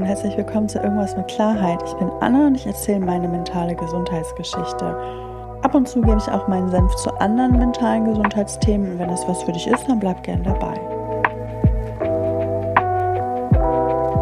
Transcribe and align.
und 0.00 0.06
herzlich 0.06 0.34
willkommen 0.38 0.66
zu 0.66 0.78
Irgendwas 0.78 1.14
mit 1.14 1.28
Klarheit. 1.28 1.82
Ich 1.84 1.92
bin 1.92 2.10
Anna 2.20 2.46
und 2.46 2.54
ich 2.54 2.66
erzähle 2.66 3.00
meine 3.00 3.28
mentale 3.28 3.74
Gesundheitsgeschichte. 3.74 4.96
Ab 5.62 5.74
und 5.74 5.86
zu 5.86 6.00
gebe 6.00 6.16
ich 6.16 6.26
auch 6.32 6.48
meinen 6.48 6.70
Senf 6.70 6.94
zu 6.96 7.10
anderen 7.20 7.58
mentalen 7.58 8.06
Gesundheitsthemen 8.06 8.92
und 8.92 8.98
wenn 8.98 9.10
das 9.10 9.28
was 9.28 9.42
für 9.42 9.52
dich 9.52 9.66
ist, 9.66 9.86
dann 9.88 10.00
bleib 10.00 10.22
gern 10.22 10.42
dabei. 10.42 10.72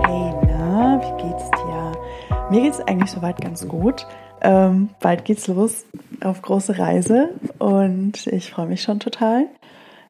Hey, 0.05 0.35
na, 0.49 1.01
wie 1.01 1.23
geht's 1.23 1.49
dir? 1.49 1.93
Mir 2.51 2.63
geht's 2.63 2.81
eigentlich 2.81 3.13
soweit 3.13 3.41
ganz 3.41 3.69
gut. 3.69 4.05
Ähm, 4.41 4.89
bald 4.99 5.25
geht's 5.27 5.47
los 5.47 5.85
auf 6.25 6.43
große 6.43 6.77
Reise 6.77 7.29
und 7.61 8.27
ich 8.27 8.51
freue 8.51 8.67
mich 8.67 8.83
schon 8.83 8.99
total. 8.99 9.47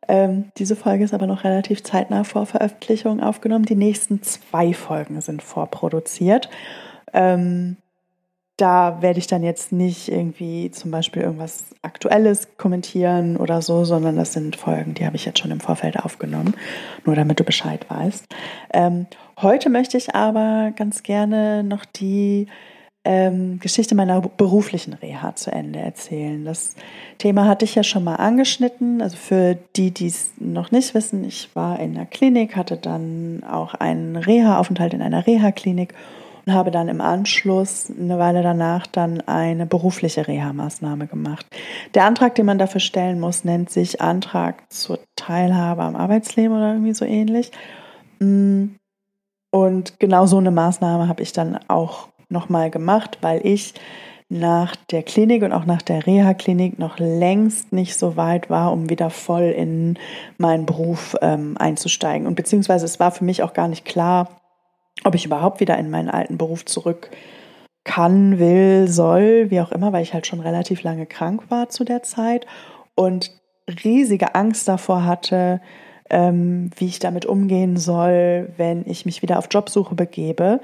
Ähm, 0.09 0.51
diese 0.57 0.75
Folge 0.75 1.05
ist 1.05 1.15
aber 1.15 1.27
noch 1.27 1.45
relativ 1.45 1.83
zeitnah 1.83 2.25
vor 2.25 2.47
Veröffentlichung 2.47 3.21
aufgenommen. 3.23 3.67
Die 3.67 3.77
nächsten 3.77 4.23
zwei 4.23 4.73
Folgen 4.73 5.21
sind 5.21 5.43
vorproduziert. 5.43 6.49
Ähm, 7.13 7.77
da 8.59 9.01
werde 9.03 9.21
ich 9.21 9.29
dann 9.29 9.45
jetzt 9.45 9.71
nicht 9.71 10.09
irgendwie 10.09 10.73
zum 10.73 10.91
Beispiel 10.91 11.23
irgendwas 11.23 11.67
Aktuelles 11.83 12.57
kommentieren 12.57 13.37
oder 13.37 13.63
so, 13.63 13.85
sondern 13.85 14.17
das 14.17 14.33
sind 14.33 14.57
Folgen, 14.57 14.95
die 14.95 15.07
habe 15.07 15.15
ich 15.15 15.25
jetzt 15.25 15.39
schon 15.39 15.53
im 15.53 15.61
Vorfeld 15.61 15.97
aufgenommen, 15.97 16.55
nur 17.05 17.15
damit 17.15 17.39
du 17.39 17.45
Bescheid 17.45 17.87
weißt. 17.89 18.27
Ähm, 18.73 19.07
heute 19.41 19.71
möchte 19.71 19.97
ich 19.97 20.15
aber 20.17 20.73
ganz 20.75 21.05
gerne 21.05 21.63
noch 21.63 21.85
die 21.85 22.49
ähm, 23.05 23.59
Geschichte 23.61 23.95
meiner 23.95 24.21
beruflichen 24.21 24.93
Reha 24.93 25.35
zu 25.35 25.51
Ende 25.51 25.79
erzählen. 25.79 26.45
Das 26.45 26.75
Thema 27.19 27.47
hatte 27.47 27.65
ich 27.65 27.75
ja 27.75 27.83
schon 27.83 28.05
mal 28.05 28.17
angeschnitten. 28.17 29.01
Also 29.01 29.17
für 29.17 29.57
die, 29.77 29.93
die 29.93 30.09
es 30.09 30.33
noch 30.39 30.71
nicht 30.71 30.95
wissen, 30.95 31.25
ich 31.25 31.49
war 31.55 31.79
in 31.81 31.95
der 31.95 32.07
Klinik, 32.07 32.57
hatte 32.57 32.77
dann 32.77 33.45
auch 33.51 33.75
einen 33.75 34.17
Reha-Aufenthalt 34.17 34.95
in 34.95 35.03
einer 35.03 35.27
Reha-Klinik 35.27 35.95
und 36.45 36.55
habe 36.55 36.71
dann 36.71 36.89
im 36.89 37.01
Anschluss 37.01 37.91
eine 37.91 38.19
Weile 38.19 38.43
danach 38.43 38.87
dann 38.87 39.21
eine 39.23 39.67
berufliche 39.67 40.27
Reha-Maßnahme 40.27 41.07
gemacht. 41.07 41.47
Der 41.95 42.05
Antrag, 42.05 42.35
den 42.35 42.47
man 42.47 42.59
dafür 42.59 42.81
stellen 42.81 43.21
muss, 43.21 43.45
nennt 43.45 43.71
sich 43.71 44.01
Antrag 44.01 44.71
zur 44.73 44.99
Teilhabe 45.15 45.83
am 45.83 45.95
Arbeitsleben 45.95 46.57
oder 46.57 46.73
irgendwie 46.73 46.95
so 46.95 47.05
ähnlich. 47.05 47.53
Mm. 48.19 48.77
Und 49.51 49.99
genau 49.99 50.27
so 50.27 50.37
eine 50.37 50.51
Maßnahme 50.51 51.09
habe 51.09 51.23
ich 51.23 51.33
dann 51.33 51.59
auch 51.69 52.09
nochmal 52.29 52.71
gemacht, 52.71 53.19
weil 53.21 53.45
ich 53.47 53.75
nach 54.31 54.77
der 54.77 55.03
Klinik 55.03 55.43
und 55.43 55.53
auch 55.53 55.65
nach 55.65 55.81
der 55.81 56.07
Reha-Klinik 56.07 56.79
noch 56.79 56.99
längst 56.99 57.73
nicht 57.73 57.97
so 57.97 58.17
weit 58.17 58.51
war, 58.51 58.73
um 58.73 58.91
wieder 58.91 59.09
voll 59.09 59.45
in 59.45 59.99
meinen 60.37 60.67
Beruf 60.67 61.17
ähm, 61.23 61.57
einzusteigen. 61.59 62.27
Und 62.27 62.35
beziehungsweise 62.35 62.85
es 62.85 63.01
war 63.01 63.11
für 63.11 63.25
mich 63.25 63.43
auch 63.43 63.55
gar 63.55 63.69
nicht 63.69 63.87
klar, 63.87 64.29
ob 65.05 65.15
ich 65.15 65.25
überhaupt 65.25 65.61
wieder 65.61 65.79
in 65.79 65.91
meinen 65.91 66.11
alten 66.11 66.37
Beruf 66.37 66.67
zurück 66.67 67.11
kann, 67.85 68.39
will, 68.39 68.87
soll, 68.89 69.51
wie 69.51 69.61
auch 69.61 69.73
immer, 69.73 69.93
weil 69.93 70.03
ich 70.03 70.13
halt 70.13 70.27
schon 70.27 70.41
relativ 70.41 70.83
lange 70.83 71.07
krank 71.07 71.45
war 71.49 71.71
zu 71.71 71.85
der 71.85 72.03
Zeit 72.03 72.47
und 72.95 73.31
riesige 73.83 74.35
Angst 74.35 74.69
davor 74.69 75.05
hatte, 75.05 75.63
ähm, 76.11 76.71
wie 76.77 76.87
ich 76.87 76.99
damit 76.99 77.25
umgehen 77.25 77.79
soll, 77.79 78.53
wenn 78.59 78.85
ich 78.87 79.07
mich 79.07 79.23
wieder 79.23 79.39
auf 79.39 79.49
Jobsuche 79.51 79.95
begebe 79.95 80.61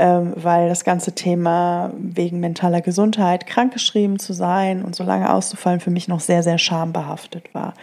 weil 0.00 0.68
das 0.68 0.84
ganze 0.84 1.14
Thema 1.14 1.92
wegen 1.98 2.40
mentaler 2.40 2.80
Gesundheit, 2.80 3.46
krankgeschrieben 3.46 4.18
zu 4.18 4.32
sein 4.32 4.82
und 4.82 4.96
so 4.96 5.04
lange 5.04 5.32
auszufallen, 5.32 5.80
für 5.80 5.90
mich 5.90 6.08
noch 6.08 6.20
sehr, 6.20 6.42
sehr 6.42 6.58
schambehaftet 6.58 7.52
war. 7.52 7.74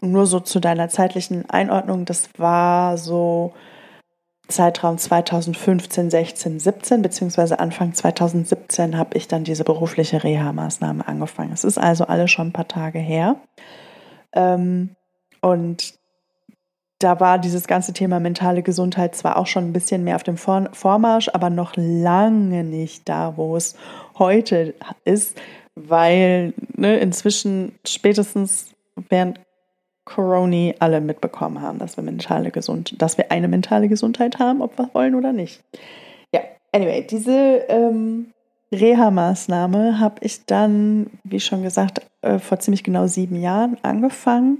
Und 0.00 0.12
nur 0.12 0.26
so 0.26 0.38
zu 0.40 0.60
deiner 0.60 0.88
zeitlichen 0.88 1.48
Einordnung, 1.50 2.04
das 2.04 2.28
war 2.38 2.96
so 2.98 3.52
Zeitraum 4.46 4.96
2015, 4.96 6.08
16, 6.10 6.60
17, 6.60 7.02
beziehungsweise 7.02 7.58
Anfang 7.58 7.94
2017 7.94 8.96
habe 8.96 9.16
ich 9.16 9.26
dann 9.26 9.42
diese 9.42 9.64
berufliche 9.64 10.22
Reha-Maßnahme 10.22 11.08
angefangen. 11.08 11.52
Es 11.52 11.64
ist 11.64 11.78
also 11.78 12.06
alles 12.06 12.30
schon 12.30 12.48
ein 12.48 12.52
paar 12.52 12.68
Tage 12.68 13.00
her. 13.00 13.40
Ähm, 14.32 14.94
und 15.40 15.94
da 16.98 17.20
war 17.20 17.38
dieses 17.38 17.66
ganze 17.66 17.92
Thema 17.92 18.20
mentale 18.20 18.62
Gesundheit 18.62 19.14
zwar 19.14 19.36
auch 19.36 19.46
schon 19.46 19.64
ein 19.64 19.72
bisschen 19.72 20.04
mehr 20.04 20.16
auf 20.16 20.22
dem 20.22 20.38
Vormarsch, 20.38 21.28
aber 21.32 21.50
noch 21.50 21.72
lange 21.76 22.64
nicht 22.64 23.08
da, 23.08 23.36
wo 23.36 23.56
es 23.56 23.76
heute 24.18 24.74
ist, 25.04 25.38
weil 25.74 26.54
ne, 26.74 26.98
inzwischen 26.98 27.74
spätestens 27.86 28.74
während 29.10 29.40
Corona 30.06 30.72
alle 30.78 31.00
mitbekommen 31.00 31.60
haben, 31.60 31.78
dass 31.78 31.96
wir 31.96 32.04
mentale 32.04 32.50
gesund, 32.50 32.94
dass 33.02 33.18
wir 33.18 33.30
eine 33.30 33.48
mentale 33.48 33.88
Gesundheit 33.88 34.38
haben, 34.38 34.62
ob 34.62 34.78
wir 34.78 34.88
wollen 34.94 35.16
oder 35.16 35.32
nicht. 35.32 35.62
Ja, 36.32 36.40
anyway, 36.72 37.04
diese 37.06 37.64
ähm, 37.68 38.32
Reha-Maßnahme 38.72 39.98
habe 39.98 40.16
ich 40.20 40.46
dann, 40.46 41.10
wie 41.24 41.40
schon 41.40 41.62
gesagt, 41.62 42.06
äh, 42.22 42.38
vor 42.38 42.60
ziemlich 42.60 42.84
genau 42.84 43.06
sieben 43.06 43.40
Jahren 43.40 43.76
angefangen 43.82 44.58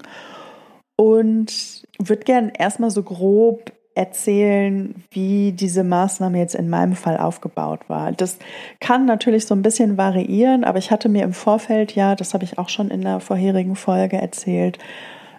und 0.96 1.85
würde 1.98 2.24
gerne 2.24 2.52
erstmal 2.58 2.90
so 2.90 3.02
grob 3.02 3.72
erzählen, 3.96 4.94
wie 5.10 5.52
diese 5.52 5.82
Maßnahme 5.82 6.38
jetzt 6.38 6.54
in 6.54 6.68
meinem 6.68 6.94
Fall 6.94 7.16
aufgebaut 7.16 7.88
war. 7.88 8.12
Das 8.12 8.38
kann 8.78 9.06
natürlich 9.06 9.46
so 9.46 9.54
ein 9.54 9.62
bisschen 9.62 9.96
variieren, 9.96 10.64
aber 10.64 10.78
ich 10.78 10.90
hatte 10.90 11.08
mir 11.08 11.24
im 11.24 11.32
Vorfeld 11.32 11.94
ja, 11.94 12.14
das 12.14 12.34
habe 12.34 12.44
ich 12.44 12.58
auch 12.58 12.68
schon 12.68 12.90
in 12.90 13.00
der 13.00 13.20
vorherigen 13.20 13.74
Folge 13.74 14.18
erzählt, 14.18 14.78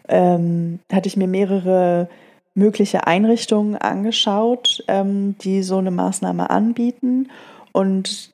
ähm, 0.10 0.80
hatte 0.92 1.08
ich 1.08 1.18
mir 1.18 1.28
mehrere 1.28 2.10
mögliche 2.56 3.06
Einrichtungen 3.06 3.76
angeschaut, 3.78 4.84
ähm, 4.88 5.36
die 5.42 5.62
so 5.62 5.78
eine 5.78 5.92
Maßnahme 5.92 6.50
anbieten. 6.50 7.30
Und 7.72 8.34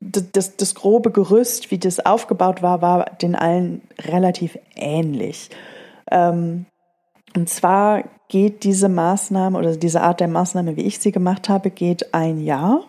das, 0.00 0.24
das, 0.32 0.56
das 0.56 0.74
grobe 0.74 1.12
Gerüst, 1.12 1.70
wie 1.70 1.78
das 1.78 2.04
aufgebaut 2.04 2.62
war, 2.62 2.82
war 2.82 3.04
den 3.22 3.36
allen 3.36 3.82
relativ 4.00 4.58
ähnlich. 4.74 5.50
Ähm, 6.10 6.66
und 7.36 7.48
zwar 7.48 8.04
geht 8.28 8.64
diese 8.64 8.88
Maßnahme 8.88 9.58
oder 9.58 9.76
diese 9.76 10.00
Art 10.00 10.20
der 10.20 10.28
Maßnahme, 10.28 10.76
wie 10.76 10.82
ich 10.82 10.98
sie 10.98 11.12
gemacht 11.12 11.48
habe, 11.48 11.70
geht 11.70 12.14
ein 12.14 12.40
Jahr. 12.40 12.84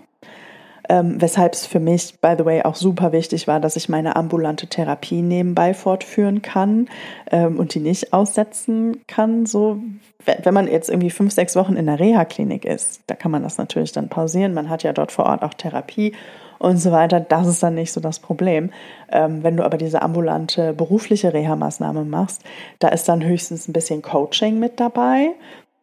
Ähm, 0.87 1.19
weshalb 1.19 1.53
es 1.53 1.65
für 1.65 1.79
mich, 1.79 2.19
by 2.21 2.35
the 2.37 2.45
way, 2.45 2.61
auch 2.61 2.75
super 2.75 3.11
wichtig 3.11 3.47
war, 3.47 3.59
dass 3.59 3.75
ich 3.75 3.89
meine 3.89 4.15
ambulante 4.15 4.67
Therapie 4.67 5.23
nebenbei 5.23 5.73
fortführen 5.73 6.43
kann 6.43 6.89
ähm, 7.31 7.57
und 7.57 7.73
die 7.73 7.79
nicht 7.79 8.13
aussetzen 8.13 9.05
kann. 9.07 9.47
So, 9.47 9.79
wenn 10.25 10.53
man 10.53 10.67
jetzt 10.67 10.89
irgendwie 10.89 11.09
fünf, 11.09 11.33
sechs 11.33 11.55
Wochen 11.55 11.75
in 11.75 11.87
der 11.87 11.99
Reha-Klinik 11.99 12.65
ist, 12.65 13.01
da 13.07 13.15
kann 13.15 13.31
man 13.31 13.41
das 13.41 13.57
natürlich 13.57 13.93
dann 13.93 14.09
pausieren. 14.09 14.53
Man 14.53 14.69
hat 14.69 14.83
ja 14.83 14.93
dort 14.93 15.11
vor 15.11 15.25
Ort 15.25 15.41
auch 15.41 15.55
Therapie 15.55 16.13
und 16.59 16.77
so 16.77 16.91
weiter. 16.91 17.19
Das 17.19 17.47
ist 17.47 17.61
dann 17.63 17.75
nicht 17.75 17.91
so 17.91 17.99
das 18.01 18.19
Problem. 18.19 18.71
Ähm, 19.11 19.43
wenn 19.43 19.57
du 19.57 19.63
aber 19.63 19.77
diese 19.77 20.01
ambulante 20.01 20.73
berufliche 20.73 21.33
Reha-Maßnahme 21.33 22.03
machst, 22.05 22.43
da 22.79 22.89
ist 22.89 23.07
dann 23.07 23.23
höchstens 23.23 23.67
ein 23.67 23.73
bisschen 23.73 24.01
Coaching 24.01 24.59
mit 24.59 24.79
dabei, 24.79 25.31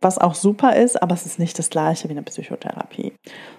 was 0.00 0.18
auch 0.18 0.34
super 0.34 0.76
ist, 0.76 1.00
aber 1.00 1.14
es 1.14 1.26
ist 1.26 1.38
nicht 1.38 1.58
das 1.58 1.70
gleiche 1.70 2.08
wie 2.08 2.12
eine 2.12 2.22
Psychotherapie. 2.22 3.12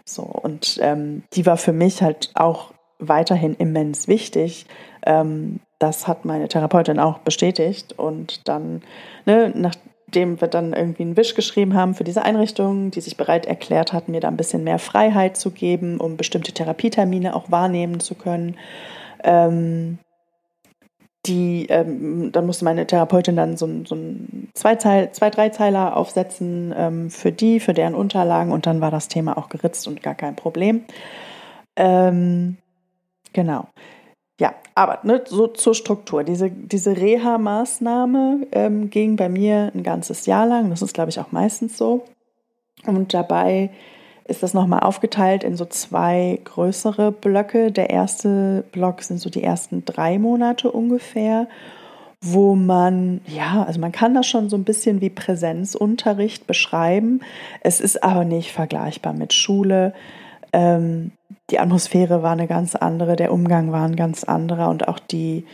So, 0.05 0.23
und 0.23 0.79
ähm, 0.81 1.23
die 1.33 1.45
war 1.45 1.57
für 1.57 1.73
mich 1.73 2.01
halt 2.01 2.31
auch 2.35 2.73
weiterhin 2.99 3.55
immens 3.55 4.07
wichtig. 4.07 4.65
Ähm, 5.05 5.59
das 5.79 6.07
hat 6.07 6.25
meine 6.25 6.47
Therapeutin 6.47 6.99
auch 6.99 7.19
bestätigt. 7.19 7.93
Und 7.97 8.47
dann, 8.47 8.81
ne, 9.25 9.51
nach, 9.55 9.75
dem 10.15 10.39
wir 10.39 10.47
dann 10.47 10.73
irgendwie 10.73 11.03
einen 11.03 11.17
Wisch 11.17 11.35
geschrieben 11.35 11.73
haben 11.73 11.95
für 11.95 12.03
diese 12.03 12.23
Einrichtung, 12.23 12.91
die 12.91 13.01
sich 13.01 13.17
bereit 13.17 13.45
erklärt 13.45 13.93
hat, 13.93 14.09
mir 14.09 14.19
da 14.19 14.27
ein 14.27 14.37
bisschen 14.37 14.63
mehr 14.63 14.79
Freiheit 14.79 15.37
zu 15.37 15.51
geben, 15.51 15.99
um 15.99 16.17
bestimmte 16.17 16.51
Therapietermine 16.51 17.35
auch 17.35 17.51
wahrnehmen 17.51 17.99
zu 17.99 18.15
können. 18.15 18.57
Ähm, 19.23 19.99
die, 21.25 21.67
ähm, 21.69 22.31
dann 22.33 22.45
musste 22.45 22.65
meine 22.65 22.85
Therapeutin 22.85 23.35
dann 23.35 23.55
so, 23.55 23.67
so 23.85 23.95
ein 23.95 24.49
zwei, 24.53 24.75
zwei 24.75 25.29
drei 25.29 25.49
Zeiler 25.49 25.95
aufsetzen 25.95 26.73
ähm, 26.77 27.09
für 27.09 27.31
die, 27.31 27.59
für 27.59 27.73
deren 27.73 27.95
Unterlagen 27.95 28.51
und 28.51 28.65
dann 28.65 28.81
war 28.81 28.91
das 28.91 29.07
Thema 29.07 29.37
auch 29.37 29.49
geritzt 29.49 29.87
und 29.87 30.03
gar 30.03 30.15
kein 30.15 30.35
Problem. 30.35 30.83
Ähm, 31.75 32.57
genau. 33.31 33.67
Ja, 34.39 34.55
aber 34.73 34.99
ne, 35.03 35.23
so 35.27 35.47
zur 35.47 35.75
Struktur. 35.75 36.23
Diese, 36.23 36.49
diese 36.49 36.97
Reha-Maßnahme 36.97 38.47
ähm, 38.51 38.89
ging 38.89 39.15
bei 39.15 39.29
mir 39.29 39.71
ein 39.75 39.83
ganzes 39.83 40.25
Jahr 40.25 40.47
lang. 40.47 40.69
Das 40.69 40.81
ist, 40.81 40.93
glaube 40.93 41.11
ich, 41.11 41.19
auch 41.19 41.31
meistens 41.31 41.77
so. 41.77 42.03
Und 42.85 43.13
dabei 43.13 43.69
ist 44.25 44.41
das 44.41 44.53
nochmal 44.53 44.81
aufgeteilt 44.81 45.43
in 45.43 45.55
so 45.55 45.65
zwei 45.65 46.39
größere 46.43 47.11
Blöcke. 47.11 47.71
Der 47.71 47.89
erste 47.89 48.63
Block 48.71 49.03
sind 49.03 49.19
so 49.19 49.29
die 49.29 49.43
ersten 49.43 49.85
drei 49.85 50.17
Monate 50.17 50.71
ungefähr, 50.71 51.47
wo 52.21 52.55
man, 52.55 53.21
ja, 53.27 53.63
also 53.63 53.79
man 53.79 53.91
kann 53.91 54.13
das 54.13 54.25
schon 54.27 54.49
so 54.49 54.55
ein 54.55 54.63
bisschen 54.63 55.01
wie 55.01 55.09
Präsenzunterricht 55.09 56.47
beschreiben. 56.47 57.19
Es 57.61 57.81
ist 57.81 58.03
aber 58.03 58.23
nicht 58.23 58.51
vergleichbar 58.51 59.13
mit 59.13 59.33
Schule. 59.33 59.93
Ähm, 60.53 61.11
die 61.49 61.59
Atmosphäre 61.59 62.23
war 62.23 62.31
eine 62.31 62.47
ganz 62.47 62.75
andere, 62.75 63.15
der 63.15 63.33
Umgang 63.33 63.71
war 63.71 63.85
ein 63.85 63.95
ganz 63.95 64.23
anderer 64.23 64.69
und 64.69 64.87
auch 64.87 64.99
die, 64.99 65.45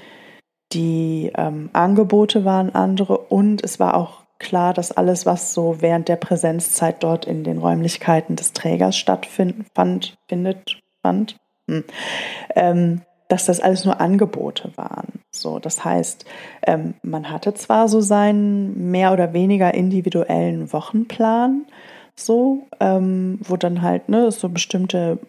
die 0.71 1.31
ähm, 1.35 1.69
Angebote 1.73 2.45
waren 2.45 2.75
andere 2.75 3.17
und 3.17 3.63
es 3.63 3.79
war 3.79 3.95
auch 3.95 4.23
klar, 4.39 4.73
dass 4.73 4.91
alles, 4.91 5.25
was 5.25 5.53
so 5.53 5.81
während 5.81 6.07
der 6.07 6.15
Präsenzzeit 6.15 7.03
dort 7.03 7.25
in 7.25 7.43
den 7.43 7.57
Räumlichkeiten 7.57 8.35
des 8.35 8.53
Trägers 8.53 8.97
stattfindet, 8.97 9.67
fand, 9.73 10.17
fand, 11.01 11.37
hm, 11.67 11.83
ähm, 12.55 13.01
dass 13.27 13.45
das 13.45 13.59
alles 13.59 13.85
nur 13.85 13.99
Angebote 14.01 14.71
waren. 14.75 15.21
So, 15.31 15.59
das 15.59 15.85
heißt, 15.85 16.25
ähm, 16.65 16.95
man 17.03 17.29
hatte 17.29 17.53
zwar 17.53 17.87
so 17.87 18.01
seinen 18.01 18.89
mehr 18.91 19.13
oder 19.13 19.33
weniger 19.33 19.73
individuellen 19.73 20.73
Wochenplan, 20.73 21.65
so, 22.19 22.67
ähm, 22.79 23.39
wo 23.41 23.57
dann 23.57 23.81
halt 23.81 24.09
ne, 24.09 24.31
so 24.31 24.49
bestimmte 24.49 25.19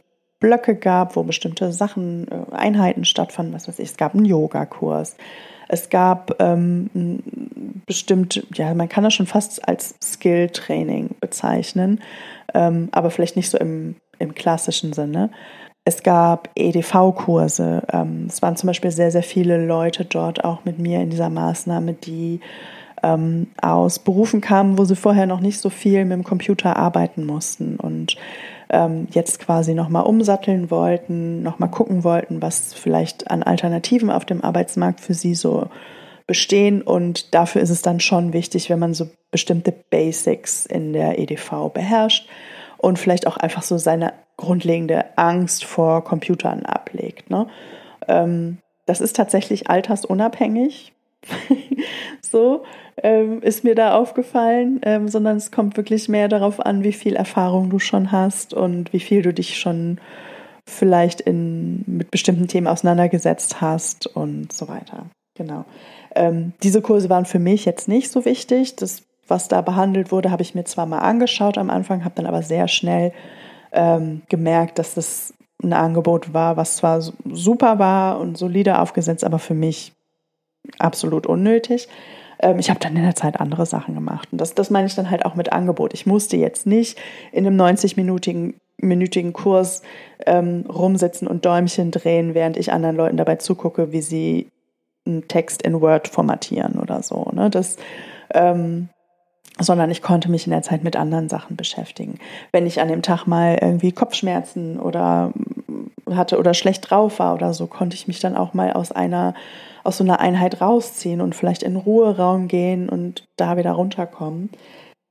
Blöcke 0.41 0.75
gab, 0.75 1.17
wo 1.17 1.23
bestimmte 1.23 1.73
Sachen, 1.73 2.27
äh, 2.29 2.55
Einheiten 2.55 3.05
stattfanden, 3.05 3.55
was 3.55 3.69
weiß 3.69 3.79
ich, 3.79 3.91
es 3.91 3.97
gab 3.97 4.15
einen 4.15 4.25
Yogakurs, 4.25 5.17
es 5.69 5.89
gab 5.89 6.35
ähm, 6.41 7.23
bestimmt, 7.87 8.45
ja, 8.55 8.75
man 8.75 8.89
kann 8.89 9.05
das 9.05 9.15
schon 9.15 9.27
fast 9.27 9.69
als 9.69 9.95
Skill-Training 10.03 11.11
bezeichnen, 11.21 12.01
ähm, 12.55 12.89
aber 12.91 13.11
vielleicht 13.11 13.37
nicht 13.37 13.51
so 13.51 13.59
im, 13.59 13.95
im 14.19 14.35
klassischen 14.35 14.93
Sinne. 14.93 15.31
Es 15.85 16.03
gab 16.03 16.51
EDV-Kurse. 16.57 17.85
Ähm, 17.93 18.27
es 18.29 18.43
waren 18.43 18.57
zum 18.57 18.67
Beispiel 18.67 18.91
sehr, 18.91 19.13
sehr 19.13 19.23
viele 19.23 19.65
Leute 19.65 20.05
dort 20.05 20.45
auch 20.45 20.65
mit 20.65 20.79
mir 20.79 21.01
in 21.01 21.11
dieser 21.11 21.31
Maßnahme, 21.31 21.95
die 21.95 22.41
ähm, 23.03 23.49
aus 23.61 23.99
Berufen 23.99 24.41
kamen, 24.41 24.79
wo 24.79 24.85
sie 24.85 24.97
vorher 24.97 25.27
noch 25.27 25.41
nicht 25.41 25.59
so 25.59 25.71
viel 25.71 26.05
mit 26.05 26.13
dem 26.13 26.25
Computer 26.25 26.77
arbeiten 26.77 27.25
mussten 27.25 27.77
und 27.77 28.17
ähm, 28.71 29.09
jetzt 29.11 29.41
quasi 29.41 29.75
nochmal 29.75 30.05
umsatteln 30.05 30.71
wollten, 30.71 31.43
nochmal 31.43 31.71
gucken 31.71 32.05
wollten, 32.05 32.41
was 32.41 32.73
vielleicht 32.73 33.31
an 33.31 33.43
Alternativen 33.43 34.11
auf 34.11 34.25
dem 34.25 34.43
Arbeitsmarkt 34.45 35.01
für 35.01 35.15
sie 35.15 35.35
so 35.35 35.69
bestehen. 36.27 36.81
Und 36.81 37.35
dafür 37.35 37.61
ist 37.61 37.71
es 37.71 37.83
dann 37.83 37.99
schon 37.99 38.33
wichtig, 38.33 38.71
wenn 38.71 38.79
man 38.79 38.95
so 38.95 39.09
bestimmte 39.33 39.73
Basics 39.73 40.67
in 40.67 40.93
der 40.93 41.19
EDV 41.19 41.71
beherrscht 41.75 42.29
und 42.79 42.99
vielleicht 42.99 43.27
auch 43.27 43.37
einfach 43.37 43.63
so 43.63 43.79
seine 43.79 44.13
grundlegende 44.37 45.05
Angst 45.19 45.65
vor 45.65 46.05
Computern 46.05 46.65
ablegt. 46.65 47.31
Ne? 47.31 47.49
Ähm, 48.07 48.59
das 48.87 49.01
ist 49.01 49.17
tatsächlich 49.17 49.69
altersunabhängig. 49.69 50.93
so 52.23 52.63
ähm, 53.03 53.43
ist 53.43 53.65
mir 53.65 53.75
da 53.75 53.95
aufgefallen, 53.95 54.81
ähm, 54.83 55.09
sondern 55.09 55.37
es 55.37 55.51
kommt 55.51 55.77
wirklich 55.77 56.09
mehr 56.09 56.29
darauf 56.29 56.61
an, 56.61 56.85
wie 56.85 56.93
viel 56.93 57.17
Erfahrung 57.17 57.71
du 57.71 57.79
schon 57.79 58.13
hast 58.13 58.55
und 58.55 58.93
wie 58.93 59.01
viel 59.01 59.23
du 59.23 59.33
dich 59.33 59.59
schon 59.59 59.99
vielleicht 60.67 61.21
in, 61.21 61.85
mit 61.87 62.11
bestimmten 62.11 62.49
Themen 62.49 62.67
auseinandergesetzt 62.67 63.61
hast 63.61 64.07
und 64.07 64.53
so 64.53 64.69
weiter. 64.69 65.07
Genau. 65.37 65.65
Ähm, 66.15 66.53
diese 66.63 66.83
Kurse 66.83 67.09
waren 67.09 67.25
für 67.25 67.39
mich 67.39 67.65
jetzt 67.65 67.89
nicht 67.89 68.11
so 68.11 68.25
wichtig. 68.25 68.77
Das, 68.77 69.03
was 69.27 69.49
da 69.49 69.61
behandelt 69.63 70.13
wurde, 70.13 70.31
habe 70.31 70.43
ich 70.43 70.55
mir 70.55 70.65
zwar 70.65 70.87
mal 70.87 70.99
angeschaut 70.99 71.59
am 71.59 71.71
Anfang, 71.71 72.05
habe 72.05 72.15
dann 72.17 72.27
aber 72.27 72.43
sehr 72.43 72.69
schnell 72.69 73.13
ähm, 73.73 74.23
gemerkt, 74.29 74.79
dass 74.79 74.95
das 74.95 75.35
ein 75.63 75.73
Angebot 75.73 76.33
war, 76.33 76.57
was 76.57 76.77
zwar 76.77 77.01
super 77.01 77.79
war 77.79 78.19
und 78.19 78.39
solide 78.39 78.79
aufgesetzt, 78.79 79.25
aber 79.25 79.39
für 79.39 79.55
mich 79.55 79.93
absolut 80.79 81.27
unnötig. 81.27 81.89
Ähm, 82.41 82.59
ich 82.59 82.71
habe 82.71 82.81
dann 82.81 82.97
in 82.97 83.03
der 83.03 83.15
Zeit 83.15 83.41
andere 83.41 83.67
Sachen 83.67 83.95
gemacht. 83.95 84.29
Und 84.33 84.41
das, 84.41 84.55
das 84.55 84.71
meine 84.71 84.87
ich 84.87 84.95
dann 84.95 85.11
halt 85.11 85.25
auch 85.25 85.35
mit 85.35 85.53
Angebot. 85.53 85.95
Ich 85.95 86.07
musste 86.07 86.37
jetzt 86.37 86.67
nicht 86.67 86.99
in 87.33 87.47
einem 87.47 87.61
90-minütigen 87.61 88.55
minütigen 88.83 89.33
Kurs 89.33 89.83
ähm, 90.27 90.65
rumsitzen 90.69 91.29
und 91.29 91.45
Däumchen 91.45 91.91
drehen, 91.91 92.35
während 92.35 92.57
ich 92.57 92.73
anderen 92.73 92.97
Leuten 92.97 93.17
dabei 93.17 93.37
zugucke, 93.37 93.93
wie 93.93 94.01
sie 94.01 94.49
einen 95.07 95.29
Text 95.29 95.63
in 95.63 95.81
Word 95.81 96.09
formatieren 96.09 96.79
oder 96.79 97.03
so. 97.03 97.31
Ne? 97.33 97.51
Das, 97.51 97.77
ähm, 98.33 98.89
sondern 99.59 99.91
ich 99.91 100.03
konnte 100.03 100.31
mich 100.31 100.47
in 100.47 100.53
der 100.53 100.63
Zeit 100.63 100.83
mit 100.83 100.97
anderen 100.97 101.29
Sachen 101.29 101.57
beschäftigen. 101.57 102.19
Wenn 102.53 102.67
ich 102.67 102.81
an 102.81 102.89
dem 102.89 103.03
Tag 103.03 103.27
mal 103.27 103.59
irgendwie 103.61 103.93
Kopfschmerzen 103.93 104.81
oder 104.81 105.33
hatte 106.17 106.39
oder 106.39 106.55
schlecht 106.55 106.91
drauf 106.91 107.19
war 107.19 107.35
oder 107.35 107.55
so, 107.55 107.67
konnte 107.67 107.95
ich 107.97 108.09
mich 108.09 108.21
dann 108.21 108.37
auch 108.37 108.55
mal 108.55 108.73
aus 108.73 108.93
einer 108.93 109.35
aus 109.83 109.97
so 109.97 110.05
einer 110.05 110.21
Einheit 110.21 110.61
rausziehen 110.61 111.21
und 111.21 111.35
vielleicht 111.35 111.63
in 111.63 111.77
Ruheraum 111.77 112.49
gehen 112.49 112.89
und 112.89 113.25
da 113.37 113.57
wieder 113.57 113.73
runterkommen. 113.73 114.51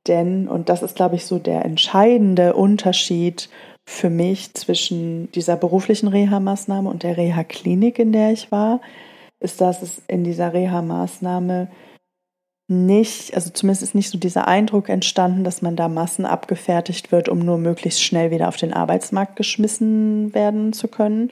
Denn, 0.07 0.47
und 0.47 0.69
das 0.69 0.83
ist, 0.83 0.95
glaube 0.95 1.15
ich, 1.15 1.25
so 1.25 1.39
der 1.39 1.65
entscheidende 1.65 2.53
Unterschied 2.53 3.49
für 3.87 4.09
mich 4.09 4.53
zwischen 4.53 5.31
dieser 5.31 5.55
beruflichen 5.55 6.07
Reha-Maßnahme 6.07 6.89
und 6.89 7.03
der 7.03 7.17
Reha-Klinik, 7.17 7.99
in 7.99 8.11
der 8.11 8.31
ich 8.31 8.51
war, 8.51 8.81
ist, 9.39 9.61
dass 9.61 9.81
es 9.81 10.01
in 10.07 10.23
dieser 10.23 10.53
Reha-Maßnahme 10.53 11.69
nicht, 12.69 13.33
also 13.33 13.49
zumindest 13.49 13.81
ist 13.81 13.95
nicht 13.95 14.11
so 14.11 14.19
dieser 14.19 14.47
Eindruck 14.47 14.89
entstanden, 14.89 15.43
dass 15.43 15.63
man 15.63 15.75
da 15.75 15.89
Massen 15.89 16.25
abgefertigt 16.25 17.11
wird, 17.11 17.27
um 17.27 17.39
nur 17.39 17.57
möglichst 17.57 18.03
schnell 18.03 18.29
wieder 18.29 18.47
auf 18.47 18.57
den 18.57 18.73
Arbeitsmarkt 18.73 19.35
geschmissen 19.35 20.33
werden 20.35 20.71
zu 20.71 20.87
können, 20.87 21.31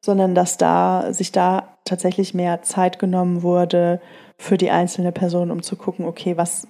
sondern 0.00 0.36
dass 0.36 0.56
da 0.56 1.12
sich 1.12 1.32
da 1.32 1.76
tatsächlich 1.84 2.32
mehr 2.32 2.62
Zeit 2.62 3.00
genommen 3.00 3.42
wurde 3.42 4.00
für 4.38 4.56
die 4.56 4.70
einzelne 4.70 5.10
Person, 5.10 5.50
um 5.50 5.62
zu 5.62 5.74
gucken, 5.74 6.06
okay, 6.06 6.36
was, 6.36 6.68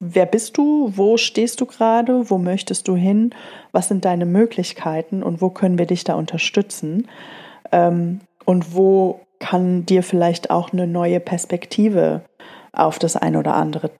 wer 0.00 0.26
bist 0.26 0.58
du, 0.58 0.92
wo 0.96 1.16
stehst 1.16 1.60
du 1.60 1.66
gerade, 1.66 2.28
wo 2.28 2.38
möchtest 2.38 2.88
du 2.88 2.96
hin, 2.96 3.30
was 3.70 3.86
sind 3.86 4.04
deine 4.04 4.26
Möglichkeiten? 4.26 5.22
Und 5.22 5.40
wo 5.40 5.50
können 5.50 5.78
wir 5.78 5.86
dich 5.86 6.02
da 6.02 6.14
unterstützen? 6.14 7.06
Ähm, 7.70 8.20
und 8.44 8.74
wo 8.74 9.20
kann 9.38 9.86
dir 9.86 10.02
vielleicht 10.02 10.50
auch 10.50 10.72
eine 10.72 10.86
neue 10.86 11.20
Perspektive 11.20 12.22
auf 12.74 12.98
das 12.98 13.16
ein 13.16 13.36
oder 13.36 13.54
andere 13.54 13.90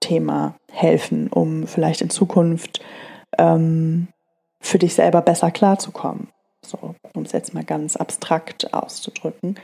Thema 0.00 0.54
helfen, 0.70 1.28
um 1.28 1.66
vielleicht 1.66 2.00
in 2.02 2.10
Zukunft 2.10 2.80
ähm, 3.38 4.08
für 4.60 4.78
dich 4.78 4.94
selber 4.94 5.20
besser 5.22 5.50
klarzukommen. 5.50 6.28
So, 6.66 6.94
um 7.12 7.22
es 7.22 7.32
jetzt 7.32 7.52
mal 7.52 7.64
ganz 7.64 7.96
abstrakt 7.96 8.72
auszudrücken. 8.72 9.56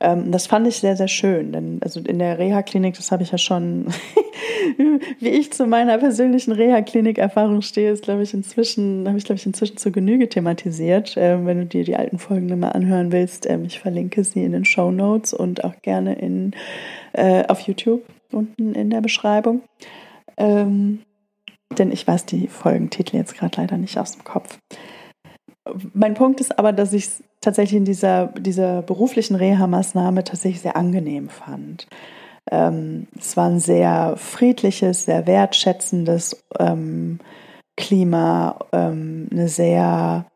Ähm, 0.00 0.32
das 0.32 0.46
fand 0.46 0.66
ich 0.66 0.78
sehr, 0.78 0.96
sehr 0.96 1.08
schön, 1.08 1.52
denn 1.52 1.80
also 1.82 2.00
in 2.00 2.18
der 2.18 2.38
Reha-Klinik, 2.38 2.96
das 2.96 3.12
habe 3.12 3.22
ich 3.22 3.30
ja 3.30 3.38
schon, 3.38 3.88
wie 5.20 5.28
ich 5.28 5.52
zu 5.52 5.66
meiner 5.66 5.98
persönlichen 5.98 6.52
Reha-Klinik-Erfahrung 6.52 7.60
stehe, 7.60 7.90
ist, 7.90 8.04
glaube 8.04 8.22
ich, 8.22 8.32
inzwischen, 8.32 9.06
habe 9.06 9.18
ich, 9.18 9.24
glaube 9.24 9.38
ich, 9.38 9.46
inzwischen 9.46 9.76
zur 9.76 9.92
Genüge 9.92 10.28
thematisiert. 10.30 11.14
Ähm, 11.18 11.46
wenn 11.46 11.58
du 11.58 11.66
dir 11.66 11.84
die 11.84 11.96
alten 11.96 12.18
Folgen 12.18 12.46
nochmal 12.46 12.72
anhören 12.72 13.12
willst, 13.12 13.44
ähm, 13.48 13.64
ich 13.66 13.78
verlinke 13.78 14.24
sie 14.24 14.42
in 14.42 14.52
den 14.52 14.64
Show 14.64 14.90
Notes 14.90 15.34
und 15.34 15.62
auch 15.62 15.74
gerne 15.82 16.14
in, 16.14 16.52
äh, 17.16 17.44
auf 17.48 17.60
YouTube 17.60 18.02
unten 18.32 18.74
in 18.74 18.90
der 18.90 19.00
Beschreibung. 19.00 19.62
Ähm, 20.36 21.02
denn 21.78 21.90
ich 21.90 22.06
weiß 22.06 22.26
die 22.26 22.48
Folgentitel 22.48 23.16
jetzt 23.16 23.36
gerade 23.36 23.60
leider 23.60 23.76
nicht 23.76 23.98
aus 23.98 24.12
dem 24.12 24.24
Kopf. 24.24 24.58
Mein 25.94 26.14
Punkt 26.14 26.40
ist 26.40 26.58
aber, 26.58 26.72
dass 26.72 26.92
ich 26.92 27.06
es 27.06 27.22
tatsächlich 27.40 27.78
in 27.78 27.84
dieser, 27.84 28.26
dieser 28.26 28.82
beruflichen 28.82 29.34
Reha-Maßnahme 29.34 30.22
tatsächlich 30.24 30.60
sehr 30.60 30.76
angenehm 30.76 31.28
fand. 31.28 31.88
Ähm, 32.50 33.08
es 33.18 33.36
war 33.36 33.48
ein 33.48 33.58
sehr 33.58 34.14
friedliches, 34.16 35.04
sehr 35.04 35.26
wertschätzendes 35.26 36.44
ähm, 36.58 37.18
Klima, 37.76 38.58
ähm, 38.72 39.28
eine 39.32 39.48
sehr 39.48 40.26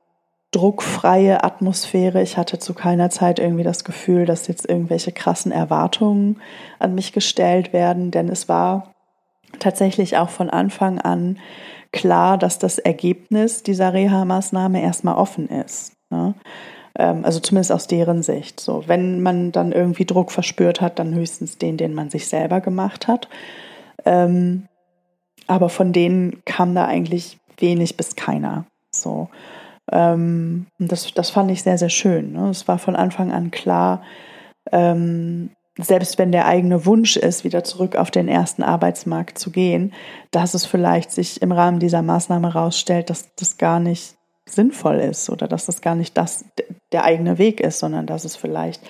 druckfreie 0.52 1.44
Atmosphäre. 1.44 2.22
Ich 2.22 2.36
hatte 2.36 2.58
zu 2.58 2.74
keiner 2.74 3.10
Zeit 3.10 3.38
irgendwie 3.38 3.62
das 3.62 3.84
Gefühl, 3.84 4.26
dass 4.26 4.48
jetzt 4.48 4.68
irgendwelche 4.68 5.12
krassen 5.12 5.52
Erwartungen 5.52 6.40
an 6.78 6.94
mich 6.94 7.12
gestellt 7.12 7.72
werden, 7.72 8.10
denn 8.10 8.28
es 8.28 8.48
war 8.48 8.92
tatsächlich 9.58 10.16
auch 10.16 10.28
von 10.28 10.50
Anfang 10.50 10.98
an 10.98 11.38
klar, 11.92 12.38
dass 12.38 12.58
das 12.58 12.78
Ergebnis 12.78 13.62
dieser 13.62 13.92
Reha-Maßnahme 13.92 14.80
erstmal 14.82 15.16
offen 15.16 15.48
ist. 15.48 15.92
Ne? 16.10 16.34
Ähm, 16.96 17.24
also 17.24 17.40
zumindest 17.40 17.72
aus 17.72 17.86
deren 17.86 18.22
Sicht. 18.22 18.60
So, 18.60 18.84
wenn 18.86 19.22
man 19.22 19.52
dann 19.52 19.72
irgendwie 19.72 20.04
Druck 20.04 20.32
verspürt 20.32 20.80
hat, 20.80 20.98
dann 20.98 21.14
höchstens 21.14 21.58
den, 21.58 21.76
den 21.76 21.94
man 21.94 22.10
sich 22.10 22.28
selber 22.28 22.60
gemacht 22.60 23.08
hat. 23.08 23.28
Ähm, 24.04 24.66
aber 25.46 25.68
von 25.68 25.92
denen 25.92 26.42
kam 26.44 26.74
da 26.74 26.86
eigentlich 26.86 27.38
wenig 27.58 27.96
bis 27.96 28.16
keiner. 28.16 28.66
So. 28.92 29.28
Ähm, 29.90 30.66
das, 30.78 31.12
das 31.14 31.30
fand 31.30 31.50
ich 31.50 31.62
sehr, 31.62 31.78
sehr 31.78 31.88
schön. 31.88 32.32
Ne? 32.32 32.48
Es 32.50 32.68
war 32.68 32.78
von 32.78 32.96
Anfang 32.96 33.32
an 33.32 33.50
klar, 33.50 34.02
ähm, 34.72 35.50
selbst 35.78 36.18
wenn 36.18 36.32
der 36.32 36.46
eigene 36.46 36.84
Wunsch 36.86 37.16
ist, 37.16 37.44
wieder 37.44 37.64
zurück 37.64 37.96
auf 37.96 38.10
den 38.10 38.28
ersten 38.28 38.62
Arbeitsmarkt 38.62 39.38
zu 39.38 39.50
gehen, 39.50 39.92
dass 40.30 40.54
es 40.54 40.66
vielleicht 40.66 41.10
sich 41.10 41.42
im 41.42 41.52
Rahmen 41.52 41.78
dieser 41.78 42.02
Maßnahme 42.02 42.52
herausstellt, 42.52 43.10
dass 43.10 43.34
das 43.34 43.56
gar 43.56 43.80
nicht 43.80 44.16
sinnvoll 44.46 44.96
ist 44.96 45.30
oder 45.30 45.48
dass 45.48 45.66
das 45.66 45.80
gar 45.80 45.94
nicht 45.94 46.16
das 46.16 46.44
der 46.92 47.04
eigene 47.04 47.38
Weg 47.38 47.60
ist, 47.60 47.78
sondern 47.78 48.06
dass 48.06 48.24
es 48.24 48.36
vielleicht 48.36 48.82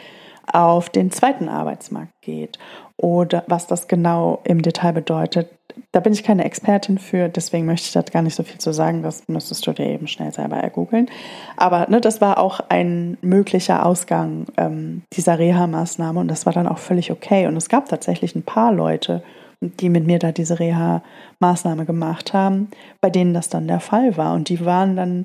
auf 0.52 0.88
den 0.88 1.10
zweiten 1.10 1.48
Arbeitsmarkt 1.48 2.12
geht 2.22 2.58
oder 3.00 3.44
was 3.46 3.66
das 3.66 3.88
genau 3.88 4.40
im 4.44 4.60
Detail 4.60 4.92
bedeutet, 4.92 5.48
da 5.92 6.00
bin 6.00 6.12
ich 6.12 6.22
keine 6.22 6.44
Expertin 6.44 6.98
für, 6.98 7.30
deswegen 7.30 7.64
möchte 7.64 7.86
ich 7.86 7.92
da 7.92 8.02
gar 8.02 8.22
nicht 8.22 8.34
so 8.34 8.42
viel 8.42 8.58
zu 8.58 8.72
sagen. 8.72 9.02
Das 9.02 9.26
müsstest 9.26 9.66
du 9.66 9.72
dir 9.72 9.86
eben 9.86 10.06
schnell 10.06 10.32
selber 10.32 10.56
ergoogeln. 10.56 11.08
Aber 11.56 11.88
ne, 11.88 12.02
das 12.02 12.20
war 12.20 12.38
auch 12.38 12.60
ein 12.68 13.16
möglicher 13.22 13.86
Ausgang 13.86 14.46
ähm, 14.58 15.02
dieser 15.14 15.38
Reha-Maßnahme 15.38 16.20
und 16.20 16.28
das 16.28 16.44
war 16.44 16.52
dann 16.52 16.68
auch 16.68 16.76
völlig 16.76 17.10
okay. 17.10 17.46
Und 17.46 17.56
es 17.56 17.70
gab 17.70 17.88
tatsächlich 17.88 18.34
ein 18.34 18.42
paar 18.42 18.72
Leute, 18.72 19.22
die 19.60 19.88
mit 19.88 20.06
mir 20.06 20.18
da 20.18 20.30
diese 20.30 20.58
Reha-Maßnahme 20.58 21.86
gemacht 21.86 22.34
haben, 22.34 22.68
bei 23.00 23.08
denen 23.08 23.32
das 23.32 23.48
dann 23.48 23.66
der 23.66 23.80
Fall 23.80 24.18
war. 24.18 24.34
Und 24.34 24.50
die 24.50 24.64
waren 24.64 24.96
dann 24.96 25.24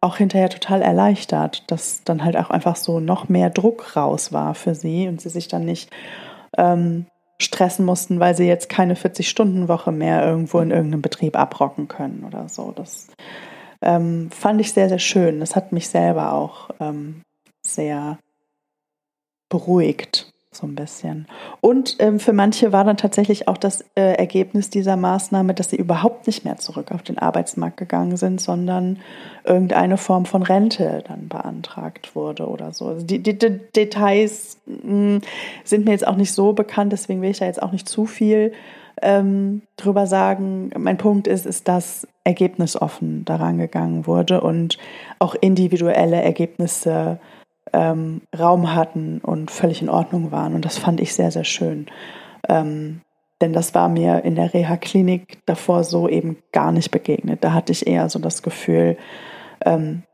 auch 0.00 0.16
hinterher 0.16 0.50
total 0.50 0.82
erleichtert, 0.82 1.70
dass 1.70 2.02
dann 2.02 2.24
halt 2.24 2.36
auch 2.36 2.50
einfach 2.50 2.74
so 2.74 2.98
noch 2.98 3.28
mehr 3.28 3.50
Druck 3.50 3.94
raus 3.94 4.32
war 4.32 4.54
für 4.54 4.74
sie 4.74 5.06
und 5.06 5.20
sie 5.20 5.28
sich 5.28 5.46
dann 5.46 5.64
nicht 5.64 5.90
ähm, 6.56 7.06
stressen 7.40 7.84
mussten, 7.84 8.20
weil 8.20 8.36
sie 8.36 8.46
jetzt 8.46 8.68
keine 8.68 8.94
40-Stunden-Woche 8.94 9.92
mehr 9.92 10.24
irgendwo 10.24 10.60
in 10.60 10.70
irgendeinem 10.70 11.02
Betrieb 11.02 11.36
abrocken 11.36 11.88
können 11.88 12.24
oder 12.24 12.48
so. 12.48 12.72
Das 12.72 13.08
ähm, 13.80 14.30
fand 14.30 14.60
ich 14.60 14.72
sehr, 14.72 14.88
sehr 14.88 14.98
schön. 14.98 15.40
Das 15.40 15.56
hat 15.56 15.72
mich 15.72 15.88
selber 15.88 16.32
auch 16.32 16.70
ähm, 16.80 17.22
sehr 17.66 18.18
beruhigt, 19.48 20.31
so 20.52 20.66
ein 20.66 20.74
bisschen. 20.74 21.26
Und 21.60 21.96
ähm, 21.98 22.20
für 22.20 22.34
manche 22.34 22.72
war 22.72 22.84
dann 22.84 22.98
tatsächlich 22.98 23.48
auch 23.48 23.56
das 23.56 23.84
äh, 23.94 24.14
Ergebnis 24.14 24.68
dieser 24.68 24.96
Maßnahme, 24.96 25.54
dass 25.54 25.70
sie 25.70 25.76
überhaupt 25.76 26.26
nicht 26.26 26.44
mehr 26.44 26.58
zurück 26.58 26.92
auf 26.92 27.02
den 27.02 27.18
Arbeitsmarkt 27.18 27.78
gegangen 27.78 28.16
sind, 28.16 28.40
sondern 28.40 28.98
irgendeine 29.44 29.96
Form 29.96 30.26
von 30.26 30.42
Rente 30.42 31.02
dann 31.08 31.28
beantragt 31.28 32.14
wurde 32.14 32.46
oder 32.46 32.72
so. 32.72 32.86
Also 32.86 33.06
die, 33.06 33.20
die, 33.20 33.38
die 33.38 33.60
Details 33.74 34.58
mh, 34.66 34.82
hm, 34.82 35.20
sind 35.64 35.86
mir 35.86 35.92
jetzt 35.92 36.06
auch 36.06 36.16
nicht 36.16 36.32
so 36.32 36.52
bekannt, 36.52 36.92
deswegen 36.92 37.22
will 37.22 37.30
ich 37.30 37.38
da 37.38 37.46
jetzt 37.46 37.62
auch 37.62 37.72
nicht 37.72 37.88
zu 37.88 38.04
viel 38.04 38.52
ähm, 39.00 39.62
drüber 39.76 40.06
sagen. 40.06 40.70
Mein 40.76 40.98
Punkt 40.98 41.26
ist, 41.26 41.46
ist, 41.46 41.66
dass 41.66 42.06
ergebnisoffen 42.24 43.24
daran 43.24 43.58
gegangen 43.58 44.06
wurde 44.06 44.42
und 44.42 44.78
auch 45.18 45.34
individuelle 45.34 46.22
Ergebnisse 46.22 47.18
ähm, 47.72 48.22
Raum 48.36 48.74
hatten 48.74 49.20
und 49.20 49.50
völlig 49.50 49.82
in 49.82 49.88
Ordnung 49.88 50.30
waren. 50.30 50.54
Und 50.54 50.64
das 50.64 50.78
fand 50.78 51.00
ich 51.00 51.14
sehr, 51.14 51.30
sehr 51.30 51.44
schön. 51.44 51.86
Ähm, 52.48 53.00
denn 53.40 53.52
das 53.52 53.74
war 53.74 53.88
mir 53.88 54.24
in 54.24 54.36
der 54.36 54.54
Reha-Klinik 54.54 55.38
davor 55.46 55.84
so 55.84 56.08
eben 56.08 56.38
gar 56.52 56.72
nicht 56.72 56.90
begegnet. 56.90 57.42
Da 57.42 57.52
hatte 57.52 57.72
ich 57.72 57.86
eher 57.86 58.08
so 58.08 58.18
das 58.18 58.42
Gefühl, 58.42 58.96
ähm, 59.64 60.04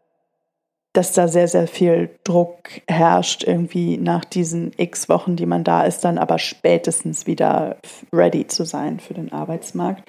dass 0.94 1.12
da 1.12 1.28
sehr, 1.28 1.46
sehr 1.46 1.68
viel 1.68 2.10
Druck 2.24 2.80
herrscht, 2.88 3.44
irgendwie 3.44 3.98
nach 3.98 4.24
diesen 4.24 4.72
x 4.76 5.08
Wochen, 5.08 5.36
die 5.36 5.46
man 5.46 5.62
da 5.62 5.82
ist, 5.82 6.04
dann 6.04 6.18
aber 6.18 6.38
spätestens 6.38 7.26
wieder 7.26 7.76
ready 8.12 8.46
zu 8.46 8.64
sein 8.64 8.98
für 8.98 9.14
den 9.14 9.30
Arbeitsmarkt. 9.30 10.08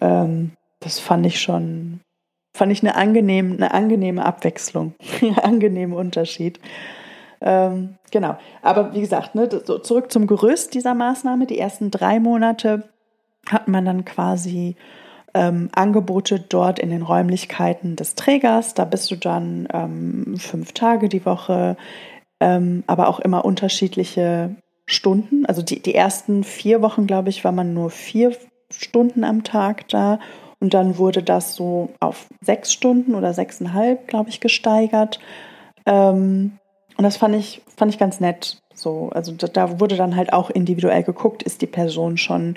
Ähm, 0.00 0.52
das 0.80 0.98
fand 0.98 1.24
ich 1.24 1.40
schon 1.40 2.00
fand 2.54 2.72
ich 2.72 2.82
eine 2.82 2.94
angenehme, 2.94 3.54
eine 3.54 3.74
angenehme 3.74 4.24
Abwechslung, 4.24 4.94
einen 5.20 5.38
angenehmen 5.38 5.96
Unterschied. 5.96 6.60
Ähm, 7.40 7.96
genau. 8.10 8.38
Aber 8.62 8.94
wie 8.94 9.00
gesagt, 9.00 9.34
ne, 9.34 9.48
so 9.50 9.78
zurück 9.78 10.10
zum 10.10 10.26
Gerüst 10.26 10.72
dieser 10.74 10.94
Maßnahme. 10.94 11.46
Die 11.46 11.58
ersten 11.58 11.90
drei 11.90 12.20
Monate 12.20 12.88
hat 13.50 13.68
man 13.68 13.84
dann 13.84 14.04
quasi 14.04 14.76
ähm, 15.34 15.68
Angebote 15.74 16.40
dort 16.40 16.78
in 16.78 16.90
den 16.90 17.02
Räumlichkeiten 17.02 17.96
des 17.96 18.14
Trägers. 18.14 18.74
Da 18.74 18.84
bist 18.84 19.10
du 19.10 19.16
dann 19.16 19.68
ähm, 19.72 20.36
fünf 20.38 20.72
Tage 20.72 21.08
die 21.08 21.26
Woche, 21.26 21.76
ähm, 22.40 22.84
aber 22.86 23.08
auch 23.08 23.18
immer 23.18 23.44
unterschiedliche 23.44 24.54
Stunden. 24.86 25.44
Also 25.44 25.60
die, 25.60 25.80
die 25.80 25.94
ersten 25.94 26.44
vier 26.44 26.82
Wochen, 26.82 27.06
glaube 27.06 27.30
ich, 27.30 27.44
war 27.44 27.52
man 27.52 27.74
nur 27.74 27.90
vier 27.90 28.32
Stunden 28.70 29.24
am 29.24 29.42
Tag 29.42 29.88
da 29.88 30.20
und 30.64 30.72
dann 30.72 30.96
wurde 30.96 31.22
das 31.22 31.54
so 31.54 31.90
auf 32.00 32.26
sechs 32.40 32.72
Stunden 32.72 33.14
oder 33.14 33.34
sechseinhalb, 33.34 34.08
glaube 34.08 34.30
ich, 34.30 34.40
gesteigert. 34.40 35.20
Ähm, 35.84 36.52
und 36.96 37.04
das 37.04 37.18
fand 37.18 37.36
ich, 37.36 37.60
fand 37.76 37.92
ich 37.92 37.98
ganz 37.98 38.18
nett. 38.18 38.62
So, 38.72 39.10
also 39.12 39.32
da, 39.32 39.46
da, 39.46 39.78
wurde 39.78 39.98
dann 39.98 40.16
halt 40.16 40.32
auch 40.32 40.48
individuell 40.48 41.02
geguckt, 41.02 41.42
ist 41.42 41.60
die 41.60 41.66
Person 41.66 42.16
schon 42.16 42.54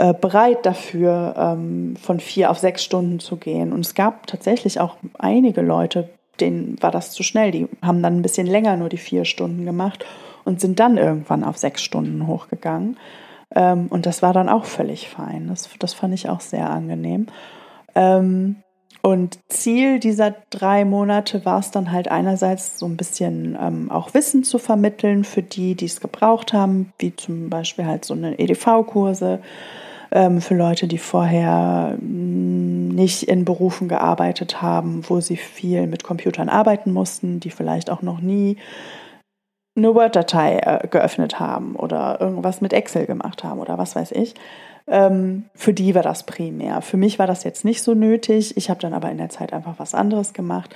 äh, 0.00 0.12
bereit 0.12 0.66
dafür, 0.66 1.36
ähm, 1.38 1.94
von 2.02 2.18
vier 2.18 2.50
auf 2.50 2.58
sechs 2.58 2.82
Stunden 2.82 3.20
zu 3.20 3.36
gehen. 3.36 3.72
Und 3.72 3.86
es 3.86 3.94
gab 3.94 4.26
tatsächlich 4.26 4.80
auch 4.80 4.96
einige 5.16 5.60
Leute, 5.60 6.08
denen 6.40 6.82
war 6.82 6.90
das 6.90 7.12
zu 7.12 7.22
schnell. 7.22 7.52
Die 7.52 7.68
haben 7.80 8.02
dann 8.02 8.16
ein 8.16 8.22
bisschen 8.22 8.48
länger 8.48 8.76
nur 8.76 8.88
die 8.88 8.98
vier 8.98 9.24
Stunden 9.24 9.64
gemacht 9.64 10.04
und 10.44 10.60
sind 10.60 10.80
dann 10.80 10.98
irgendwann 10.98 11.44
auf 11.44 11.58
sechs 11.58 11.80
Stunden 11.80 12.26
hochgegangen. 12.26 12.96
Ähm, 13.54 13.86
und 13.88 14.06
das 14.06 14.22
war 14.22 14.32
dann 14.32 14.48
auch 14.48 14.64
völlig 14.64 15.08
fein. 15.08 15.48
Das, 15.48 15.68
das 15.78 15.94
fand 15.94 16.14
ich 16.14 16.28
auch 16.28 16.40
sehr 16.40 16.70
angenehm. 16.70 17.26
Ähm, 17.94 18.56
und 19.02 19.38
Ziel 19.48 19.98
dieser 19.98 20.34
drei 20.50 20.84
Monate 20.84 21.44
war 21.46 21.58
es 21.58 21.70
dann 21.70 21.90
halt 21.90 22.08
einerseits 22.08 22.78
so 22.78 22.86
ein 22.86 22.98
bisschen 22.98 23.56
ähm, 23.58 23.90
auch 23.90 24.12
Wissen 24.12 24.44
zu 24.44 24.58
vermitteln 24.58 25.24
für 25.24 25.42
die, 25.42 25.74
die 25.74 25.86
es 25.86 26.00
gebraucht 26.00 26.52
haben, 26.52 26.92
wie 26.98 27.16
zum 27.16 27.48
Beispiel 27.48 27.86
halt 27.86 28.04
so 28.04 28.12
eine 28.12 28.38
EDV-Kurse 28.38 29.40
ähm, 30.12 30.42
für 30.42 30.54
Leute, 30.54 30.86
die 30.86 30.98
vorher 30.98 31.96
mm, 31.98 32.88
nicht 32.88 33.22
in 33.22 33.46
Berufen 33.46 33.88
gearbeitet 33.88 34.60
haben, 34.60 35.02
wo 35.08 35.20
sie 35.20 35.36
viel 35.36 35.86
mit 35.86 36.04
Computern 36.04 36.50
arbeiten 36.50 36.92
mussten, 36.92 37.40
die 37.40 37.50
vielleicht 37.50 37.88
auch 37.88 38.02
noch 38.02 38.20
nie 38.20 38.58
eine 39.76 39.94
Word-Datei 39.94 40.58
äh, 40.58 40.88
geöffnet 40.88 41.40
haben 41.40 41.76
oder 41.76 42.20
irgendwas 42.20 42.60
mit 42.60 42.72
Excel 42.72 43.06
gemacht 43.06 43.44
haben 43.44 43.60
oder 43.60 43.78
was 43.78 43.96
weiß 43.96 44.12
ich. 44.12 44.34
Ähm, 44.86 45.44
für 45.54 45.72
die 45.72 45.94
war 45.94 46.02
das 46.02 46.24
primär. 46.24 46.82
Für 46.82 46.96
mich 46.96 47.18
war 47.18 47.26
das 47.26 47.44
jetzt 47.44 47.64
nicht 47.64 47.82
so 47.82 47.94
nötig. 47.94 48.56
Ich 48.56 48.70
habe 48.70 48.80
dann 48.80 48.94
aber 48.94 49.10
in 49.10 49.18
der 49.18 49.28
Zeit 49.28 49.52
einfach 49.52 49.74
was 49.78 49.94
anderes 49.94 50.32
gemacht. 50.32 50.74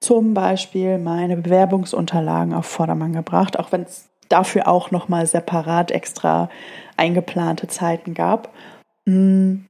Zum 0.00 0.34
Beispiel 0.34 0.98
meine 0.98 1.36
Bewerbungsunterlagen 1.36 2.52
auf 2.52 2.66
Vordermann 2.66 3.14
gebracht, 3.14 3.58
auch 3.58 3.72
wenn 3.72 3.82
es 3.82 4.10
dafür 4.28 4.68
auch 4.68 4.90
nochmal 4.90 5.26
separat 5.26 5.90
extra 5.90 6.50
eingeplante 6.96 7.68
Zeiten 7.68 8.14
gab. 8.14 8.52
Mm. 9.06 9.66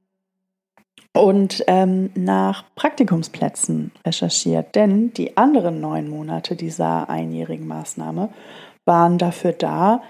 Und 1.13 1.63
ähm, 1.67 2.09
nach 2.13 2.65
Praktikumsplätzen 2.75 3.91
recherchiert, 4.05 4.75
denn 4.75 5.13
die 5.13 5.37
anderen 5.37 5.79
neun 5.79 6.09
Monate 6.09 6.57
dieser 6.57 7.09
einjährigen 7.09 7.67
Maßnahme 7.67 8.27
waren 8.85 9.17
dafür 9.17 9.53
da, 9.53 10.01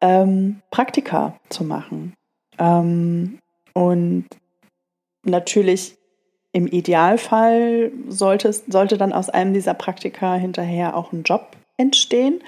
ähm, 0.00 0.62
Praktika 0.70 1.38
zu 1.48 1.64
machen. 1.64 2.14
Ähm, 2.58 3.38
und 3.74 4.26
natürlich 5.24 5.96
im 6.52 6.66
Idealfall 6.66 7.92
sollte, 8.08 8.52
sollte 8.52 8.96
dann 8.96 9.12
aus 9.12 9.28
einem 9.28 9.52
dieser 9.52 9.74
Praktika 9.74 10.34
hinterher 10.34 10.96
auch 10.96 11.12
ein 11.12 11.22
Job 11.22 11.56
entstehen. 11.76 12.40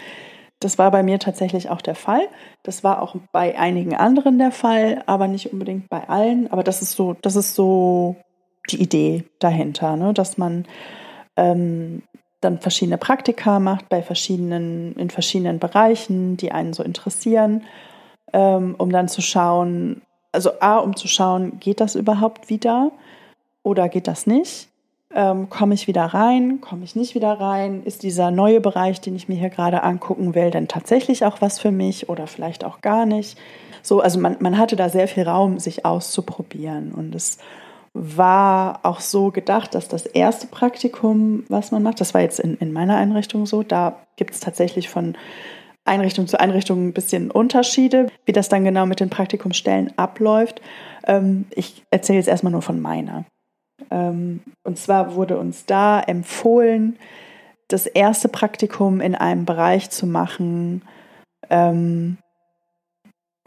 Das 0.60 0.78
war 0.78 0.90
bei 0.90 1.02
mir 1.02 1.18
tatsächlich 1.18 1.68
auch 1.68 1.82
der 1.82 1.94
Fall. 1.94 2.26
Das 2.62 2.82
war 2.82 3.02
auch 3.02 3.16
bei 3.32 3.58
einigen 3.58 3.94
anderen 3.94 4.38
der 4.38 4.50
Fall, 4.50 5.02
aber 5.06 5.28
nicht 5.28 5.52
unbedingt 5.52 5.88
bei 5.88 6.08
allen. 6.08 6.50
Aber 6.50 6.64
das 6.64 6.82
ist 6.82 6.92
so, 6.92 7.14
das 7.20 7.36
ist 7.36 7.54
so 7.54 8.16
die 8.70 8.80
Idee 8.82 9.24
dahinter, 9.38 9.96
ne? 9.96 10.12
dass 10.14 10.38
man 10.38 10.66
ähm, 11.36 12.02
dann 12.40 12.58
verschiedene 12.58 12.98
Praktika 12.98 13.58
macht 13.58 13.88
bei 13.88 14.02
verschiedenen, 14.02 14.94
in 14.94 15.10
verschiedenen 15.10 15.58
Bereichen, 15.58 16.36
die 16.36 16.52
einen 16.52 16.72
so 16.72 16.82
interessieren, 16.82 17.64
ähm, 18.32 18.74
um 18.78 18.90
dann 18.90 19.08
zu 19.08 19.22
schauen, 19.22 20.02
also 20.32 20.50
A, 20.60 20.78
um 20.78 20.94
zu 20.94 21.08
schauen, 21.08 21.58
geht 21.58 21.80
das 21.80 21.94
überhaupt 21.94 22.48
wieder 22.48 22.92
oder 23.62 23.88
geht 23.88 24.06
das 24.06 24.26
nicht? 24.26 24.68
Ähm, 25.14 25.48
komme 25.48 25.74
ich 25.74 25.86
wieder 25.86 26.04
rein? 26.04 26.60
Komme 26.60 26.84
ich 26.84 26.94
nicht 26.94 27.14
wieder 27.14 27.40
rein? 27.40 27.82
Ist 27.82 28.02
dieser 28.02 28.30
neue 28.30 28.60
Bereich, 28.60 29.00
den 29.00 29.16
ich 29.16 29.28
mir 29.28 29.36
hier 29.36 29.48
gerade 29.48 29.82
angucken 29.82 30.34
will, 30.34 30.50
denn 30.50 30.68
tatsächlich 30.68 31.24
auch 31.24 31.40
was 31.40 31.58
für 31.58 31.70
mich 31.70 32.08
oder 32.08 32.26
vielleicht 32.26 32.62
auch 32.62 32.82
gar 32.82 33.06
nicht? 33.06 33.38
So, 33.82 34.00
also 34.00 34.20
man, 34.20 34.36
man 34.40 34.58
hatte 34.58 34.76
da 34.76 34.90
sehr 34.90 35.08
viel 35.08 35.22
Raum, 35.22 35.58
sich 35.58 35.86
auszuprobieren 35.86 36.92
und 36.92 37.14
es 37.14 37.38
war 37.98 38.80
auch 38.84 39.00
so 39.00 39.30
gedacht, 39.30 39.74
dass 39.74 39.88
das 39.88 40.06
erste 40.06 40.46
Praktikum, 40.46 41.44
was 41.48 41.72
man 41.72 41.82
macht, 41.82 42.00
das 42.00 42.14
war 42.14 42.20
jetzt 42.20 42.38
in, 42.38 42.56
in 42.58 42.72
meiner 42.72 42.96
Einrichtung 42.96 43.46
so, 43.46 43.62
da 43.62 43.96
gibt 44.16 44.34
es 44.34 44.40
tatsächlich 44.40 44.88
von 44.88 45.16
Einrichtung 45.84 46.26
zu 46.26 46.38
Einrichtung 46.38 46.88
ein 46.88 46.92
bisschen 46.92 47.30
Unterschiede, 47.30 48.08
wie 48.26 48.32
das 48.32 48.48
dann 48.48 48.64
genau 48.64 48.86
mit 48.86 49.00
den 49.00 49.10
Praktikumsstellen 49.10 49.92
abläuft. 49.96 50.60
Ähm, 51.06 51.46
ich 51.50 51.82
erzähle 51.90 52.18
jetzt 52.18 52.28
erstmal 52.28 52.52
nur 52.52 52.62
von 52.62 52.80
meiner. 52.80 53.24
Ähm, 53.90 54.40
und 54.64 54.78
zwar 54.78 55.14
wurde 55.14 55.38
uns 55.38 55.66
da 55.66 56.00
empfohlen, 56.00 56.98
das 57.68 57.86
erste 57.86 58.28
Praktikum 58.28 59.00
in 59.00 59.14
einem 59.14 59.44
Bereich 59.44 59.90
zu 59.90 60.06
machen, 60.06 60.82
ähm, 61.50 62.18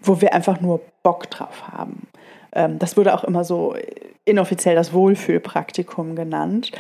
wo 0.02 0.20
wir 0.22 0.34
einfach 0.34 0.62
nur 0.62 0.82
Bock 1.04 1.30
drauf 1.30 1.68
haben. 1.72 2.08
Ähm, 2.54 2.80
das 2.80 2.98
wurde 2.98 3.14
auch 3.14 3.24
immer 3.24 3.44
so 3.44 3.76
inoffiziell 4.26 4.76
das 4.76 4.94
Wohlfühlpraktikum 4.94 6.16
genannt. 6.16 6.72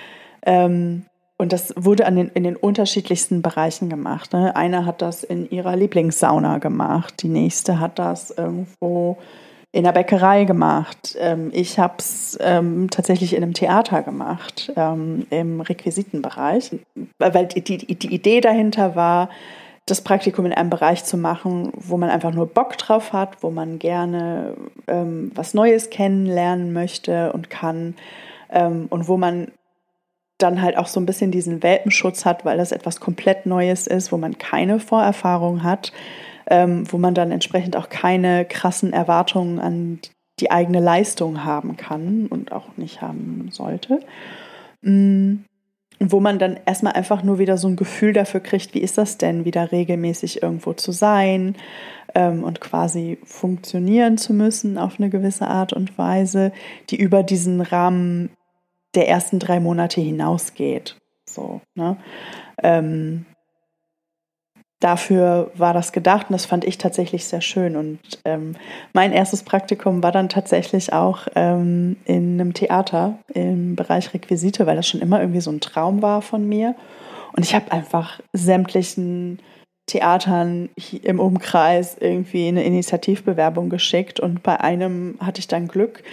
Ähm, 0.45 1.05
und 1.38 1.53
das 1.53 1.74
wurde 1.75 2.05
an 2.05 2.15
den, 2.15 2.27
in 2.29 2.43
den 2.43 2.55
unterschiedlichsten 2.55 3.41
Bereichen 3.41 3.89
gemacht. 3.89 4.33
Ne? 4.33 4.55
Eine 4.55 4.86
hat 4.86 5.01
das 5.01 5.24
in 5.24 5.50
ihrer 5.50 5.75
Lieblingssauna 5.75 6.60
gemacht, 6.60 7.24
die 7.24 7.29
nächste 7.29 7.79
hat 7.79 7.98
das 7.98 8.29
irgendwo 8.29 9.17
in 9.71 9.86
der 9.86 9.91
Bäckerei 9.93 10.43
gemacht. 10.43 11.17
Ähm, 11.19 11.50
ich 11.53 11.79
habe 11.79 11.95
es 11.98 12.38
ähm, 12.41 12.89
tatsächlich 12.89 13.33
in 13.33 13.41
einem 13.41 13.53
Theater 13.53 14.03
gemacht, 14.03 14.71
ähm, 14.75 15.25
im 15.29 15.62
Requisitenbereich, 15.62 16.71
weil 17.17 17.48
die, 17.48 17.62
die, 17.62 17.95
die 17.95 18.13
Idee 18.13 18.41
dahinter 18.41 18.95
war, 18.95 19.29
das 19.91 20.01
Praktikum 20.01 20.45
in 20.45 20.53
einem 20.53 20.69
Bereich 20.69 21.03
zu 21.03 21.17
machen, 21.17 21.71
wo 21.75 21.98
man 21.98 22.10
einfach 22.10 22.33
nur 22.33 22.48
Bock 22.48 22.77
drauf 22.77 23.12
hat, 23.12 23.43
wo 23.43 23.51
man 23.51 23.77
gerne 23.77 24.55
ähm, 24.88 25.31
was 25.36 25.53
Neues 25.53 25.89
kennenlernen 25.89 26.71
möchte 26.71 27.33
und 27.33 27.50
kann 27.50 27.95
ähm, 28.50 28.88
und 28.89 29.10
wo 29.10 29.17
man 29.17 29.51
dann 30.38 30.62
halt 30.62 30.77
auch 30.77 30.88
so 30.88 31.00
ein 31.00 31.05
bisschen 31.05 31.31
diesen 31.31 31.62
Welpenschutz 31.62 32.24
hat, 32.24 32.45
weil 32.45 32.57
das 32.57 32.71
etwas 32.71 33.01
komplett 33.01 33.45
Neues 33.45 33.86
ist, 33.86 34.13
wo 34.13 34.17
man 34.17 34.38
keine 34.38 34.79
Vorerfahrung 34.79 35.62
hat, 35.62 35.91
ähm, 36.48 36.89
wo 36.89 36.98
man 36.98 37.13
dann 37.13 37.31
entsprechend 37.31 37.75
auch 37.75 37.89
keine 37.89 38.45
krassen 38.45 38.93
Erwartungen 38.93 39.60
an 39.60 40.00
die 40.39 40.51
eigene 40.51 40.79
Leistung 40.79 41.43
haben 41.43 41.75
kann 41.75 42.27
und 42.27 42.53
auch 42.53 42.77
nicht 42.77 43.01
haben 43.01 43.50
sollte. 43.51 44.00
Mm, 44.81 45.39
wo 46.10 46.20
man 46.20 46.39
dann 46.39 46.60
erstmal 46.65 46.93
einfach 46.93 47.22
nur 47.24 47.38
wieder 47.38 47.58
so 47.58 47.67
ein 47.67 47.75
Gefühl 47.75 48.13
dafür 48.13 48.39
kriegt, 48.39 48.74
wie 48.74 48.79
ist 48.79 48.98
das 48.98 49.17
denn, 49.17 49.46
wieder 49.46 49.72
regelmäßig 49.72 50.41
irgendwo 50.41 50.74
zu 50.74 50.91
sein 50.91 51.55
ähm, 52.15 52.43
und 52.43 52.62
quasi 52.62 53.20
funktionieren 53.24 54.17
zu 54.17 54.34
müssen 54.34 54.77
auf 54.77 55.00
eine 55.00 55.10
gewisse 55.10 55.48
Art 55.48 55.74
und 55.74 55.98
Weise, 55.98 56.51
die 56.89 56.96
über 56.96 57.24
diesen 57.24 57.62
Rahmen 57.62 58.31
der 58.96 59.08
ersten 59.08 59.39
drei 59.39 59.60
Monate 59.60 60.01
hinausgeht. 60.01 60.98
So, 61.25 61.62
ne? 61.75 61.98
Ähm, 62.62 63.25
dafür 64.81 65.51
war 65.55 65.73
das 65.73 65.93
gedacht 65.93 66.27
und 66.29 66.33
das 66.33 66.45
fand 66.45 66.65
ich 66.65 66.77
tatsächlich 66.77 67.25
sehr 67.25 67.39
schön. 67.39 67.77
Und 67.77 68.00
ähm, 68.25 68.55
mein 68.93 69.13
erstes 69.13 69.43
Praktikum 69.43 70.03
war 70.03 70.11
dann 70.11 70.27
tatsächlich 70.27 70.91
auch 70.91 71.27
ähm, 71.35 71.95
in 72.05 72.41
einem 72.41 72.53
Theater 72.53 73.17
im 73.33 73.77
Bereich 73.77 74.13
Requisite, 74.13 74.65
weil 74.65 74.75
das 74.75 74.88
schon 74.88 75.00
immer 75.00 75.21
irgendwie 75.21 75.41
so 75.41 75.51
ein 75.51 75.61
Traum 75.61 76.01
war 76.01 76.21
von 76.21 76.47
mir. 76.47 76.75
Und 77.33 77.45
ich 77.45 77.55
habe 77.55 77.71
einfach 77.71 78.19
sämtlichen 78.33 79.39
Theatern 79.85 80.69
im 81.03 81.19
Umkreis 81.19 81.97
irgendwie 82.00 82.47
eine 82.47 82.63
Initiativbewerbung 82.63 83.69
geschickt 83.69 84.19
und 84.19 84.41
bei 84.41 84.59
einem 84.59 85.15
hatte 85.19 85.39
ich 85.39 85.47
dann 85.47 85.67
Glück, 85.67 86.03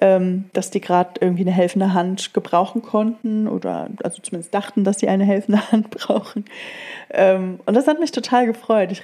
ähm, 0.00 0.46
dass 0.52 0.70
die 0.70 0.80
gerade 0.80 1.20
irgendwie 1.20 1.42
eine 1.42 1.52
helfende 1.52 1.94
Hand 1.94 2.34
gebrauchen 2.34 2.82
konnten 2.82 3.46
oder 3.46 3.88
also 4.02 4.20
zumindest 4.20 4.52
dachten, 4.52 4.82
dass 4.82 4.98
sie 4.98 5.08
eine 5.08 5.24
helfende 5.24 5.60
Hand 5.72 5.90
brauchen. 5.90 6.44
Ähm, 7.10 7.60
und 7.64 7.74
das 7.74 7.86
hat 7.86 8.00
mich 8.00 8.10
total 8.10 8.46
gefreut. 8.46 8.90
Ich 8.90 9.02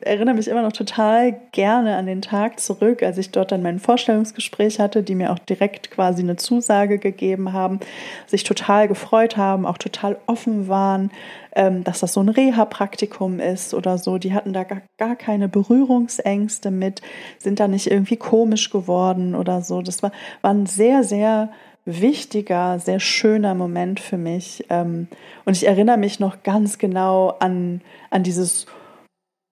erinnere 0.00 0.34
mich 0.34 0.48
immer 0.48 0.62
noch 0.62 0.72
total 0.72 1.36
gerne 1.52 1.96
an 1.96 2.06
den 2.06 2.22
Tag 2.22 2.58
zurück, 2.58 3.02
als 3.02 3.18
ich 3.18 3.30
dort 3.30 3.52
dann 3.52 3.62
mein 3.62 3.78
Vorstellungsgespräch 3.78 4.80
hatte, 4.80 5.02
die 5.02 5.14
mir 5.14 5.32
auch 5.32 5.38
direkt 5.38 5.90
quasi 5.90 6.22
eine 6.22 6.36
Zusage 6.36 6.98
gegeben 6.98 7.52
haben, 7.52 7.78
sich 8.26 8.42
total 8.42 8.88
gefreut 8.88 9.36
haben, 9.36 9.64
auch 9.64 9.78
total 9.78 10.16
offen 10.26 10.66
waren, 10.66 11.10
ähm, 11.54 11.84
dass 11.84 12.00
das 12.00 12.14
so 12.14 12.20
ein 12.20 12.28
Reha-Praktikum 12.28 13.40
ist 13.40 13.74
oder 13.74 13.98
so. 13.98 14.18
Die 14.18 14.34
hatten 14.34 14.52
da 14.52 14.64
gar, 14.64 14.82
gar 14.98 15.16
keine 15.16 15.48
Berührungsängste 15.48 16.70
mit, 16.70 17.02
sind 17.38 17.60
da 17.60 17.68
nicht 17.68 17.90
irgendwie 17.90 18.16
komisch 18.16 18.70
geworden 18.70 19.34
oder 19.34 19.62
so. 19.62 19.82
Das 19.82 20.02
war, 20.02 20.12
war 20.40 20.52
ein 20.52 20.66
sehr, 20.66 21.04
sehr 21.04 21.50
wichtiger, 21.84 22.78
sehr 22.78 23.00
schöner 23.00 23.54
Moment 23.54 24.00
für 24.00 24.16
mich. 24.16 24.64
Ähm, 24.70 25.08
und 25.44 25.56
ich 25.56 25.66
erinnere 25.66 25.98
mich 25.98 26.20
noch 26.20 26.42
ganz 26.42 26.78
genau 26.78 27.36
an, 27.40 27.80
an 28.10 28.22
dieses 28.22 28.66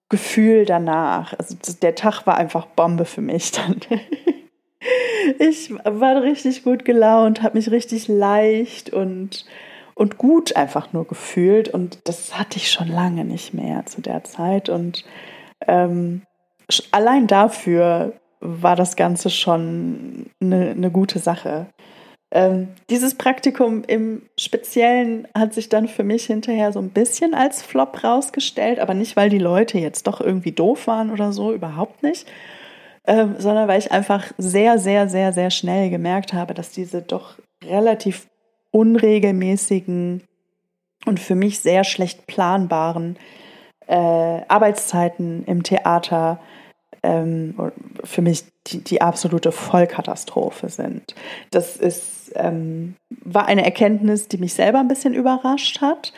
Gefühl 0.08 0.64
danach. 0.64 1.34
Also 1.38 1.56
der 1.80 1.94
Tag 1.94 2.26
war 2.26 2.36
einfach 2.36 2.66
Bombe 2.66 3.04
für 3.04 3.20
mich 3.20 3.52
dann. 3.52 3.80
ich 5.38 5.70
war 5.84 6.22
richtig 6.22 6.62
gut 6.62 6.84
gelaunt, 6.84 7.42
habe 7.42 7.58
mich 7.58 7.70
richtig 7.70 8.08
leicht 8.08 8.90
und 8.90 9.44
und 10.00 10.16
gut 10.16 10.56
einfach 10.56 10.94
nur 10.94 11.06
gefühlt. 11.06 11.68
Und 11.68 11.98
das 12.08 12.38
hatte 12.38 12.56
ich 12.56 12.70
schon 12.70 12.88
lange 12.88 13.26
nicht 13.26 13.52
mehr 13.52 13.84
zu 13.84 14.00
der 14.00 14.24
Zeit. 14.24 14.70
Und 14.70 15.04
ähm, 15.68 16.22
allein 16.90 17.26
dafür 17.26 18.14
war 18.40 18.76
das 18.76 18.96
Ganze 18.96 19.28
schon 19.28 20.30
eine, 20.40 20.70
eine 20.70 20.90
gute 20.90 21.18
Sache. 21.18 21.66
Ähm, 22.32 22.68
dieses 22.88 23.14
Praktikum 23.14 23.84
im 23.86 24.22
Speziellen 24.38 25.28
hat 25.36 25.52
sich 25.52 25.68
dann 25.68 25.86
für 25.86 26.04
mich 26.04 26.24
hinterher 26.24 26.72
so 26.72 26.78
ein 26.78 26.88
bisschen 26.88 27.34
als 27.34 27.60
Flop 27.60 28.02
rausgestellt, 28.02 28.78
aber 28.78 28.94
nicht, 28.94 29.16
weil 29.16 29.28
die 29.28 29.38
Leute 29.38 29.78
jetzt 29.78 30.06
doch 30.06 30.22
irgendwie 30.22 30.52
doof 30.52 30.86
waren 30.86 31.10
oder 31.10 31.32
so, 31.34 31.52
überhaupt 31.52 32.02
nicht, 32.02 32.26
ähm, 33.06 33.34
sondern 33.36 33.68
weil 33.68 33.78
ich 33.78 33.92
einfach 33.92 34.32
sehr, 34.38 34.78
sehr, 34.78 35.10
sehr, 35.10 35.34
sehr 35.34 35.50
schnell 35.50 35.90
gemerkt 35.90 36.32
habe, 36.32 36.54
dass 36.54 36.70
diese 36.70 37.02
doch 37.02 37.34
relativ 37.62 38.30
unregelmäßigen 38.70 40.22
und 41.06 41.20
für 41.20 41.34
mich 41.34 41.60
sehr 41.60 41.84
schlecht 41.84 42.26
planbaren 42.26 43.16
äh, 43.86 44.42
Arbeitszeiten 44.48 45.44
im 45.44 45.62
Theater 45.62 46.40
ähm, 47.02 47.54
für 48.04 48.22
mich 48.22 48.44
die, 48.66 48.84
die, 48.84 49.00
absolute 49.00 49.52
Vollkatastrophe 49.52 50.68
sind. 50.68 51.14
Das 51.50 51.76
ist, 51.76 52.32
ähm, 52.34 52.94
war 53.24 53.46
eine 53.46 53.64
Erkenntnis, 53.64 54.28
die 54.28 54.38
mich 54.38 54.54
selber 54.54 54.80
ein 54.80 54.88
bisschen 54.88 55.14
überrascht 55.14 55.80
hat, 55.80 56.12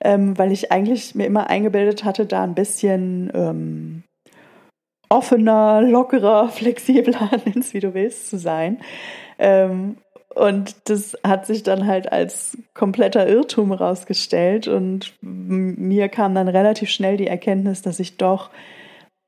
ähm, 0.00 0.38
weil 0.38 0.52
ich 0.52 0.70
eigentlich 0.70 1.14
mir 1.14 1.26
immer 1.26 1.50
eingebildet 1.50 2.04
hatte, 2.04 2.24
da 2.24 2.44
ein 2.44 2.54
bisschen 2.54 3.32
ähm, 3.34 4.02
offener, 5.08 5.82
lockerer, 5.82 6.48
flexibler, 6.50 7.30
nenn's 7.44 7.74
wie 7.74 7.80
du 7.80 7.94
willst, 7.94 8.30
zu 8.30 8.38
sein. 8.38 8.78
Ähm, 9.38 9.96
und 10.38 10.76
das 10.84 11.16
hat 11.24 11.46
sich 11.46 11.62
dann 11.62 11.86
halt 11.86 12.12
als 12.12 12.56
kompletter 12.74 13.28
Irrtum 13.28 13.72
rausgestellt. 13.72 14.68
Und 14.68 15.12
mir 15.20 16.08
kam 16.08 16.34
dann 16.34 16.48
relativ 16.48 16.90
schnell 16.90 17.16
die 17.16 17.26
Erkenntnis, 17.26 17.82
dass 17.82 17.98
ich 17.98 18.16
doch 18.16 18.50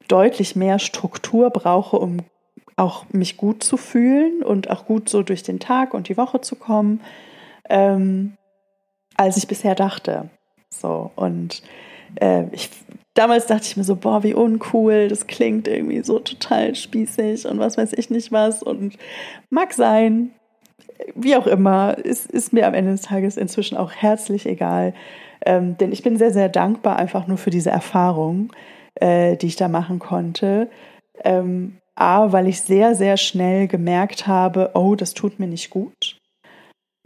deutlich 0.08 0.56
mehr 0.56 0.78
Struktur 0.78 1.50
brauche, 1.50 1.98
um 1.98 2.18
auch 2.76 3.04
mich 3.10 3.36
gut 3.36 3.62
zu 3.62 3.76
fühlen 3.76 4.42
und 4.42 4.70
auch 4.70 4.86
gut 4.86 5.08
so 5.08 5.22
durch 5.22 5.42
den 5.42 5.60
Tag 5.60 5.94
und 5.94 6.08
die 6.08 6.16
Woche 6.16 6.40
zu 6.40 6.56
kommen, 6.56 7.00
ähm, 7.68 8.36
als 9.16 9.36
ich 9.36 9.46
bisher 9.46 9.74
dachte. 9.74 10.30
So 10.70 11.10
und 11.16 11.62
äh, 12.20 12.44
ich, 12.52 12.70
damals 13.14 13.46
dachte 13.46 13.66
ich 13.66 13.76
mir 13.76 13.84
so, 13.84 13.96
boah, 13.96 14.22
wie 14.22 14.34
uncool, 14.34 15.08
das 15.08 15.26
klingt 15.26 15.68
irgendwie 15.68 16.02
so 16.02 16.18
total 16.20 16.74
spießig 16.74 17.46
und 17.46 17.58
was 17.58 17.76
weiß 17.76 17.92
ich 17.92 18.10
nicht 18.10 18.32
was 18.32 18.62
und 18.62 18.96
mag 19.50 19.74
sein, 19.74 20.32
wie 21.14 21.36
auch 21.36 21.46
immer, 21.46 21.98
ist, 21.98 22.30
ist 22.30 22.52
mir 22.52 22.66
am 22.66 22.74
Ende 22.74 22.92
des 22.92 23.02
Tages 23.02 23.36
inzwischen 23.36 23.76
auch 23.76 23.92
herzlich 23.92 24.46
egal. 24.46 24.94
Ähm, 25.44 25.76
denn 25.78 25.92
ich 25.92 26.02
bin 26.02 26.16
sehr, 26.16 26.32
sehr 26.32 26.48
dankbar 26.48 26.96
einfach 26.96 27.26
nur 27.26 27.38
für 27.38 27.50
diese 27.50 27.70
Erfahrung, 27.70 28.52
äh, 28.96 29.36
die 29.36 29.46
ich 29.46 29.56
da 29.56 29.68
machen 29.68 29.98
konnte. 29.98 30.68
Ähm, 31.24 31.78
A, 31.94 32.32
weil 32.32 32.46
ich 32.48 32.62
sehr, 32.62 32.94
sehr 32.94 33.16
schnell 33.16 33.68
gemerkt 33.68 34.26
habe, 34.26 34.70
oh, 34.74 34.94
das 34.94 35.14
tut 35.14 35.38
mir 35.38 35.46
nicht 35.46 35.70
gut. 35.70 36.18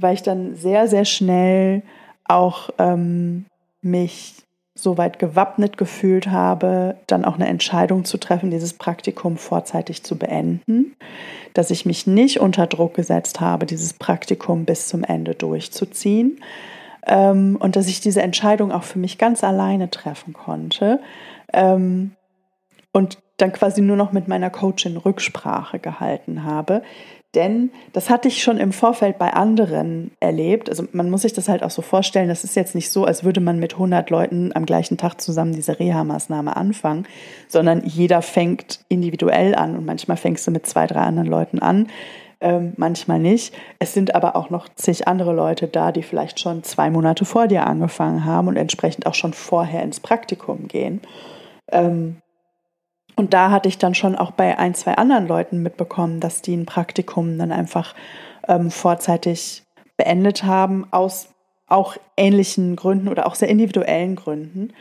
Weil 0.01 0.15
ich 0.15 0.23
dann 0.23 0.55
sehr, 0.55 0.89
sehr 0.89 1.05
schnell 1.05 1.83
auch 2.25 2.71
ähm, 2.79 3.47
mich 3.83 4.35
soweit 4.75 5.19
gewappnet 5.19 5.77
gefühlt 5.77 6.29
habe, 6.29 6.97
dann 7.07 7.25
auch 7.25 7.37
eine 7.37 7.47
Entscheidung 7.47 8.05
zu 8.05 8.19
treffen, 8.19 8.51
dieses 8.51 8.73
Praktikum 8.73 9.37
vorzeitig 9.37 10.03
zu 10.03 10.19
beenden, 10.19 10.97
dass 11.53 11.71
ich 11.71 11.87
mich 11.87 12.07
nicht 12.07 12.41
unter 12.41 12.67
Druck 12.67 12.95
gesetzt 12.95 13.41
habe, 13.41 13.67
dieses 13.67 13.93
Praktikum 13.93 14.65
bis 14.65 14.89
zum 14.89 15.05
Ende 15.05 15.35
durchzuziehen. 15.35 16.41
Ähm, 17.07 17.57
und 17.61 17.77
dass 17.77 17.87
ich 17.87 18.01
diese 18.01 18.23
Entscheidung 18.23 18.73
auch 18.73 18.83
für 18.83 18.99
mich 18.99 19.19
ganz 19.19 19.45
alleine 19.45 19.91
treffen 19.91 20.33
konnte. 20.33 21.01
Ähm, 21.53 22.13
und 22.93 23.19
dann 23.37 23.53
quasi 23.53 23.81
nur 23.81 23.97
noch 23.97 24.13
mit 24.13 24.29
meiner 24.29 24.51
Coachin 24.51 24.97
Rücksprache 24.97 25.79
gehalten 25.79 26.45
habe, 26.45 26.83
denn 27.35 27.71
das 27.93 28.11
hatte 28.11 28.29
ich 28.29 28.43
schon 28.43 28.59
im 28.59 28.73
Vorfeld 28.73 29.19
bei 29.19 29.33
anderen 29.33 30.13
erlebt. 30.21 30.69
Also 30.69 30.85
man 30.93 31.11
muss 31.11 31.23
sich 31.23 31.33
das 31.33 31.49
halt 31.49 31.63
auch 31.63 31.71
so 31.71 31.83
vorstellen, 31.83 32.29
das 32.29 32.45
ist 32.45 32.57
jetzt 32.57 32.75
nicht 32.75 32.91
so, 32.91 33.05
als 33.05 33.25
würde 33.25 33.41
man 33.41 33.59
mit 33.59 33.75
100 33.75 34.11
Leuten 34.11 34.53
am 34.55 34.67
gleichen 34.67 34.97
Tag 34.97 35.21
zusammen 35.21 35.53
diese 35.53 35.79
Reha-Maßnahme 35.79 36.57
anfangen, 36.57 37.07
sondern 37.49 37.85
jeder 37.85 38.23
fängt 38.23 38.81
individuell 38.89 39.55
an 39.55 39.77
und 39.77 39.85
manchmal 39.85 40.17
fängst 40.17 40.47
du 40.47 40.51
mit 40.51 40.67
zwei, 40.67 40.87
drei 40.87 41.01
anderen 41.01 41.29
Leuten 41.29 41.59
an, 41.59 41.89
ähm, 42.41 42.75
manchmal 42.77 43.19
nicht. 43.19 43.55
Es 43.79 43.95
sind 43.95 44.15
aber 44.15 44.37
auch 44.37 44.51
noch 44.51 44.69
zig 44.75 45.09
andere 45.09 45.33
Leute 45.33 45.67
da, 45.67 45.93
die 45.93 46.03
vielleicht 46.03 46.41
schon 46.41 46.63
zwei 46.63 46.91
Monate 46.91 47.25
vor 47.25 47.47
dir 47.47 47.67
angefangen 47.67 48.25
haben 48.25 48.49
und 48.49 48.57
entsprechend 48.57 49.07
auch 49.07 49.15
schon 49.15 49.33
vorher 49.33 49.83
ins 49.83 50.01
Praktikum 50.01 50.69
gehen. 50.69 51.01
Ähm, 51.73 52.17
und 53.17 53.33
da 53.33 53.51
hatte 53.51 53.69
ich 53.69 53.79
dann 53.79 53.95
schon 53.95 54.17
auch 54.17 54.33
bei 54.33 54.59
ein, 54.59 54.75
zwei 54.75 54.95
anderen 54.97 55.27
Leuten 55.27 55.63
mitbekommen, 55.63 56.21
dass 56.21 56.43
die 56.43 56.57
ein 56.57 56.67
Praktikum 56.67 57.39
dann 57.39 57.53
einfach 57.53 57.95
ähm, 58.49 58.71
vorzeitig 58.71 59.63
beendet 59.97 60.45
haben, 60.45 60.87
aus 60.91 61.29
auch 61.67 61.97
ähnlichen 62.17 62.77
Gründen 62.77 63.09
oder 63.09 63.27
auch 63.27 63.35
sehr 63.35 63.49
individuellen 63.49 64.17
Gründen. 64.17 64.73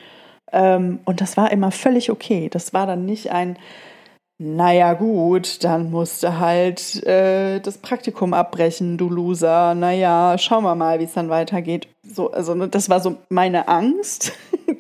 Ähm, 0.52 1.00
und 1.06 1.22
das 1.22 1.38
war 1.38 1.52
immer 1.52 1.72
völlig 1.72 2.12
okay. 2.12 2.50
Das 2.50 2.74
war 2.74 2.88
dann 2.88 3.06
nicht 3.06 3.32
ein, 3.32 3.58
naja 4.39 4.93
gut, 4.93 5.63
dann 5.63 5.91
musste 5.91 6.39
halt 6.39 7.04
äh, 7.06 7.60
das 7.60 7.78
Praktikum 7.78 8.34
abbrechen, 8.34 8.98
du 8.98 9.10
Loser. 9.10 9.76
Naja, 9.76 10.38
schauen 10.38 10.63
wir 10.63 10.76
mal, 10.76 11.00
wie 11.00 11.06
es 11.06 11.13
dann 11.13 11.30
weitergeht. 11.30 11.88
So, 12.04 12.32
also 12.32 12.54
das 12.65 12.89
war 12.89 13.00
so 13.00 13.17
meine 13.30 13.67
Angst. 13.67 14.34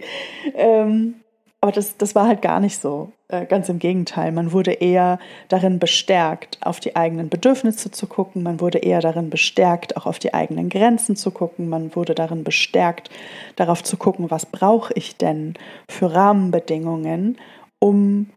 ähm, 0.55 1.15
aber 1.61 1.71
das, 1.71 1.95
das 1.97 2.13
war 2.13 2.27
halt 2.27 2.41
gar 2.41 2.59
nicht 2.59 2.81
so. 2.81 3.11
Äh, 3.33 3.47
ganz 3.47 3.67
im 3.67 3.79
Gegenteil. 3.79 4.31
Man 4.31 4.51
wurde 4.51 4.73
eher 4.73 5.17
darin 5.47 5.79
bestärkt, 5.79 6.59
auf 6.61 6.79
die 6.79 6.95
eigenen 6.95 7.29
Bedürfnisse 7.29 7.89
zu 7.89 8.05
gucken. 8.05 8.43
Man 8.43 8.59
wurde 8.59 8.77
eher 8.77 9.01
darin 9.01 9.31
bestärkt, 9.31 9.97
auch 9.97 10.05
auf 10.05 10.19
die 10.19 10.35
eigenen 10.35 10.69
Grenzen 10.69 11.15
zu 11.15 11.31
gucken. 11.31 11.67
Man 11.67 11.95
wurde 11.95 12.13
darin 12.13 12.43
bestärkt, 12.43 13.09
darauf 13.55 13.83
zu 13.83 13.97
gucken, 13.97 14.29
was 14.29 14.45
brauche 14.45 14.93
ich 14.93 15.17
denn 15.17 15.55
für 15.89 16.13
Rahmenbedingungen, 16.13 17.39
um 17.79 18.29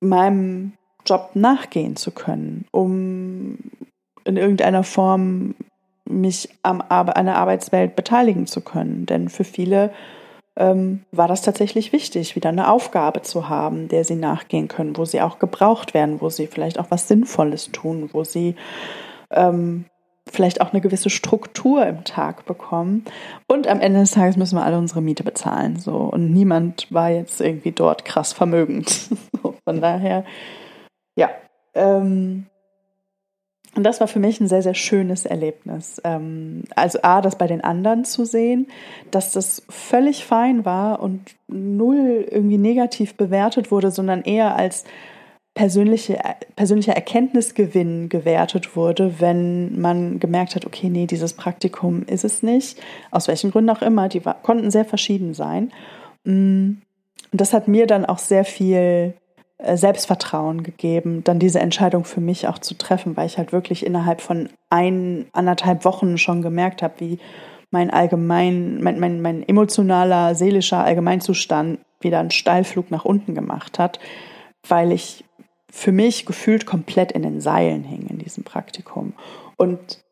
meinem 0.00 0.74
Job 1.06 1.30
nachgehen 1.32 1.96
zu 1.96 2.10
können, 2.10 2.66
um 2.72 3.56
in 4.24 4.36
irgendeiner 4.36 4.84
Form 4.84 5.54
mich 6.04 6.50
am, 6.62 6.82
an 6.90 7.24
der 7.24 7.36
Arbeitswelt 7.36 7.96
beteiligen 7.96 8.46
zu 8.46 8.60
können. 8.60 9.06
Denn 9.06 9.30
für 9.30 9.44
viele 9.44 9.92
ähm, 10.56 11.04
war 11.12 11.28
das 11.28 11.42
tatsächlich 11.42 11.92
wichtig, 11.92 12.34
wieder 12.34 12.48
eine 12.48 12.70
Aufgabe 12.70 13.22
zu 13.22 13.48
haben, 13.48 13.88
der 13.88 14.04
sie 14.04 14.14
nachgehen 14.14 14.68
können, 14.68 14.96
wo 14.96 15.04
sie 15.04 15.20
auch 15.20 15.38
gebraucht 15.38 15.94
werden, 15.94 16.20
wo 16.20 16.30
sie 16.30 16.46
vielleicht 16.46 16.78
auch 16.78 16.90
was 16.90 17.08
Sinnvolles 17.08 17.72
tun, 17.72 18.10
wo 18.12 18.24
sie 18.24 18.56
ähm, 19.30 19.84
vielleicht 20.30 20.60
auch 20.60 20.72
eine 20.72 20.80
gewisse 20.80 21.10
Struktur 21.10 21.86
im 21.86 22.04
Tag 22.04 22.46
bekommen. 22.46 23.04
Und 23.46 23.68
am 23.68 23.80
Ende 23.80 24.00
des 24.00 24.10
Tages 24.12 24.36
müssen 24.36 24.56
wir 24.56 24.64
alle 24.64 24.78
unsere 24.78 25.00
Miete 25.00 25.22
bezahlen. 25.22 25.78
So. 25.78 25.96
Und 25.96 26.32
niemand 26.32 26.92
war 26.92 27.10
jetzt 27.10 27.40
irgendwie 27.40 27.72
dort 27.72 28.04
krass 28.04 28.32
vermögend. 28.32 29.08
von 29.64 29.80
daher, 29.80 30.24
ja. 31.16 31.30
Ähm, 31.74 32.46
und 33.76 33.82
das 33.82 34.00
war 34.00 34.08
für 34.08 34.18
mich 34.18 34.40
ein 34.40 34.48
sehr, 34.48 34.62
sehr 34.62 34.74
schönes 34.74 35.26
Erlebnis. 35.26 36.00
Ähm, 36.02 36.64
also 36.74 36.98
A, 37.02 37.20
das 37.20 37.36
bei 37.36 37.46
den 37.46 37.62
anderen 37.62 38.04
zu 38.04 38.24
sehen, 38.24 38.68
dass 39.10 39.32
das 39.32 39.62
völlig 39.68 40.24
fein 40.24 40.64
war 40.64 41.00
und 41.00 41.36
null 41.46 42.26
irgendwie 42.30 42.56
negativ 42.56 43.14
bewertet 43.16 43.70
wurde, 43.70 43.90
sondern 43.90 44.22
eher 44.22 44.56
als 44.56 44.84
persönliche, 45.52 46.18
persönlicher 46.54 46.94
Erkenntnisgewinn 46.94 48.08
gewertet 48.08 48.76
wurde, 48.76 49.20
wenn 49.20 49.78
man 49.78 50.20
gemerkt 50.20 50.54
hat, 50.54 50.64
okay, 50.64 50.88
nee, 50.88 51.06
dieses 51.06 51.34
Praktikum 51.34 52.04
ist 52.04 52.24
es 52.24 52.42
nicht, 52.42 52.80
aus 53.10 53.28
welchen 53.28 53.50
Gründen 53.50 53.70
auch 53.70 53.82
immer, 53.82 54.08
die 54.08 54.22
konnten 54.42 54.70
sehr 54.70 54.84
verschieden 54.86 55.34
sein. 55.34 55.70
Mm, 56.24 56.76
und 57.32 57.40
das 57.40 57.52
hat 57.52 57.68
mir 57.68 57.86
dann 57.86 58.06
auch 58.06 58.18
sehr 58.18 58.44
viel 58.44 59.14
Selbstvertrauen 59.58 60.62
gegeben, 60.62 61.24
dann 61.24 61.38
diese 61.38 61.60
Entscheidung 61.60 62.04
für 62.04 62.20
mich 62.20 62.46
auch 62.46 62.58
zu 62.58 62.74
treffen, 62.74 63.16
weil 63.16 63.26
ich 63.26 63.38
halt 63.38 63.52
wirklich 63.52 63.86
innerhalb 63.86 64.20
von 64.20 64.50
ein, 64.68 65.26
anderthalb 65.32 65.84
Wochen 65.84 66.18
schon 66.18 66.42
gemerkt 66.42 66.82
habe, 66.82 66.94
wie 66.98 67.18
mein 67.70 67.90
allgemein, 67.90 68.82
mein, 68.82 69.00
mein, 69.00 69.20
mein 69.22 69.48
emotionaler, 69.48 70.34
seelischer 70.34 70.84
Allgemeinzustand 70.84 71.80
wieder 72.00 72.20
einen 72.20 72.30
Steilflug 72.30 72.90
nach 72.90 73.04
unten 73.04 73.34
gemacht 73.34 73.78
hat, 73.78 73.98
weil 74.68 74.92
ich 74.92 75.24
für 75.70 75.92
mich 75.92 76.26
gefühlt 76.26 76.66
komplett 76.66 77.12
in 77.12 77.22
den 77.22 77.40
Seilen 77.40 77.82
hing 77.82 78.06
in 78.08 78.18
diesem 78.18 78.44
Praktikum. 78.44 79.14
Und 79.56 80.04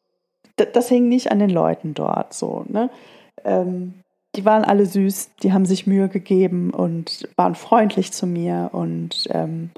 das 0.56 0.88
hing 0.88 1.08
nicht 1.08 1.30
an 1.30 1.38
den 1.38 1.50
Leuten 1.50 1.94
dort 1.94 2.34
so. 2.34 2.64
Ne? 2.68 2.90
Ähm, 3.44 3.94
die 4.36 4.44
waren 4.44 4.64
alle 4.64 4.86
süß, 4.86 5.30
die 5.42 5.52
haben 5.52 5.66
sich 5.66 5.86
Mühe 5.86 6.08
gegeben 6.08 6.70
und 6.70 7.28
waren 7.36 7.54
freundlich 7.54 8.12
zu 8.12 8.26
mir 8.26 8.70
und 8.72 9.26
ähm, 9.30 9.70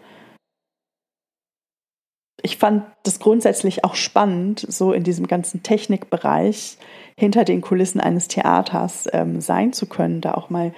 ich 2.43 2.59
fand 2.59 2.85
das 3.03 3.19
grundsätzlich 3.19 3.85
auch 3.85 3.95
spannend, 3.95 4.65
so 4.69 4.93
in 4.93 5.03
diesem 5.03 5.27
ganzen 5.27 5.63
Technikbereich 5.63 6.79
hinter 7.19 7.45
den 7.45 7.61
Kulissen 7.61 8.01
eines 8.01 8.29
Theaters 8.29 9.09
ähm, 9.13 9.41
sein 9.41 9.73
zu 9.73 9.87
können, 9.87 10.21
da 10.21 10.35
auch 10.35 10.51
mal 10.51 10.73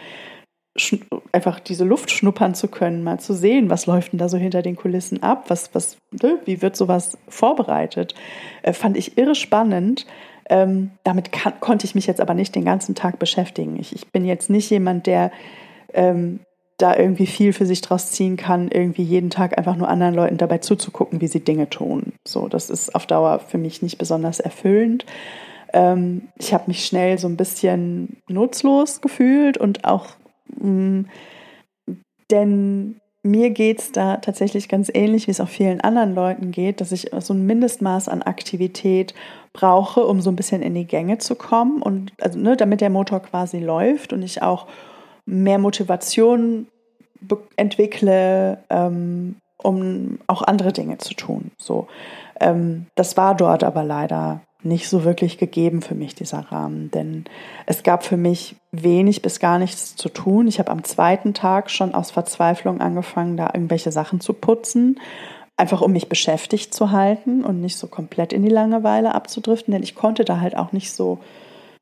einfach 1.32 1.58
diese 1.58 1.84
Luft 1.84 2.10
schnuppern 2.10 2.54
zu 2.54 2.68
können, 2.68 3.02
mal 3.02 3.18
zu 3.18 3.34
sehen, 3.34 3.68
was 3.68 3.86
läuft 3.86 4.12
denn 4.12 4.18
da 4.18 4.28
so 4.28 4.36
hinter 4.36 4.62
den 4.62 4.76
Kulissen 4.76 5.22
ab, 5.22 5.46
was, 5.48 5.74
was, 5.74 5.96
ne, 6.22 6.38
wie 6.44 6.62
wird 6.62 6.76
sowas 6.76 7.18
vorbereitet, 7.28 8.14
äh, 8.62 8.72
fand 8.72 8.96
ich 8.96 9.18
irre 9.18 9.34
spannend 9.34 10.06
ähm, 10.48 10.90
damit 11.04 11.32
kann, 11.32 11.54
konnte 11.60 11.86
ich 11.86 11.94
mich 11.94 12.06
jetzt 12.06 12.20
aber 12.20 12.34
nicht 12.34 12.54
den 12.54 12.64
ganzen 12.64 12.94
Tag 12.94 13.18
beschäftigen. 13.18 13.76
Ich, 13.78 13.94
ich 13.94 14.06
bin 14.08 14.24
jetzt 14.24 14.50
nicht 14.50 14.70
jemand, 14.70 15.06
der 15.06 15.30
ähm, 15.92 16.40
da 16.78 16.96
irgendwie 16.96 17.26
viel 17.26 17.52
für 17.52 17.66
sich 17.66 17.80
draus 17.80 18.12
ziehen 18.12 18.36
kann, 18.36 18.68
irgendwie 18.68 19.02
jeden 19.02 19.30
Tag 19.30 19.58
einfach 19.58 19.76
nur 19.76 19.88
anderen 19.88 20.14
Leuten 20.14 20.38
dabei 20.38 20.58
zuzugucken, 20.58 21.20
wie 21.20 21.26
sie 21.26 21.40
Dinge 21.40 21.68
tun. 21.68 22.12
So, 22.26 22.48
das 22.48 22.70
ist 22.70 22.94
auf 22.94 23.06
Dauer 23.06 23.40
für 23.40 23.58
mich 23.58 23.82
nicht 23.82 23.98
besonders 23.98 24.38
erfüllend. 24.38 25.04
Ähm, 25.72 26.28
ich 26.38 26.54
habe 26.54 26.64
mich 26.68 26.86
schnell 26.86 27.18
so 27.18 27.26
ein 27.28 27.36
bisschen 27.36 28.18
nutzlos 28.28 29.00
gefühlt 29.00 29.58
und 29.58 29.84
auch, 29.84 30.06
mh, 30.60 30.70
mm, 30.70 31.06
denn 32.30 33.00
mir 33.30 33.50
geht 33.50 33.80
es 33.80 33.92
da 33.92 34.16
tatsächlich 34.16 34.68
ganz 34.68 34.90
ähnlich, 34.92 35.26
wie 35.26 35.30
es 35.30 35.40
auch 35.40 35.48
vielen 35.48 35.80
anderen 35.80 36.14
Leuten 36.14 36.50
geht, 36.50 36.80
dass 36.80 36.92
ich 36.92 37.10
so 37.18 37.34
ein 37.34 37.46
Mindestmaß 37.46 38.08
an 38.08 38.22
Aktivität 38.22 39.14
brauche, 39.52 40.04
um 40.04 40.20
so 40.20 40.30
ein 40.30 40.36
bisschen 40.36 40.62
in 40.62 40.74
die 40.74 40.86
Gänge 40.86 41.18
zu 41.18 41.34
kommen 41.34 41.82
und 41.82 42.12
also, 42.20 42.38
ne, 42.38 42.56
damit 42.56 42.80
der 42.80 42.90
Motor 42.90 43.20
quasi 43.20 43.58
läuft 43.58 44.12
und 44.12 44.22
ich 44.22 44.42
auch 44.42 44.66
mehr 45.26 45.58
Motivation 45.58 46.66
entwickle, 47.56 48.58
ähm, 48.70 49.36
um 49.62 50.20
auch 50.26 50.42
andere 50.42 50.72
Dinge 50.72 50.98
zu 50.98 51.14
tun. 51.14 51.50
So, 51.58 51.88
ähm, 52.40 52.86
das 52.94 53.16
war 53.16 53.34
dort 53.34 53.64
aber 53.64 53.82
leider 53.84 54.40
nicht 54.62 54.88
so 54.88 55.04
wirklich 55.04 55.38
gegeben 55.38 55.82
für 55.82 55.94
mich, 55.94 56.14
dieser 56.14 56.40
Rahmen. 56.40 56.90
Denn 56.90 57.24
es 57.66 57.82
gab 57.82 58.04
für 58.04 58.16
mich 58.16 58.56
wenig 58.72 59.22
bis 59.22 59.38
gar 59.38 59.58
nichts 59.58 59.94
zu 59.96 60.08
tun. 60.08 60.48
Ich 60.48 60.58
habe 60.58 60.70
am 60.70 60.84
zweiten 60.84 61.32
Tag 61.32 61.70
schon 61.70 61.94
aus 61.94 62.10
Verzweiflung 62.10 62.80
angefangen, 62.80 63.36
da 63.36 63.50
irgendwelche 63.52 63.92
Sachen 63.92 64.20
zu 64.20 64.32
putzen. 64.32 64.98
Einfach 65.56 65.80
um 65.80 65.92
mich 65.92 66.08
beschäftigt 66.08 66.74
zu 66.74 66.90
halten 66.90 67.44
und 67.44 67.60
nicht 67.60 67.76
so 67.76 67.86
komplett 67.86 68.32
in 68.32 68.42
die 68.42 68.48
Langeweile 68.48 69.14
abzudriften, 69.14 69.72
denn 69.72 69.82
ich 69.82 69.94
konnte 69.94 70.24
da 70.24 70.40
halt 70.40 70.56
auch 70.56 70.72
nicht 70.72 70.92
so 70.92 71.18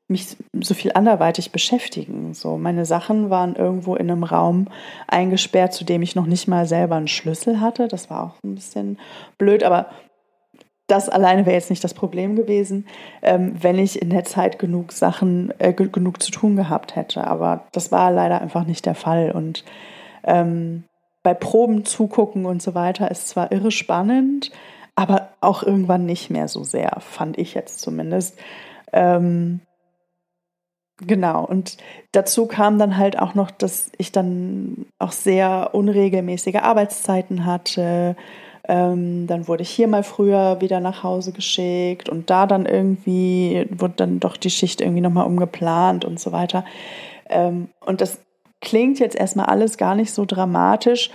mich 0.09 0.37
so 0.61 0.73
viel 0.73 0.93
anderweitig 0.93 1.51
beschäftigen. 1.51 2.33
So, 2.33 2.57
meine 2.57 2.85
Sachen 2.85 3.29
waren 3.29 3.55
irgendwo 3.55 3.95
in 3.95 4.09
einem 4.09 4.23
Raum 4.23 4.67
eingesperrt, 5.07 5.73
zu 5.73 5.83
dem 5.83 6.01
ich 6.01 6.15
noch 6.15 6.27
nicht 6.27 6.47
mal 6.47 6.65
selber 6.65 6.95
einen 6.95 7.09
Schlüssel 7.09 7.59
hatte. 7.59 7.89
Das 7.89 8.09
war 8.09 8.23
auch 8.23 8.43
ein 8.43 8.55
bisschen 8.55 8.97
blöd, 9.37 9.63
aber 9.63 9.87
das 10.87 11.09
alleine 11.09 11.45
wäre 11.45 11.55
jetzt 11.55 11.69
nicht 11.69 11.83
das 11.83 11.93
Problem 11.93 12.35
gewesen, 12.35 12.85
ähm, 13.21 13.53
wenn 13.61 13.77
ich 13.77 14.01
in 14.01 14.09
der 14.09 14.23
Zeit 14.23 14.57
genug 14.57 14.93
Sachen, 14.93 15.53
äh, 15.59 15.73
genug 15.73 16.23
zu 16.23 16.31
tun 16.31 16.55
gehabt 16.55 16.95
hätte. 16.95 17.27
Aber 17.27 17.65
das 17.73 17.91
war 17.91 18.09
leider 18.11 18.41
einfach 18.41 18.65
nicht 18.65 18.85
der 18.85 18.95
Fall. 18.95 19.31
Und 19.31 19.65
ähm, 20.23 20.85
bei 21.23 21.33
Proben 21.33 21.83
zugucken 21.83 22.45
und 22.45 22.61
so 22.61 22.73
weiter 22.73 23.11
ist 23.11 23.27
zwar 23.27 23.51
irre 23.51 23.71
spannend, 23.71 24.51
aber 24.95 25.29
auch 25.41 25.61
irgendwann 25.61 26.05
nicht 26.05 26.29
mehr 26.29 26.47
so 26.47 26.63
sehr, 26.63 26.97
fand 27.01 27.37
ich 27.37 27.53
jetzt 27.53 27.81
zumindest. 27.81 28.39
Ähm, 28.93 29.59
genau, 31.05 31.45
und 31.45 31.77
dazu 32.13 32.45
kam 32.47 32.79
dann 32.79 32.97
halt 32.97 33.19
auch 33.19 33.35
noch, 33.35 33.51
dass 33.51 33.91
ich 33.97 34.13
dann 34.13 34.85
auch 34.99 35.11
sehr 35.11 35.71
unregelmäßige 35.73 36.55
Arbeitszeiten 36.55 37.45
hatte 37.45 38.15
ähm, 38.67 39.27
dann 39.27 39.47
wurde 39.47 39.63
ich 39.63 39.69
hier 39.69 39.87
mal 39.87 40.03
früher 40.03 40.59
wieder 40.59 40.81
nach 40.81 41.01
Hause 41.01 41.31
geschickt 41.31 42.09
und 42.09 42.29
da 42.29 42.45
dann 42.45 42.65
irgendwie 42.65 43.65
wurde 43.71 43.93
dann 43.97 44.19
doch 44.19 44.35
die 44.35 44.49
Schicht 44.49 44.81
irgendwie 44.81 45.01
nochmal 45.01 45.25
umgeplant 45.25 46.03
und 46.03 46.19
so 46.19 46.33
weiter. 46.33 46.65
Ähm, 47.29 47.69
und 47.85 48.01
das 48.01 48.19
klingt 48.59 48.99
jetzt 48.99 49.15
erstmal 49.15 49.45
alles 49.45 49.77
gar 49.77 49.95
nicht 49.95 50.11
so 50.11 50.25
dramatisch. 50.25 51.11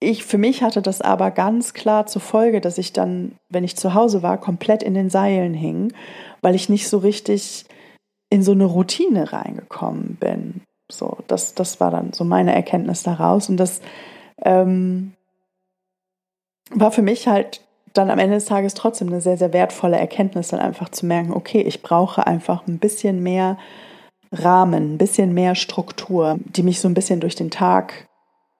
Ich, 0.00 0.24
für 0.24 0.36
mich 0.36 0.62
hatte 0.62 0.82
das 0.82 1.00
aber 1.00 1.30
ganz 1.30 1.74
klar 1.74 2.06
zur 2.06 2.20
Folge, 2.20 2.60
dass 2.60 2.76
ich 2.76 2.92
dann, 2.92 3.32
wenn 3.48 3.64
ich 3.64 3.76
zu 3.76 3.94
Hause 3.94 4.22
war, 4.22 4.38
komplett 4.38 4.82
in 4.82 4.94
den 4.94 5.08
Seilen 5.08 5.54
hing, 5.54 5.94
weil 6.42 6.54
ich 6.54 6.68
nicht 6.68 6.88
so 6.88 6.98
richtig 6.98 7.64
in 8.28 8.42
so 8.42 8.52
eine 8.52 8.64
Routine 8.64 9.32
reingekommen 9.32 10.16
bin. 10.18 10.62
So, 10.90 11.18
das, 11.26 11.54
das 11.54 11.80
war 11.80 11.90
dann 11.90 12.12
so 12.12 12.24
meine 12.24 12.54
Erkenntnis 12.54 13.02
daraus. 13.02 13.48
Und 13.48 13.56
das 13.58 13.80
ähm, 14.42 15.12
war 16.74 16.92
für 16.92 17.02
mich 17.02 17.28
halt 17.28 17.60
dann 17.92 18.10
am 18.10 18.18
Ende 18.18 18.36
des 18.36 18.46
Tages 18.46 18.74
trotzdem 18.74 19.08
eine 19.08 19.20
sehr, 19.20 19.36
sehr 19.36 19.52
wertvolle 19.52 19.98
Erkenntnis, 19.98 20.48
dann 20.48 20.60
einfach 20.60 20.88
zu 20.88 21.06
merken, 21.06 21.32
okay, 21.32 21.60
ich 21.60 21.82
brauche 21.82 22.26
einfach 22.26 22.66
ein 22.66 22.78
bisschen 22.78 23.22
mehr 23.22 23.58
Rahmen, 24.32 24.94
ein 24.94 24.98
bisschen 24.98 25.34
mehr 25.34 25.54
Struktur, 25.54 26.38
die 26.44 26.62
mich 26.62 26.80
so 26.80 26.88
ein 26.88 26.94
bisschen 26.94 27.20
durch 27.20 27.34
den 27.34 27.50
Tag 27.50 28.08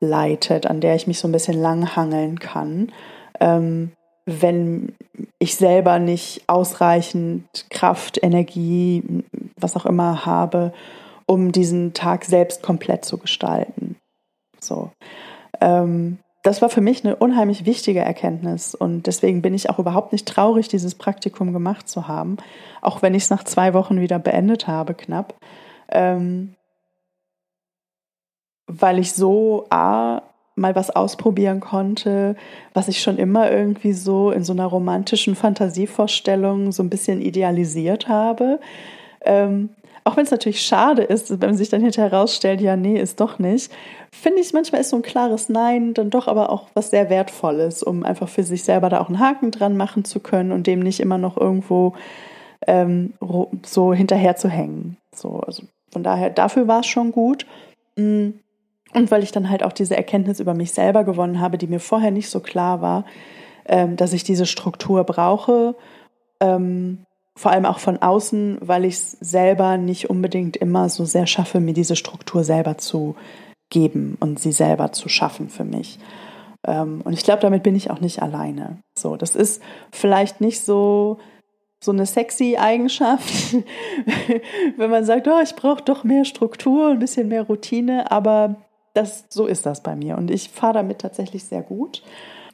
leitet, 0.01 0.67
an 0.67 0.81
der 0.81 0.95
ich 0.97 1.07
mich 1.07 1.19
so 1.19 1.29
ein 1.29 1.33
bisschen 1.33 1.59
langhangeln 1.59 2.39
kann, 2.39 2.93
ähm, 3.41 3.93
wenn 4.27 4.95
ich 5.39 5.57
selber 5.57 5.99
nicht 5.99 6.43
ausreichend 6.47 7.45
Kraft, 7.71 8.23
Energie, 8.23 9.03
was 9.57 9.77
auch 9.77 9.87
immer 9.87 10.27
habe, 10.27 10.73
um 11.27 11.53
diesen 11.53 11.95
Tag 11.95 12.25
selbst 12.25 12.63
komplett 12.63 13.05
zu 13.05 13.19
gestalten. 13.19 13.97
So. 14.61 14.91
Ähm, 15.61 16.19
das 16.43 16.61
war 16.61 16.69
für 16.69 16.81
mich 16.81 17.05
eine 17.05 17.17
unheimlich 17.17 17.67
wichtige 17.67 18.01
Erkenntnis 18.01 18.75
und 18.75 19.07
deswegen 19.07 19.43
bin 19.43 19.55
ich 19.55 19.71
auch 19.71 19.79
überhaupt 19.79 20.13
nicht 20.13 20.27
traurig, 20.27 20.69
dieses 20.69 20.97
Praktikum 20.97 21.53
gemacht 21.53 21.89
zu 21.89 22.09
haben, 22.09 22.37
auch 22.81 23.01
wenn 23.01 23.15
ich 23.15 23.25
es 23.25 23.31
nach 23.31 23.45
zwei 23.45 23.75
Wochen 23.75 24.01
wieder 24.01 24.19
beendet 24.19 24.67
habe, 24.67 24.95
knapp. 24.95 25.35
Ähm, 25.89 26.55
weil 28.67 28.99
ich 28.99 29.13
so 29.13 29.67
A, 29.71 30.23
mal 30.55 30.75
was 30.75 30.91
ausprobieren 30.91 31.61
konnte, 31.61 32.37
was 32.75 32.89
ich 32.89 33.01
schon 33.01 33.19
immer 33.19 33.51
irgendwie 33.51 33.93
so 33.93 34.31
in 34.31 34.45
so 34.45 34.53
einer 34.53 34.67
romantischen 34.67 35.35
Fantasievorstellung 35.35 36.73
so 36.73 36.83
ein 36.83 36.91
bisschen 36.91 37.23
idealisiert 37.23 38.09
habe. 38.09 38.61
Ähm, 39.25 39.71
auch 40.05 40.17
wenn 40.17 40.25
es 40.25 40.31
natürlich 40.31 40.63
schade 40.63 41.03
ist, 41.03 41.41
wenn 41.41 41.57
sich 41.57 41.69
dann 41.69 41.81
hinterher 41.81 42.11
herausstellt, 42.11 42.61
ja, 42.61 42.77
nee, 42.77 42.99
ist 42.99 43.21
doch 43.21 43.39
nicht, 43.39 43.73
finde 44.11 44.41
ich, 44.41 44.53
manchmal 44.53 44.81
ist 44.81 44.91
so 44.91 44.97
ein 44.97 45.03
klares 45.03 45.49
Nein 45.49 45.95
dann 45.95 46.11
doch 46.11 46.29
aber 46.29 46.51
auch 46.51 46.69
was 46.75 46.91
sehr 46.91 47.09
Wertvolles, 47.09 47.83
um 47.83 48.05
einfach 48.05 48.29
für 48.29 48.43
sich 48.43 48.65
selber 48.65 48.89
da 48.89 49.01
auch 49.01 49.09
einen 49.09 49.21
Haken 49.21 49.51
dran 49.51 49.77
machen 49.77 50.05
zu 50.05 50.21
können 50.21 50.53
und 50.53 50.67
dem 50.67 50.81
nicht 50.81 51.01
immer 51.01 51.19
noch 51.19 51.37
irgendwo 51.37 51.95
ähm, 52.67 53.15
so 53.65 53.95
hinterher 53.95 54.37
zu 54.37 54.49
hängen. 54.49 54.97
So, 55.15 55.41
also 55.41 55.65
von 55.91 56.03
daher, 56.03 56.31
dafür 56.31 56.69
war 56.69 56.81
es 56.81 56.87
schon 56.87 57.13
gut. 57.13 57.47
Mm. 57.97 58.31
Und 58.95 59.11
weil 59.11 59.23
ich 59.23 59.33
dann 59.33 59.49
halt 59.49 59.63
auch 59.63 59.73
diese 59.73 59.97
Erkenntnis 59.97 60.39
über 60.39 60.53
mich 60.53 60.73
selber 60.73 61.03
gewonnen 61.05 61.41
habe, 61.41 61.57
die 61.57 61.67
mir 61.67 61.81
vorher 61.81 62.11
nicht 62.11 62.29
so 62.29 62.41
klar 62.41 62.83
war, 62.83 63.07
ähm, 63.65 63.97
dass 63.97 64.13
ich 64.13 64.23
diese 64.23 64.45
Struktur 64.45 65.05
brauche, 65.05 65.75
ähm, 66.41 66.99
vor 67.37 67.51
allem 67.51 67.65
auch 67.65 67.79
von 67.79 67.99
außen, 67.99 68.59
weil 68.61 68.85
ich 68.85 68.95
es 68.95 69.13
selber 69.21 69.79
nicht 69.79 70.11
unbedingt 70.11 70.57
immer 70.57 70.89
so 70.89 71.05
sehr 71.05 71.27
schaffe, 71.27 71.61
mir 71.61 71.75
diese 71.75 71.97
Struktur 71.97 72.45
selber 72.45 72.79
zu 72.79 73.17
geben 73.71 74.17
und 74.21 74.39
sie 74.39 74.53
selber 74.53 74.93
zu 74.93 75.09
schaffen 75.09 75.49
für 75.49 75.65
mich. 75.65 75.99
Ähm, 76.67 77.01
und 77.05 77.15
ich 77.15 77.25
glaube, 77.25 77.41
damit 77.41 77.63
bin 77.63 77.75
ich 77.75 77.91
auch 77.91 78.01
nicht 78.01 78.23
alleine. 78.23 78.79
So, 78.97 79.17
das 79.17 79.35
ist 79.35 79.63
vielleicht 79.91 80.41
nicht 80.41 80.61
so 80.61 81.19
so 81.83 81.91
eine 81.91 82.07
sexy 82.07 82.57
Eigenschaft, 82.57 83.55
wenn 84.77 84.91
man 84.91 85.05
sagt, 85.05 85.27
oh, 85.27 85.41
ich 85.43 85.57
brauche 85.57 85.83
doch 85.83 86.05
mehr 86.05 86.25
Struktur, 86.25 86.91
ein 86.91 87.01
bisschen 87.01 87.27
mehr 87.27 87.43
Routine, 87.43 88.09
aber 88.11 88.55
das, 88.95 89.25
so 89.31 89.47
ist 89.47 89.67
das 89.67 89.83
bei 89.83 89.97
mir 89.97 90.17
und 90.17 90.31
ich 90.31 90.49
fahre 90.49 90.75
damit 90.75 91.01
tatsächlich 91.01 91.43
sehr 91.43 91.63
gut 91.63 92.03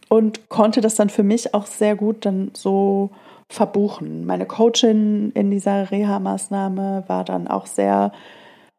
und 0.08 0.48
konnte 0.48 0.80
das 0.80 0.94
dann 0.94 1.10
für 1.10 1.24
mich 1.24 1.52
auch 1.52 1.66
sehr 1.66 1.94
gut 1.94 2.24
dann 2.24 2.52
so 2.54 3.10
verbuchen. 3.48 4.26
Meine 4.26 4.46
Coachin 4.46 5.32
in 5.32 5.50
dieser 5.50 5.90
Reha-Maßnahme 5.90 7.04
war 7.06 7.24
dann 7.24 7.48
auch 7.48 7.66
sehr 7.66 8.12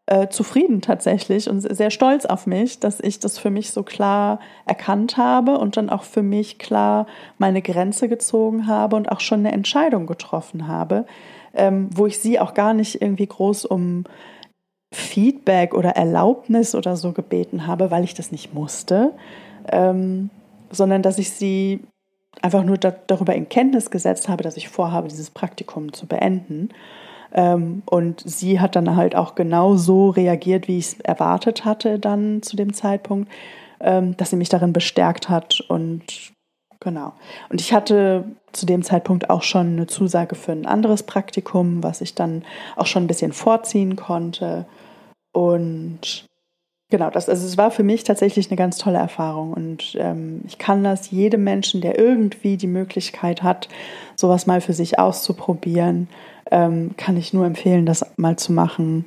äh, 0.06 0.28
zufrieden 0.30 0.82
tatsächlich 0.82 1.50
und 1.50 1.62
sehr 1.62 1.92
stolz 1.92 2.26
auf 2.26 2.48
mich, 2.48 2.80
dass 2.80 3.00
ich 3.00 3.20
das 3.20 3.38
für 3.38 3.50
mich 3.50 3.72
so 3.72 3.84
klar 3.84 4.40
erkannt 4.66 5.18
habe 5.18 5.58
und 5.58 5.78
dann 5.78 5.90
auch 5.90 6.04
für 6.04 6.24
mich 6.24 6.58
klar 6.58 7.08
meine 7.38 7.62
Grenze 7.62 8.10
gezogen 8.10 8.68
habe 8.68 8.96
und 8.96 9.12
auch 9.12 9.20
schon 9.20 9.40
eine 9.40 9.52
Entscheidung 9.52 10.08
getroffen 10.08 10.68
habe, 10.68 11.06
ähm, 11.54 11.90
wo 11.94 12.06
ich 12.06 12.20
sie 12.20 12.40
auch 12.40 12.54
gar 12.54 12.74
nicht 12.74 13.02
irgendwie 13.02 13.28
groß 13.28 13.66
um 13.66 14.06
Feedback 14.92 15.76
oder 15.76 15.92
Erlaubnis 15.92 16.74
oder 16.74 16.96
so 16.96 17.12
gebeten 17.12 17.68
habe, 17.68 17.92
weil 17.92 18.04
ich 18.04 18.16
das 18.16 18.32
nicht 18.32 18.54
musste, 18.54 19.14
ähm, 19.72 20.32
sondern 20.72 21.04
dass 21.04 21.20
ich 21.20 21.30
sie 21.32 21.82
einfach 22.42 22.64
nur 22.64 22.78
da, 22.78 22.94
darüber 23.08 23.36
in 23.36 23.50
Kenntnis 23.50 23.92
gesetzt 23.92 24.30
habe, 24.30 24.44
dass 24.44 24.58
ich 24.58 24.70
vorhabe, 24.70 25.08
dieses 25.08 25.30
Praktikum 25.30 25.94
zu 25.94 26.08
beenden 26.08 26.70
ähm, 27.32 27.84
und 27.86 28.22
sie 28.26 28.60
hat 28.60 28.76
dann 28.76 28.96
halt 28.96 29.16
auch 29.16 29.36
genau 29.36 29.76
so 29.76 30.10
reagiert, 30.10 30.68
wie 30.68 30.80
ich 30.80 30.88
es 30.88 31.00
erwartet 31.02 31.66
hatte 31.66 32.00
dann 32.00 32.42
zu 32.42 32.56
dem 32.56 32.74
Zeitpunkt, 32.74 33.32
ähm, 33.80 34.18
dass 34.18 34.32
sie 34.32 34.36
mich 34.36 34.50
darin 34.50 34.74
bestärkt 34.74 35.30
hat 35.30 35.62
und 35.62 36.04
genau. 36.80 37.14
Und 37.50 37.62
ich 37.62 37.74
hatte 37.74 38.26
zu 38.52 38.66
dem 38.66 38.84
Zeitpunkt 38.84 39.30
auch 39.30 39.44
schon 39.44 39.74
eine 39.74 39.88
Zusage 39.88 40.36
für 40.36 40.52
ein 40.52 40.66
anderes 40.66 41.04
Praktikum, 41.04 41.84
was 41.84 42.02
ich 42.02 42.16
dann 42.16 42.44
auch 42.76 42.88
schon 42.88 43.04
ein 43.04 43.08
bisschen 43.08 43.34
vorziehen 43.34 43.96
konnte. 43.96 44.66
Und 45.32 46.26
Genau, 46.92 47.12
das, 47.12 47.30
also 47.30 47.46
es 47.46 47.56
war 47.56 47.70
für 47.70 47.84
mich 47.84 48.04
tatsächlich 48.04 48.50
eine 48.50 48.58
ganz 48.58 48.78
tolle 48.78 48.98
Erfahrung 48.98 49.54
und 49.54 49.96
ähm, 50.00 50.42
ich 50.48 50.58
kann 50.58 50.84
das 50.84 51.12
jedem 51.12 51.44
Menschen, 51.44 51.82
der 51.82 52.00
irgendwie 52.00 52.58
die 52.58 52.68
Möglichkeit 52.68 53.44
hat, 53.44 53.70
sowas 54.16 54.48
mal 54.48 54.60
für 54.60 54.74
sich 54.74 54.98
auszuprobieren, 54.98 56.08
ähm, 56.50 56.96
kann 56.98 57.16
ich 57.16 57.32
nur 57.32 57.46
empfehlen, 57.46 57.86
das 57.86 58.04
mal 58.18 58.38
zu 58.38 58.54
machen, 58.54 59.06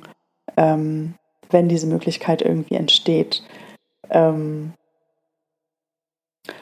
ähm, 0.55 1.15
wenn 1.49 1.67
diese 1.67 1.87
Möglichkeit 1.87 2.41
irgendwie 2.41 2.75
entsteht. 2.75 3.43
Ähm, 4.09 4.71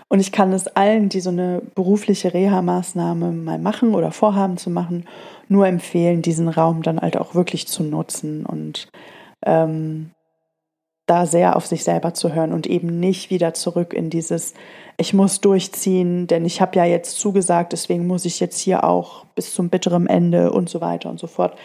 und 0.07 0.19
ich 0.19 0.31
kann 0.31 0.51
es 0.53 0.67
allen, 0.67 1.09
die 1.09 1.21
so 1.21 1.29
eine 1.29 1.61
berufliche 1.75 2.33
Reha-Maßnahme 2.33 3.31
mal 3.31 3.59
machen 3.59 3.93
oder 3.93 4.11
vorhaben 4.11 4.57
zu 4.57 4.71
machen, 4.71 5.05
nur 5.47 5.67
empfehlen, 5.67 6.23
diesen 6.23 6.49
Raum 6.49 6.81
dann 6.81 6.99
halt 6.99 7.15
auch 7.15 7.35
wirklich 7.35 7.67
zu 7.67 7.83
nutzen 7.83 8.43
und 8.43 8.87
ähm, 9.45 10.11
da 11.11 11.25
sehr 11.25 11.57
auf 11.57 11.67
sich 11.67 11.83
selber 11.83 12.13
zu 12.13 12.33
hören 12.33 12.53
und 12.53 12.67
eben 12.67 13.01
nicht 13.01 13.29
wieder 13.31 13.53
zurück 13.53 13.93
in 13.93 14.09
dieses, 14.09 14.53
ich 14.95 15.13
muss 15.13 15.41
durchziehen, 15.41 16.25
denn 16.25 16.45
ich 16.45 16.61
habe 16.61 16.77
ja 16.77 16.85
jetzt 16.85 17.19
zugesagt, 17.19 17.73
deswegen 17.73 18.07
muss 18.07 18.23
ich 18.23 18.39
jetzt 18.39 18.57
hier 18.57 18.85
auch 18.85 19.25
bis 19.35 19.53
zum 19.53 19.67
bitteren 19.67 20.07
Ende 20.07 20.53
und 20.53 20.69
so 20.69 20.79
weiter 20.79 21.09
und 21.09 21.19
so 21.19 21.27
fort. 21.27 21.59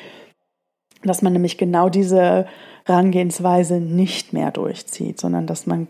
Dass 1.04 1.22
man 1.22 1.32
nämlich 1.32 1.58
genau 1.58 1.88
diese 1.88 2.48
Herangehensweise 2.86 3.78
nicht 3.78 4.32
mehr 4.32 4.50
durchzieht, 4.50 5.20
sondern 5.20 5.46
dass 5.46 5.64
man 5.64 5.86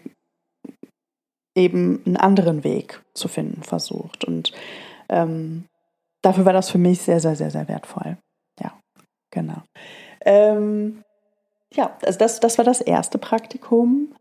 eben 1.57 2.03
einen 2.05 2.19
anderen 2.19 2.63
Weg 2.63 3.03
zu 3.15 3.27
finden 3.27 3.63
versucht. 3.63 4.27
Und 4.27 4.53
ähm, 5.09 5.65
dafür 6.21 6.45
war 6.45 6.53
das 6.53 6.69
für 6.69 6.77
mich 6.77 7.01
sehr, 7.01 7.21
sehr, 7.21 7.37
sehr, 7.37 7.51
sehr 7.51 7.69
wertvoll. 7.69 8.19
Ja, 8.61 8.79
genau. 9.31 9.63
Ähm, 10.27 11.03
ja, 11.75 11.97
also 12.05 12.19
das, 12.19 12.41
das 12.41 12.59
war 12.59 12.65
das 12.65 12.81
erste 12.81 13.19
Praktikum. 13.19 14.15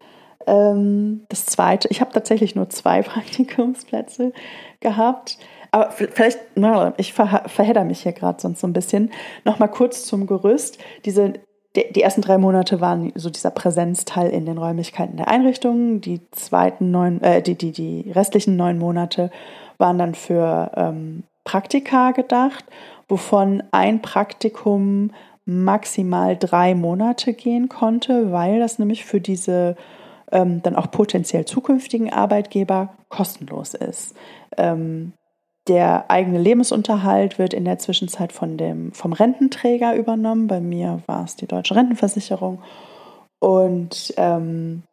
Ähm, 0.48 1.26
das 1.30 1.46
zweite, 1.46 1.88
ich 1.90 2.02
habe 2.02 2.12
tatsächlich 2.12 2.56
nur 2.56 2.70
zwei 2.70 3.02
Praktikumsplätze 3.04 4.34
gehabt. 4.80 5.38
Aber 5.72 5.92
vielleicht, 5.92 6.40
ich 6.98 7.14
ver, 7.14 7.44
verhedder 7.48 7.84
mich 7.84 8.04
hier 8.04 8.14
gerade 8.14 8.42
sonst 8.42 8.62
so 8.62 8.68
ein 8.68 8.74
bisschen. 8.74 9.12
Nochmal 9.44 9.70
kurz 9.70 10.06
zum 10.06 10.26
Gerüst. 10.26 10.78
Diese, 11.04 11.34
die, 11.76 11.92
die, 11.92 12.02
ersten 12.02 12.22
drei 12.22 12.38
Monate 12.38 12.80
waren 12.80 13.12
so 13.16 13.30
dieser 13.30 13.52
Präsenzteil 13.52 14.30
in 14.30 14.46
den 14.46 14.58
Räumlichkeiten 14.58 15.18
der 15.18 15.28
Einrichtungen. 15.28 16.00
Die 16.00 16.22
zweiten 16.32 16.92
neun, 16.92 17.22
äh, 17.22 17.42
die, 17.42 17.56
die, 17.56 17.72
die 17.72 18.10
restlichen 18.12 18.56
neun 18.56 18.80
Monate 18.80 19.32
waren 19.78 19.98
dann 19.98 20.16
für 20.16 20.72
ähm, 20.78 21.24
Praktika 21.44 22.12
gedacht, 22.12 22.64
wovon 23.10 23.62
ein 23.72 24.02
Praktikum 24.02 25.12
maximal 25.46 26.36
drei 26.38 26.76
Monate 26.76 27.34
gehen 27.34 27.70
konnte, 27.70 28.32
weil 28.32 28.60
das 28.60 28.80
nämlich 28.80 29.06
für 29.06 29.22
diese 29.22 29.76
ähm, 30.32 30.62
dann 30.64 30.76
auch 30.76 30.90
potenziell 30.90 31.46
zukünftigen 31.46 32.12
Arbeitgeber 32.12 32.96
kostenlos 33.10 33.74
ist. 33.76 34.16
Ähm, 34.58 35.14
der 35.68 36.12
eigene 36.12 36.40
Lebensunterhalt 36.40 37.40
wird 37.40 37.54
in 37.54 37.66
der 37.66 37.80
Zwischenzeit 37.80 38.32
von 38.32 38.58
dem, 38.58 38.92
vom 38.92 39.14
Rententräger 39.14 39.96
übernommen. 39.96 40.48
Bei 40.48 40.60
mir 40.60 41.02
war 41.08 41.24
es 41.24 41.36
die 41.36 41.48
Deutsche 41.48 41.76
Rentenversicherung. 41.76 42.62
Und 43.40 44.14
ähm, 44.18 44.84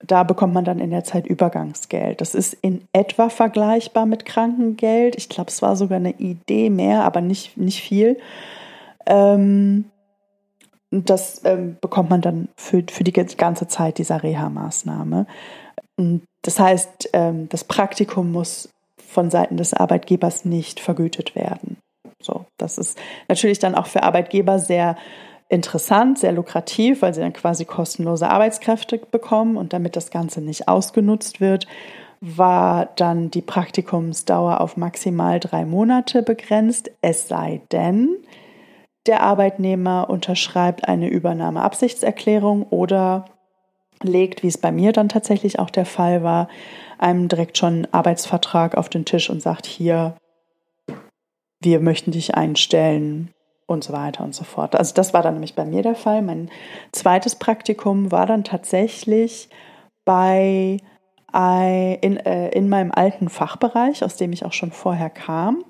da 0.00 0.22
bekommt 0.22 0.54
man 0.54 0.64
dann 0.64 0.78
in 0.78 0.90
der 0.90 1.04
Zeit 1.04 1.26
Übergangsgeld. 1.26 2.20
Das 2.20 2.34
ist 2.34 2.54
in 2.54 2.82
etwa 2.92 3.28
vergleichbar 3.28 4.06
mit 4.06 4.24
Krankengeld. 4.24 5.16
Ich 5.16 5.28
glaube, 5.28 5.50
es 5.50 5.60
war 5.60 5.76
sogar 5.76 5.96
eine 5.96 6.12
Idee 6.12 6.70
mehr, 6.70 7.04
aber 7.04 7.20
nicht, 7.20 7.56
nicht 7.56 7.82
viel. 7.82 8.18
Ähm, 9.08 9.86
das 10.90 11.42
ähm, 11.44 11.76
bekommt 11.80 12.10
man 12.10 12.20
dann 12.20 12.48
für, 12.56 12.82
für 12.88 13.04
die 13.04 13.12
ganze 13.12 13.66
Zeit 13.66 13.98
dieser 13.98 14.22
Reha-Maßnahme. 14.22 15.26
Das 16.42 16.58
heißt, 16.58 17.10
ähm, 17.12 17.48
das 17.48 17.64
Praktikum 17.64 18.32
muss 18.32 18.70
von 18.96 19.30
Seiten 19.30 19.56
des 19.56 19.74
Arbeitgebers 19.74 20.44
nicht 20.44 20.80
vergütet 20.80 21.34
werden. 21.34 21.78
So, 22.20 22.46
das 22.56 22.78
ist 22.78 22.98
natürlich 23.28 23.58
dann 23.58 23.74
auch 23.74 23.86
für 23.86 24.02
Arbeitgeber 24.02 24.58
sehr 24.58 24.96
interessant, 25.48 26.18
sehr 26.18 26.32
lukrativ, 26.32 27.02
weil 27.02 27.14
sie 27.14 27.20
dann 27.20 27.32
quasi 27.32 27.64
kostenlose 27.64 28.28
Arbeitskräfte 28.28 28.98
bekommen 28.98 29.56
und 29.56 29.72
damit 29.72 29.96
das 29.96 30.10
Ganze 30.10 30.40
nicht 30.40 30.68
ausgenutzt 30.68 31.40
wird, 31.40 31.66
war 32.20 32.86
dann 32.96 33.30
die 33.30 33.42
Praktikumsdauer 33.42 34.60
auf 34.60 34.76
maximal 34.76 35.40
drei 35.40 35.64
Monate 35.64 36.22
begrenzt, 36.22 36.90
es 37.00 37.28
sei 37.28 37.60
denn, 37.72 38.16
der 39.08 39.22
Arbeitnehmer 39.22 40.08
unterschreibt 40.08 40.86
eine 40.86 41.08
Übernahmeabsichtserklärung 41.08 42.62
oder 42.64 43.24
legt, 44.02 44.42
wie 44.42 44.48
es 44.48 44.58
bei 44.58 44.70
mir 44.70 44.92
dann 44.92 45.08
tatsächlich 45.08 45.58
auch 45.58 45.70
der 45.70 45.86
Fall 45.86 46.22
war, 46.22 46.48
einem 46.98 47.28
direkt 47.28 47.58
schon 47.58 47.74
einen 47.74 47.92
Arbeitsvertrag 47.92 48.76
auf 48.76 48.88
den 48.88 49.04
Tisch 49.04 49.30
und 49.30 49.42
sagt, 49.42 49.66
hier, 49.66 50.14
wir 51.60 51.80
möchten 51.80 52.12
dich 52.12 52.34
einstellen 52.34 53.30
und 53.66 53.82
so 53.82 53.92
weiter 53.92 54.22
und 54.22 54.34
so 54.34 54.44
fort. 54.44 54.76
Also 54.76 54.94
das 54.94 55.12
war 55.14 55.22
dann 55.22 55.34
nämlich 55.34 55.54
bei 55.54 55.64
mir 55.64 55.82
der 55.82 55.96
Fall. 55.96 56.22
Mein 56.22 56.50
zweites 56.92 57.36
Praktikum 57.36 58.12
war 58.12 58.26
dann 58.26 58.44
tatsächlich 58.44 59.48
bei 60.04 60.78
in, 61.30 62.16
äh, 62.16 62.48
in 62.48 62.70
meinem 62.70 62.90
alten 62.90 63.28
Fachbereich, 63.28 64.02
aus 64.02 64.16
dem 64.16 64.32
ich 64.32 64.46
auch 64.46 64.54
schon 64.54 64.72
vorher 64.72 65.10
kam. 65.10 65.62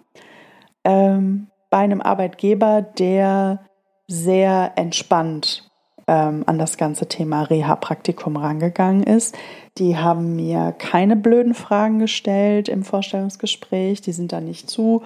Ähm, 0.84 1.48
bei 1.70 1.78
einem 1.78 2.00
Arbeitgeber, 2.00 2.82
der 2.82 3.60
sehr 4.06 4.72
entspannt 4.76 5.68
ähm, 6.06 6.42
an 6.46 6.58
das 6.58 6.76
ganze 6.78 7.06
Thema 7.06 7.42
Reha-Praktikum 7.42 8.36
rangegangen 8.36 9.02
ist. 9.02 9.36
Die 9.76 9.96
haben 9.96 10.34
mir 10.34 10.74
keine 10.76 11.14
blöden 11.14 11.54
Fragen 11.54 11.98
gestellt 11.98 12.68
im 12.68 12.82
Vorstellungsgespräch. 12.82 14.00
Die 14.00 14.12
sind 14.12 14.32
da 14.32 14.40
nicht 14.40 14.70
zu 14.70 15.02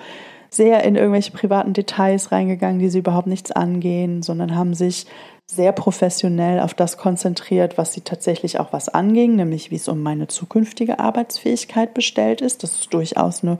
sehr 0.49 0.85
in 0.85 0.97
irgendwelche 0.97 1.33
privaten 1.33 1.73
Details 1.73 2.31
reingegangen, 2.31 2.79
die 2.79 2.91
sie 2.91 2.99
überhaupt 2.99 3.27
nichts 3.27 3.51
angehen, 3.51 4.23
sondern 4.23 4.55
haben 4.55 4.75
sich 4.75 5.07
sehr 5.47 5.73
professionell 5.73 6.61
auf 6.61 6.75
das 6.75 6.99
konzentriert, 6.99 7.79
was 7.79 7.95
sie 7.95 8.03
tatsächlich 8.03 8.61
auch 8.61 8.73
was 8.73 8.89
anging, 8.89 9.35
nämlich 9.35 9.71
wie 9.71 9.77
es 9.77 9.89
um 9.89 10.03
meine 10.03 10.29
zukünftige 10.29 10.99
Arbeitsfähigkeit 10.99 11.95
bestellt 11.95 12.41
ist. 12.41 12.63
Das 12.63 12.73
ist 12.73 12.95
durchaus 12.95 13.43
eine, 13.43 13.59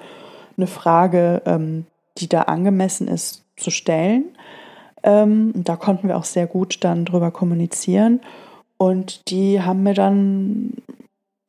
eine 0.57 0.67
Frage, 0.67 1.43
ähm, 1.47 1.87
die 2.19 2.29
da 2.29 2.43
angemessen 2.43 3.09
ist 3.09 3.45
zu 3.57 3.71
stellen. 3.71 4.37
Ähm, 5.03 5.53
da 5.55 5.77
konnten 5.77 6.09
wir 6.09 6.17
auch 6.17 6.25
sehr 6.25 6.47
gut 6.47 6.85
dann 6.85 7.05
drüber 7.05 7.31
kommunizieren. 7.31 8.21
Und 8.79 9.31
die 9.31 9.61
haben 9.63 9.83
mir 9.83 9.95
dann 9.95 10.75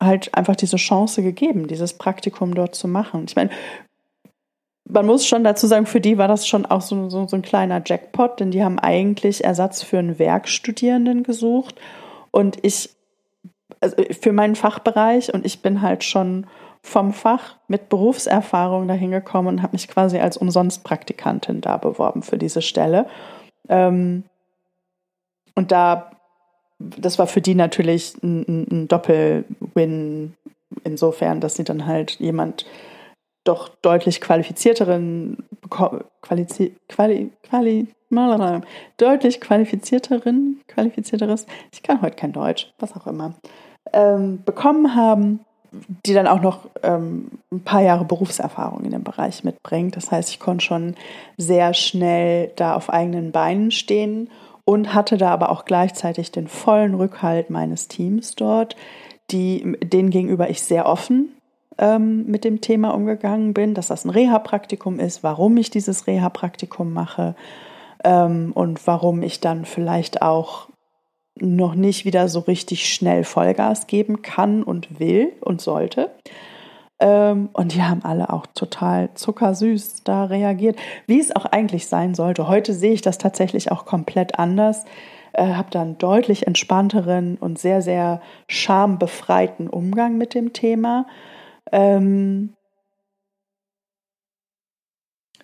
halt 0.02 0.34
einfach 0.34 0.56
diese 0.56 0.76
Chance 0.76 1.22
gegeben, 1.22 1.66
dieses 1.66 1.94
Praktikum 1.94 2.54
dort 2.54 2.74
zu 2.74 2.88
machen. 2.88 3.24
Ich 3.26 3.36
meine, 3.36 3.50
man 4.88 5.06
muss 5.06 5.26
schon 5.26 5.44
dazu 5.44 5.66
sagen, 5.66 5.86
für 5.86 6.00
die 6.00 6.18
war 6.18 6.28
das 6.28 6.46
schon 6.46 6.66
auch 6.66 6.82
so, 6.82 7.08
so, 7.08 7.26
so 7.26 7.36
ein 7.36 7.42
kleiner 7.42 7.82
Jackpot, 7.84 8.38
denn 8.38 8.50
die 8.50 8.62
haben 8.62 8.78
eigentlich 8.78 9.44
Ersatz 9.44 9.82
für 9.82 9.98
einen 9.98 10.18
Werkstudierenden 10.18 11.22
gesucht. 11.22 11.76
Und 12.30 12.58
ich, 12.62 12.90
also 13.80 13.96
für 14.20 14.32
meinen 14.32 14.56
Fachbereich, 14.56 15.32
und 15.32 15.46
ich 15.46 15.62
bin 15.62 15.80
halt 15.80 16.04
schon 16.04 16.46
vom 16.84 17.14
Fach 17.14 17.56
mit 17.66 17.88
Berufserfahrung 17.88 18.86
dahin 18.86 19.10
gekommen 19.10 19.48
und 19.48 19.62
habe 19.62 19.72
mich 19.72 19.88
quasi 19.88 20.18
als 20.18 20.36
Umsonstpraktikantin 20.36 21.62
da 21.62 21.78
beworben 21.78 22.22
für 22.22 22.36
diese 22.36 22.60
Stelle. 22.60 23.06
Ähm, 23.70 24.24
und 25.54 25.72
da, 25.72 26.10
das 26.78 27.18
war 27.18 27.26
für 27.26 27.40
die 27.40 27.54
natürlich 27.54 28.14
ein, 28.22 28.66
ein 28.70 28.88
Doppel-Win 28.88 30.34
insofern, 30.84 31.40
dass 31.40 31.54
sie 31.54 31.64
dann 31.64 31.86
halt 31.86 32.20
jemand 32.20 32.66
doch 33.44 33.70
deutlich 33.80 34.20
qualifizierteren, 34.20 35.38
quali, 35.70 36.46
quali, 36.88 37.30
quali, 37.42 37.88
deutlich 38.98 39.40
qualifizierteren, 39.40 40.60
qualifizierteres, 40.68 41.46
ich 41.72 41.82
kann 41.82 42.02
heute 42.02 42.16
kein 42.16 42.32
Deutsch, 42.32 42.72
was 42.78 42.94
auch 42.94 43.06
immer, 43.06 43.34
ähm, 43.94 44.42
bekommen 44.44 44.94
haben, 44.94 45.40
die 46.06 46.14
dann 46.14 46.26
auch 46.26 46.40
noch 46.40 46.60
ähm, 46.82 47.30
ein 47.52 47.60
paar 47.60 47.82
Jahre 47.82 48.04
Berufserfahrung 48.04 48.84
in 48.84 48.90
dem 48.90 49.04
Bereich 49.04 49.44
mitbringt. 49.44 49.96
Das 49.96 50.10
heißt, 50.10 50.30
ich 50.30 50.40
konnte 50.40 50.64
schon 50.64 50.94
sehr 51.36 51.74
schnell 51.74 52.52
da 52.56 52.74
auf 52.74 52.90
eigenen 52.90 53.32
Beinen 53.32 53.70
stehen 53.70 54.30
und 54.64 54.94
hatte 54.94 55.16
da 55.16 55.30
aber 55.30 55.50
auch 55.50 55.64
gleichzeitig 55.64 56.32
den 56.32 56.48
vollen 56.48 56.94
Rückhalt 56.94 57.50
meines 57.50 57.88
Teams 57.88 58.34
dort, 58.34 58.76
die, 59.30 59.76
denen 59.82 60.10
gegenüber 60.10 60.50
ich 60.50 60.62
sehr 60.62 60.86
offen 60.86 61.34
ähm, 61.78 62.26
mit 62.26 62.44
dem 62.44 62.60
Thema 62.60 62.90
umgegangen 62.90 63.54
bin, 63.54 63.74
dass 63.74 63.88
das 63.88 64.04
ein 64.04 64.10
Reha-Praktikum 64.10 64.98
ist, 64.98 65.22
warum 65.22 65.56
ich 65.56 65.70
dieses 65.70 66.06
Reha-Praktikum 66.06 66.92
mache 66.92 67.34
ähm, 68.04 68.52
und 68.54 68.86
warum 68.86 69.22
ich 69.22 69.40
dann 69.40 69.64
vielleicht 69.64 70.22
auch 70.22 70.68
noch 71.40 71.74
nicht 71.74 72.04
wieder 72.04 72.28
so 72.28 72.40
richtig 72.40 72.92
schnell 72.92 73.24
Vollgas 73.24 73.86
geben 73.86 74.22
kann 74.22 74.62
und 74.62 75.00
will 75.00 75.32
und 75.40 75.60
sollte. 75.60 76.10
Ähm, 77.00 77.48
und 77.52 77.74
die 77.74 77.82
haben 77.82 78.04
alle 78.04 78.32
auch 78.32 78.46
total 78.46 79.12
zuckersüß 79.14 80.04
da 80.04 80.24
reagiert, 80.24 80.78
wie 81.06 81.18
es 81.18 81.34
auch 81.34 81.44
eigentlich 81.44 81.88
sein 81.88 82.14
sollte. 82.14 82.46
Heute 82.48 82.72
sehe 82.72 82.92
ich 82.92 83.02
das 83.02 83.18
tatsächlich 83.18 83.72
auch 83.72 83.84
komplett 83.84 84.38
anders. 84.38 84.84
Äh, 85.32 85.54
habe 85.54 85.70
da 85.70 85.82
einen 85.82 85.98
deutlich 85.98 86.46
entspannteren 86.46 87.36
und 87.36 87.58
sehr, 87.58 87.82
sehr 87.82 88.20
schambefreiten 88.48 89.68
Umgang 89.68 90.16
mit 90.16 90.34
dem 90.34 90.52
Thema. 90.52 91.06
Ähm, 91.72 92.54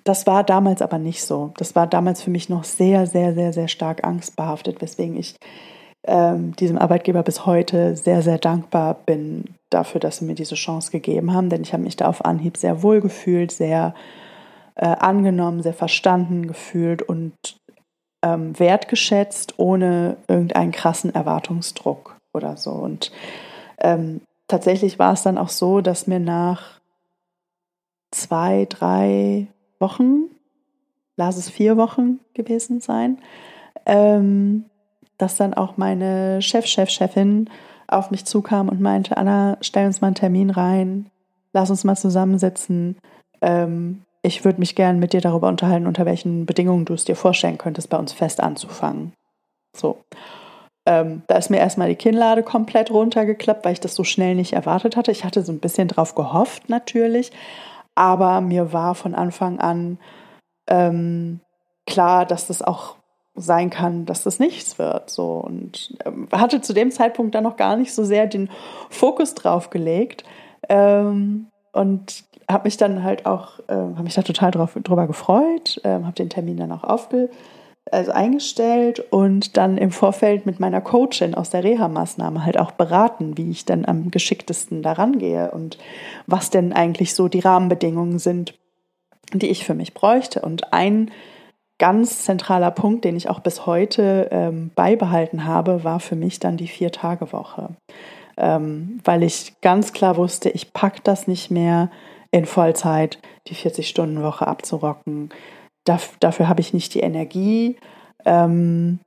das 0.05 0.27
war 0.27 0.45
damals 0.45 0.83
aber 0.83 0.99
nicht 0.99 1.23
so. 1.25 1.53
Das 1.59 1.75
war 1.75 1.87
damals 1.87 2.23
für 2.23 2.31
mich 2.31 2.49
noch 2.49 2.65
sehr, 2.65 3.07
sehr, 3.07 3.35
sehr, 3.35 3.53
sehr 3.53 3.69
stark 3.69 4.05
angstbehaftet, 4.05 4.81
weswegen 4.81 5.17
ich 5.17 5.37
ähm, 6.07 6.57
diesem 6.57 6.79
Arbeitgeber 6.79 7.23
bis 7.23 7.47
heute 7.47 7.97
sehr, 7.97 8.23
sehr 8.23 8.39
dankbar 8.39 8.95
bin 8.95 9.57
dafür, 9.69 10.01
dass 10.01 10.19
sie 10.19 10.25
mir 10.25 10.35
diese 10.35 10.55
Chance 10.55 10.91
gegeben 10.91 11.33
haben, 11.33 11.51
denn 11.51 11.63
ich 11.63 11.73
habe 11.73 11.83
mich 11.83 11.97
da 11.97 12.09
auf 12.09 12.25
Anhieb 12.25 12.57
sehr 12.57 12.83
wohl 12.83 13.01
gefühlt, 13.01 13.53
sehr 13.53 13.95
äh, 14.77 14.87
angenommen, 14.87 15.63
sehr 15.63 15.75
verstanden 15.75 16.47
gefühlt 16.47 17.03
und 17.03 17.35
ähm, 18.23 18.59
wertgeschätzt, 18.59 19.59
ohne 19.59 20.17
irgendeinen 20.27 20.73
krassen 20.73 21.15
Erwartungsdruck 21.15 22.17
oder 22.33 22.57
so. 22.57 22.73
Und 22.73 23.13
ähm, 23.79 24.23
tatsächlich 24.49 24.99
war 24.99 25.13
es 25.13 25.23
dann 25.23 25.39
auch 25.39 25.49
so, 25.49 25.81
dass 25.81 26.07
mir 26.07 26.21
nach 26.21 26.81
zwei, 28.11 28.67
drei 28.69 29.47
Wochen, 29.79 30.31
lass 31.17 31.37
es 31.37 31.51
vier 31.51 31.77
Wochen 31.77 32.21
gewesen 32.35 32.81
sein, 32.81 33.19
ähm, 33.87 34.70
dass 35.21 35.37
dann 35.37 35.55
auch 35.55 35.77
meine 35.77 36.43
Chef, 36.43 36.67
Chef, 36.67 36.91
Chefin 36.91 37.49
auf 37.89 38.11
mich 38.11 38.25
zukam 38.25 38.69
und 38.69 38.81
meinte, 38.81 39.17
Anna, 39.17 39.59
stell 39.61 39.87
uns 39.87 40.01
mal 40.01 40.09
einen 40.09 40.15
Termin 40.15 40.51
rein, 40.51 41.11
lass 41.53 41.71
uns 41.71 41.85
mal 41.85 41.97
zusammensitzen. 41.97 42.97
Ähm, 43.41 44.03
ich 44.23 44.45
würde 44.45 44.61
mich 44.61 44.75
gern 44.75 44.99
mit 44.99 45.13
dir 45.13 45.21
darüber 45.21 45.49
unterhalten, 45.49 45.87
unter 45.87 46.07
welchen 46.07 46.47
Bedingungen 46.47 46.85
du 46.85 46.95
es 46.95 47.05
dir 47.05 47.17
vorstellen 47.17 47.59
könntest, 47.59 47.89
bei 47.89 47.99
uns 47.99 48.13
fest 48.13 48.43
anzufangen. 48.43 49.13
So. 49.77 49.99
Ähm, 50.87 51.23
da 51.27 51.37
ist 51.37 51.51
mir 51.51 51.59
erstmal 51.59 51.89
die 51.89 51.97
Kinnlade 51.97 52.43
komplett 52.43 52.91
runtergeklappt, 52.91 53.65
weil 53.65 53.75
ich 53.75 53.81
das 53.81 53.95
so 53.95 54.05
schnell 54.05 54.35
nicht 54.35 54.53
erwartet 54.53 54.97
hatte. 54.97 55.11
Ich 55.11 55.25
hatte 55.25 55.43
so 55.43 55.53
ein 55.53 55.61
bisschen 55.61 55.89
drauf 55.89 56.15
gehofft, 56.15 56.69
natürlich. 56.69 57.33
Aber 57.95 58.41
mir 58.41 58.73
war 58.73 58.95
von 58.95 59.15
Anfang 59.15 59.59
an 59.59 59.99
ähm, 60.69 61.41
klar, 61.87 62.25
dass 62.25 62.47
das 62.47 62.63
auch 62.63 62.97
sein 63.35 63.71
kann, 63.71 64.07
dass 64.07 64.25
das 64.25 64.39
nichts 64.39 64.79
wird. 64.79 65.11
So 65.11 65.33
und 65.33 65.97
ähm, 66.05 66.29
hatte 66.33 66.61
zu 66.61 66.73
dem 66.73 66.91
Zeitpunkt 66.91 67.35
dann 67.35 67.45
noch 67.45 67.57
gar 67.57 67.77
nicht 67.77 67.95
so 67.95 68.05
sehr 68.05 68.27
den 68.27 68.51
Fokus 68.89 69.35
drauf 69.35 69.71
gelegt 69.71 70.25
ähm, 70.69 71.47
und 71.73 72.25
habe 72.51 72.65
mich 72.65 72.77
dann 72.77 73.05
halt 73.05 73.27
auch, 73.27 73.61
äh, 73.69 73.75
habe 73.75 74.03
mich 74.03 74.15
da 74.15 74.23
total 74.23 74.51
drauf, 74.51 74.77
drüber 74.83 75.07
gefreut, 75.07 75.81
äh, 75.85 75.91
habe 75.91 76.13
den 76.13 76.31
Termin 76.31 76.57
dann 76.57 76.73
auch 76.73 76.85
aufge 76.85 77.31
also 77.91 78.13
eingestellt 78.13 79.01
und 79.11 79.57
dann 79.57 79.77
im 79.77 79.91
Vorfeld 79.91 80.47
mit 80.47 80.61
meiner 80.61 80.81
Coachin 80.81 81.35
aus 81.35 81.51
der 81.51 81.65
Reha-Maßnahme 81.65 82.45
halt 82.45 82.59
auch 82.59 82.71
beraten, 82.73 83.37
wie 83.37 83.51
ich 83.51 83.65
dann 83.65 83.85
am 83.85 84.11
geschicktesten 84.11 84.83
daran 84.83 85.19
gehe 85.19 85.51
und 85.51 85.79
was 86.27 86.51
denn 86.51 86.73
eigentlich 86.73 87.15
so 87.15 87.29
die 87.29 87.41
Rahmenbedingungen 87.41 88.19
sind, 88.19 88.55
die 89.33 89.49
ich 89.49 89.65
für 89.65 89.75
mich 89.75 89.95
bräuchte. 89.95 90.43
Und 90.43 90.73
ein 90.73 91.11
ganz 91.81 92.23
zentraler 92.23 92.71
Punkt, 92.71 93.05
den 93.05 93.17
ich 93.17 93.29
auch 93.29 93.41
bis 93.41 93.67
heute 93.67 94.29
ähm, 94.31 94.71
beibehalten 94.77 95.45
habe, 95.45 95.83
war 95.83 95.99
für 95.99 96.15
mich 96.15 96.39
dann 96.39 96.57
die 96.57 96.69
Vier-Tage-Woche. 96.69 97.71
Ähm, 98.37 99.01
weil 99.05 99.25
ich 99.25 99.61
ganz 99.61 99.93
klar 99.93 100.17
wusste, 100.17 100.51
ich 100.51 100.73
packe 100.73 101.01
das 101.03 101.27
nicht 101.27 101.51
mehr 101.51 101.91
in 102.31 102.47
Vollzeit, 102.47 103.19
die 103.49 103.57
40-Stunden-Woche 103.57 104.47
abzurocken 104.47 105.31
dafür 106.21 106.49
habe 106.49 106.61
ich 106.61 106.75
nicht 106.75 106.95
die 106.95 107.01
Energie. 107.01 107.77
Ähm, 108.25 109.01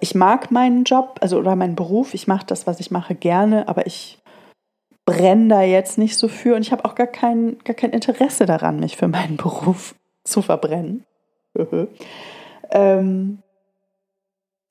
ich 0.00 0.14
mag 0.14 0.50
meinen 0.50 0.84
Job, 0.84 1.18
also 1.20 1.38
oder 1.38 1.56
meinen 1.56 1.76
Beruf. 1.76 2.14
Ich 2.14 2.26
mache 2.26 2.46
das, 2.46 2.66
was 2.66 2.80
ich 2.80 2.90
mache, 2.90 3.14
gerne, 3.14 3.68
aber 3.68 3.86
ich 3.86 4.18
brenne 5.04 5.48
da 5.48 5.62
jetzt 5.62 5.98
nicht 5.98 6.16
so 6.16 6.28
für 6.28 6.54
und 6.54 6.62
ich 6.62 6.72
habe 6.72 6.84
auch 6.84 6.94
gar 6.94 7.06
kein, 7.06 7.58
gar 7.64 7.74
kein 7.74 7.90
Interesse 7.90 8.46
daran, 8.46 8.80
mich 8.80 8.96
für 8.96 9.08
meinen 9.08 9.36
Beruf 9.36 9.94
zu 10.24 10.42
verbrennen. 10.42 11.04
ähm, 12.70 13.42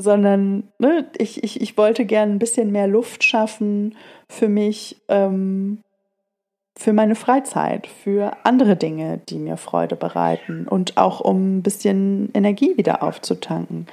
sondern 0.01 0.71
ne, 0.79 1.09
ich, 1.17 1.43
ich, 1.43 1.61
ich 1.61 1.77
wollte 1.77 2.05
gerne 2.05 2.33
ein 2.33 2.39
bisschen 2.39 2.71
mehr 2.71 2.87
Luft 2.87 3.23
schaffen 3.23 3.95
für 4.29 4.49
mich, 4.49 5.01
ähm, 5.07 5.79
für 6.77 6.93
meine 6.93 7.15
Freizeit, 7.15 7.87
für 7.87 8.37
andere 8.43 8.75
Dinge, 8.75 9.19
die 9.29 9.37
mir 9.37 9.57
Freude 9.57 9.95
bereiten 9.95 10.67
und 10.67 10.97
auch 10.97 11.19
um 11.19 11.57
ein 11.57 11.63
bisschen 11.63 12.29
Energie 12.33 12.75
wieder 12.77 13.03
aufzutanken. 13.03 13.87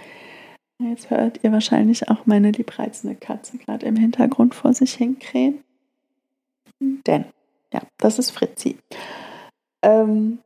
Jetzt 0.80 1.10
hört 1.10 1.40
ihr 1.42 1.52
wahrscheinlich 1.52 2.08
auch 2.08 2.24
meine 2.24 2.52
liebreizende 2.52 3.16
Katze 3.16 3.58
gerade 3.58 3.84
im 3.84 3.96
Hintergrund 3.96 4.54
vor 4.54 4.72
sich 4.72 4.94
hinkrähen. 4.94 5.64
Denn, 6.80 7.24
ja, 7.72 7.80
das 7.98 8.20
ist 8.20 8.30
Fritzi. 8.30 8.78
Ähm, 9.82 10.38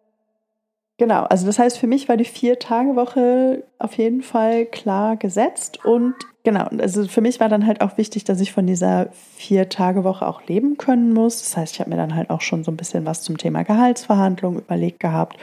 genau, 1.03 1.25
also 1.25 1.47
das 1.47 1.59
heißt, 1.59 1.79
für 1.79 1.89
mich 1.89 2.09
war 2.09 2.17
die 2.17 2.25
Vier-Tage-Woche 2.25 3.65
auf 3.81 3.95
jeden 3.95 4.23
Fall 4.23 4.67
klar 4.67 5.17
gesetzt 5.17 5.85
und 5.85 6.15
Genau, 6.45 6.65
also 6.79 7.07
für 7.07 7.21
mich 7.21 7.39
war 7.39 7.49
dann 7.49 7.69
halt 7.69 7.81
auch 7.81 7.99
wichtig, 7.99 8.25
dass 8.25 8.41
ich 8.41 8.53
von 8.53 8.67
dieser 8.67 9.11
Vier-Tage-Woche 9.37 10.27
auch 10.27 10.45
leben 10.49 10.77
können 10.77 11.13
muss. 11.13 11.39
Das 11.39 11.57
heißt, 11.57 11.75
ich 11.75 11.81
habe 11.81 11.91
mir 11.91 11.97
dann 11.97 12.17
halt 12.17 12.31
auch 12.31 12.41
schon 12.41 12.65
so 12.65 12.73
ein 12.73 12.77
bisschen 12.77 13.07
was 13.07 13.23
zum 13.23 13.39
Thema 13.39 13.63
Gehaltsverhandlung 13.63 14.59
überlegt 14.59 14.99
gehabt. 14.99 15.37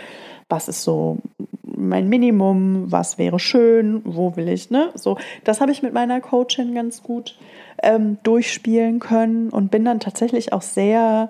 Was 0.50 0.68
ist 0.68 0.84
so 0.84 1.18
mein 1.64 2.10
Minimum, 2.10 2.92
was 2.92 3.18
wäre 3.18 3.40
schön, 3.40 4.02
wo 4.04 4.36
will 4.36 4.50
ich, 4.50 4.72
ne? 4.72 4.90
So, 4.96 5.18
das 5.46 5.62
habe 5.62 5.72
ich 5.72 5.82
mit 5.82 5.94
meiner 5.94 6.20
Coachin 6.20 6.76
ganz 6.76 7.02
gut 7.02 7.38
ähm, 7.82 8.18
durchspielen 8.24 9.00
können 9.00 9.52
und 9.52 9.72
bin 9.72 9.86
dann 9.86 10.02
tatsächlich 10.02 10.52
auch 10.52 10.62
sehr 10.62 11.30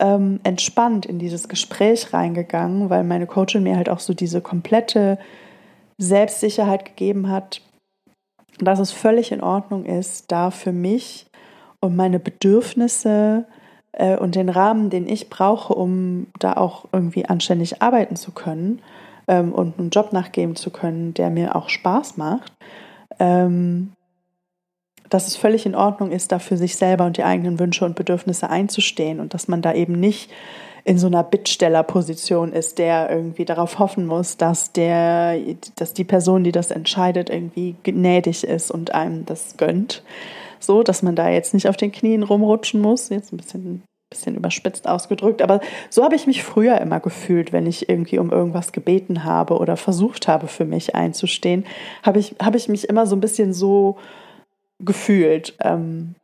ähm, 0.00 0.40
entspannt 0.44 1.06
in 1.06 1.18
dieses 1.18 1.48
Gespräch 1.48 2.12
reingegangen, 2.12 2.90
weil 2.90 3.04
meine 3.04 3.26
Coachin 3.26 3.62
mir 3.62 3.76
halt 3.76 3.88
auch 3.88 4.00
so 4.00 4.14
diese 4.14 4.40
komplette 4.40 5.18
Selbstsicherheit 5.98 6.84
gegeben 6.84 7.28
hat, 7.28 7.60
dass 8.58 8.78
es 8.78 8.92
völlig 8.92 9.32
in 9.32 9.42
Ordnung 9.42 9.84
ist, 9.84 10.30
da 10.30 10.50
für 10.50 10.72
mich 10.72 11.26
und 11.80 11.96
meine 11.96 12.18
Bedürfnisse 12.18 13.46
äh, 13.92 14.16
und 14.16 14.34
den 14.34 14.48
Rahmen, 14.48 14.90
den 14.90 15.08
ich 15.08 15.28
brauche, 15.28 15.74
um 15.74 16.26
da 16.38 16.54
auch 16.54 16.86
irgendwie 16.92 17.26
anständig 17.26 17.82
arbeiten 17.82 18.16
zu 18.16 18.32
können 18.32 18.80
ähm, 19.26 19.52
und 19.52 19.78
einen 19.78 19.90
Job 19.90 20.12
nachgeben 20.12 20.56
zu 20.56 20.70
können, 20.70 21.14
der 21.14 21.30
mir 21.30 21.56
auch 21.56 21.68
Spaß 21.68 22.16
macht, 22.16 22.52
ähm, 23.18 23.92
dass 25.10 25.26
es 25.26 25.36
völlig 25.36 25.66
in 25.66 25.74
Ordnung 25.74 26.10
ist, 26.10 26.32
da 26.32 26.38
für 26.38 26.56
sich 26.56 26.76
selber 26.76 27.06
und 27.06 27.16
die 27.16 27.24
eigenen 27.24 27.58
Wünsche 27.58 27.84
und 27.84 27.96
Bedürfnisse 27.96 28.50
einzustehen 28.50 29.20
und 29.20 29.34
dass 29.34 29.48
man 29.48 29.62
da 29.62 29.72
eben 29.74 29.98
nicht 29.98 30.30
in 30.84 30.98
so 30.98 31.06
einer 31.06 31.22
Bittstellerposition 31.22 32.52
ist, 32.52 32.78
der 32.78 33.10
irgendwie 33.10 33.44
darauf 33.44 33.78
hoffen 33.78 34.06
muss, 34.06 34.38
dass 34.38 34.72
der, 34.72 35.38
dass 35.76 35.92
die 35.92 36.04
Person, 36.04 36.44
die 36.44 36.52
das 36.52 36.70
entscheidet, 36.70 37.28
irgendwie 37.28 37.76
gnädig 37.82 38.44
ist 38.44 38.70
und 38.70 38.94
einem 38.94 39.26
das 39.26 39.58
gönnt. 39.58 40.02
So, 40.60 40.82
dass 40.82 41.02
man 41.02 41.14
da 41.14 41.28
jetzt 41.28 41.52
nicht 41.52 41.68
auf 41.68 41.76
den 41.76 41.92
Knien 41.92 42.22
rumrutschen 42.22 42.80
muss. 42.80 43.10
Jetzt 43.10 43.32
ein 43.32 43.36
bisschen, 43.36 43.82
bisschen 44.08 44.34
überspitzt 44.34 44.88
ausgedrückt. 44.88 45.42
Aber 45.42 45.60
so 45.90 46.04
habe 46.04 46.16
ich 46.16 46.26
mich 46.26 46.42
früher 46.42 46.80
immer 46.80 47.00
gefühlt, 47.00 47.52
wenn 47.52 47.66
ich 47.66 47.90
irgendwie 47.90 48.18
um 48.18 48.30
irgendwas 48.30 48.72
gebeten 48.72 49.24
habe 49.24 49.58
oder 49.58 49.76
versucht 49.76 50.26
habe, 50.26 50.46
für 50.46 50.64
mich 50.64 50.94
einzustehen, 50.94 51.66
habe 52.02 52.18
ich, 52.18 52.34
habe 52.42 52.56
ich 52.56 52.68
mich 52.68 52.88
immer 52.88 53.06
so 53.06 53.14
ein 53.14 53.20
bisschen 53.20 53.52
so 53.52 53.98
gefühlt. 54.78 55.56
Ähm, 55.60 56.14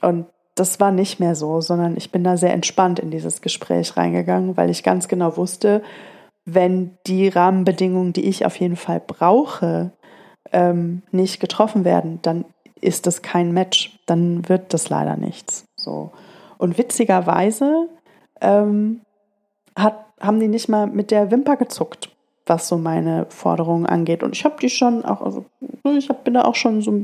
und 0.00 0.26
das 0.54 0.80
war 0.80 0.92
nicht 0.92 1.20
mehr 1.20 1.34
so, 1.34 1.60
sondern 1.60 1.96
ich 1.96 2.10
bin 2.10 2.24
da 2.24 2.36
sehr 2.36 2.52
entspannt 2.52 2.98
in 2.98 3.10
dieses 3.10 3.40
Gespräch 3.40 3.96
reingegangen, 3.96 4.56
weil 4.56 4.70
ich 4.70 4.82
ganz 4.82 5.08
genau 5.08 5.36
wusste, 5.36 5.82
wenn 6.44 6.98
die 7.06 7.28
Rahmenbedingungen, 7.28 8.12
die 8.12 8.28
ich 8.28 8.44
auf 8.44 8.56
jeden 8.56 8.76
Fall 8.76 9.00
brauche, 9.04 9.92
ähm, 10.52 11.02
nicht 11.12 11.40
getroffen 11.40 11.84
werden, 11.84 12.18
dann 12.22 12.44
ist 12.80 13.06
das 13.06 13.22
kein 13.22 13.52
Match, 13.52 13.98
dann 14.06 14.48
wird 14.48 14.72
das 14.74 14.88
leider 14.88 15.16
nichts. 15.16 15.64
So. 15.76 16.12
Und 16.58 16.78
witzigerweise 16.78 17.88
ähm, 18.40 19.02
hat, 19.76 20.06
haben 20.20 20.40
die 20.40 20.48
nicht 20.48 20.68
mal 20.68 20.86
mit 20.86 21.10
der 21.10 21.30
Wimper 21.30 21.56
gezuckt 21.56 22.10
was 22.50 22.66
so 22.66 22.76
meine 22.76 23.26
Forderungen 23.28 23.86
angeht. 23.86 24.24
Und 24.24 24.34
ich 24.34 24.44
habe 24.44 24.56
die 24.60 24.68
schon 24.68 25.04
auch, 25.04 25.22
also 25.22 25.44
ich 25.84 26.08
hab, 26.08 26.24
bin 26.24 26.34
da 26.34 26.42
auch 26.42 26.56
schon 26.56 26.82
so 26.82 27.00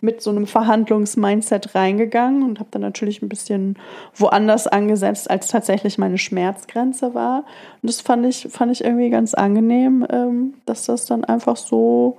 mit 0.00 0.22
so 0.22 0.30
einem 0.30 0.46
Verhandlungsmindset 0.46 1.74
reingegangen 1.74 2.42
und 2.42 2.60
habe 2.60 2.70
dann 2.72 2.80
natürlich 2.80 3.20
ein 3.20 3.28
bisschen 3.28 3.76
woanders 4.14 4.66
angesetzt, 4.66 5.30
als 5.30 5.48
tatsächlich 5.48 5.98
meine 5.98 6.16
Schmerzgrenze 6.16 7.14
war. 7.14 7.44
Und 7.82 7.90
das 7.90 8.00
fand 8.00 8.24
ich, 8.24 8.48
fand 8.50 8.72
ich 8.72 8.82
irgendwie 8.82 9.10
ganz 9.10 9.34
angenehm, 9.34 10.06
ähm, 10.10 10.54
dass 10.64 10.86
das 10.86 11.04
dann 11.04 11.26
einfach 11.26 11.58
so 11.58 12.16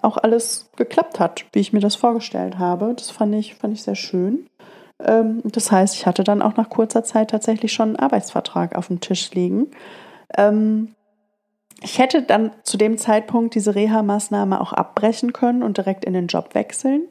auch 0.00 0.16
alles 0.16 0.70
geklappt 0.76 1.20
hat, 1.20 1.44
wie 1.52 1.60
ich 1.60 1.74
mir 1.74 1.80
das 1.80 1.96
vorgestellt 1.96 2.58
habe. 2.58 2.94
Das 2.96 3.10
fand 3.10 3.34
ich, 3.34 3.56
fand 3.56 3.74
ich 3.74 3.82
sehr 3.82 3.94
schön. 3.94 4.46
Ähm, 5.00 5.42
das 5.44 5.70
heißt, 5.70 5.94
ich 5.94 6.06
hatte 6.06 6.24
dann 6.24 6.40
auch 6.40 6.56
nach 6.56 6.70
kurzer 6.70 7.04
Zeit 7.04 7.30
tatsächlich 7.30 7.74
schon 7.74 7.88
einen 7.88 7.96
Arbeitsvertrag 7.96 8.74
auf 8.74 8.86
dem 8.86 9.00
Tisch 9.00 9.30
liegen. 9.32 9.66
Ähm, 10.36 10.93
ich 11.82 11.98
hätte 11.98 12.22
dann 12.22 12.52
zu 12.62 12.76
dem 12.76 12.98
Zeitpunkt 12.98 13.54
diese 13.54 13.74
Reha-Maßnahme 13.74 14.60
auch 14.60 14.72
abbrechen 14.72 15.32
können 15.32 15.62
und 15.62 15.76
direkt 15.76 16.04
in 16.04 16.12
den 16.12 16.26
Job 16.26 16.54
wechseln. 16.54 17.02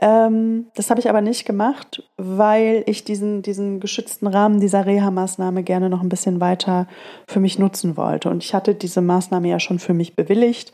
Ähm, 0.00 0.66
das 0.74 0.90
habe 0.90 1.00
ich 1.00 1.08
aber 1.08 1.22
nicht 1.22 1.46
gemacht, 1.46 2.02
weil 2.18 2.84
ich 2.86 3.04
diesen, 3.04 3.40
diesen 3.42 3.80
geschützten 3.80 4.26
Rahmen 4.26 4.60
dieser 4.60 4.84
Reha-Maßnahme 4.84 5.62
gerne 5.62 5.88
noch 5.88 6.02
ein 6.02 6.10
bisschen 6.10 6.40
weiter 6.40 6.86
für 7.26 7.40
mich 7.40 7.58
nutzen 7.58 7.96
wollte. 7.96 8.28
Und 8.28 8.44
ich 8.44 8.52
hatte 8.54 8.74
diese 8.74 9.00
Maßnahme 9.00 9.48
ja 9.48 9.58
schon 9.58 9.78
für 9.78 9.94
mich 9.94 10.14
bewilligt. 10.14 10.72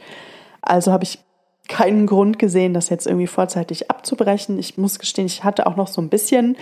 Also 0.60 0.90
habe 0.90 1.04
ich 1.04 1.20
keinen 1.68 2.06
Grund 2.06 2.40
gesehen, 2.40 2.74
das 2.74 2.88
jetzt 2.88 3.06
irgendwie 3.06 3.28
vorzeitig 3.28 3.90
abzubrechen. 3.90 4.58
Ich 4.58 4.76
muss 4.76 4.98
gestehen, 4.98 5.26
ich 5.26 5.44
hatte 5.44 5.66
auch 5.66 5.76
noch 5.76 5.86
so 5.86 6.02
ein 6.02 6.08
bisschen 6.08 6.56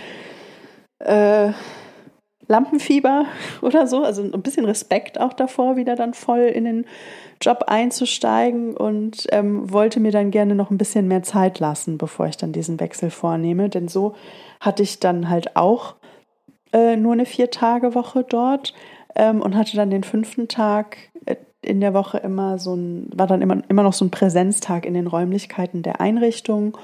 äh, 0.99 1.49
Lampenfieber 2.51 3.25
oder 3.61 3.87
so, 3.87 4.03
also 4.03 4.21
ein 4.21 4.41
bisschen 4.41 4.65
Respekt 4.65 5.19
auch 5.19 5.33
davor, 5.33 5.75
wieder 5.75 5.95
dann 5.95 6.13
voll 6.13 6.41
in 6.41 6.65
den 6.65 6.85
Job 7.41 7.63
einzusteigen 7.67 8.77
und 8.77 9.25
ähm, 9.31 9.71
wollte 9.71 9.99
mir 9.99 10.11
dann 10.11 10.29
gerne 10.29 10.53
noch 10.53 10.69
ein 10.69 10.77
bisschen 10.77 11.07
mehr 11.07 11.23
Zeit 11.23 11.59
lassen, 11.59 11.97
bevor 11.97 12.27
ich 12.27 12.37
dann 12.37 12.51
diesen 12.51 12.79
Wechsel 12.79 13.09
vornehme. 13.09 13.69
Denn 13.69 13.87
so 13.87 14.13
hatte 14.59 14.83
ich 14.83 14.99
dann 14.99 15.29
halt 15.29 15.55
auch 15.55 15.95
äh, 16.71 16.95
nur 16.95 17.13
eine 17.13 17.25
Vier-Tage-Woche 17.25 18.25
dort 18.29 18.73
ähm, 19.15 19.41
und 19.41 19.55
hatte 19.55 19.75
dann 19.75 19.89
den 19.89 20.03
fünften 20.03 20.47
Tag 20.47 20.97
äh, 21.25 21.37
in 21.63 21.81
der 21.81 21.95
Woche 21.95 22.19
immer 22.19 22.59
so 22.59 22.75
ein, 22.75 23.09
war 23.15 23.27
dann 23.27 23.41
immer, 23.41 23.57
immer 23.69 23.83
noch 23.83 23.93
so 23.93 24.05
ein 24.05 24.11
Präsenztag 24.11 24.85
in 24.85 24.93
den 24.93 25.07
Räumlichkeiten 25.07 25.81
der 25.81 25.99
Einrichtung 25.99 26.77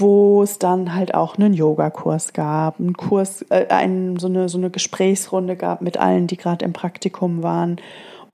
wo 0.00 0.42
es 0.42 0.58
dann 0.58 0.94
halt 0.94 1.14
auch 1.14 1.36
einen 1.36 1.54
Yogakurs 1.54 2.32
gab, 2.32 2.80
einen 2.80 2.94
Kurs, 2.94 3.42
äh, 3.50 3.66
einen, 3.68 4.18
so, 4.18 4.26
eine, 4.26 4.48
so 4.48 4.58
eine 4.58 4.70
Gesprächsrunde 4.70 5.56
gab 5.56 5.80
mit 5.82 5.96
allen, 5.96 6.26
die 6.26 6.36
gerade 6.36 6.64
im 6.64 6.72
Praktikum 6.72 7.42
waren 7.42 7.76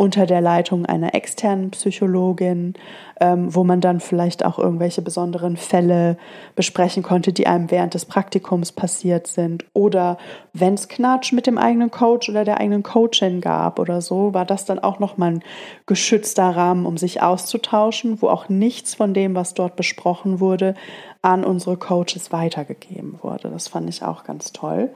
unter 0.01 0.25
der 0.25 0.41
Leitung 0.41 0.87
einer 0.87 1.15
externen 1.15 1.73
Psychologin, 1.73 2.73
ähm, 3.21 3.55
wo 3.55 3.65
man 3.65 3.83
dann 3.83 4.01
vielleicht 4.01 4.47
auch 4.47 4.59
irgendwelche 4.59 5.03
besonderen 5.03 5.59
Fälle 5.59 6.17
besprechen 6.57 7.03
konnte, 7.03 7.35
die 7.35 7.47
einem 7.47 7.71
während 7.71 7.93
des 7.93 8.07
Praktikums 8.07 8.73
passiert 8.73 9.27
sind. 9.27 9.67
Oder 9.75 10.17
wenn 10.55 10.73
es 10.73 10.89
Knatsch 10.89 11.35
mit 11.35 11.47
dem 11.47 11.59
eigenen 11.59 11.91
Coach 11.91 12.31
oder 12.31 12.47
der 12.47 12.61
eigenen 12.61 12.83
Coachin 12.83 13.43
gab 13.43 13.79
oder 13.79 14.01
so, 14.01 14.33
war 14.33 14.47
das 14.47 14.65
dann 14.65 14.79
auch 14.79 15.01
nochmal 15.01 15.33
ein 15.33 15.45
geschützter 15.85 16.49
Rahmen, 16.49 16.87
um 16.87 16.97
sich 16.97 17.21
auszutauschen, 17.21 18.23
wo 18.23 18.29
auch 18.29 18.49
nichts 18.49 18.95
von 18.95 19.13
dem, 19.13 19.35
was 19.35 19.53
dort 19.53 19.77
besprochen 19.77 20.41
wurde, 20.41 20.77
an 21.21 21.45
unsere 21.45 21.77
Coaches 21.77 22.33
weitergegeben 22.33 23.19
wurde. 23.21 23.51
Das 23.51 23.69
fand 23.69 23.87
ich 23.91 24.03
auch 24.03 24.25
ganz 24.25 24.55
toll. 24.55 24.95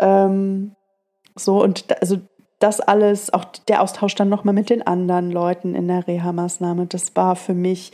Ähm, 0.00 0.74
so, 1.36 1.62
und 1.62 1.84
also 2.00 2.18
das 2.62 2.80
alles, 2.80 3.32
auch 3.32 3.44
der 3.68 3.82
Austausch 3.82 4.14
dann 4.14 4.28
nochmal 4.28 4.54
mit 4.54 4.70
den 4.70 4.86
anderen 4.86 5.30
Leuten 5.30 5.74
in 5.74 5.88
der 5.88 6.06
Reha-Maßnahme, 6.06 6.86
das 6.86 7.14
war 7.16 7.36
für 7.36 7.54
mich 7.54 7.92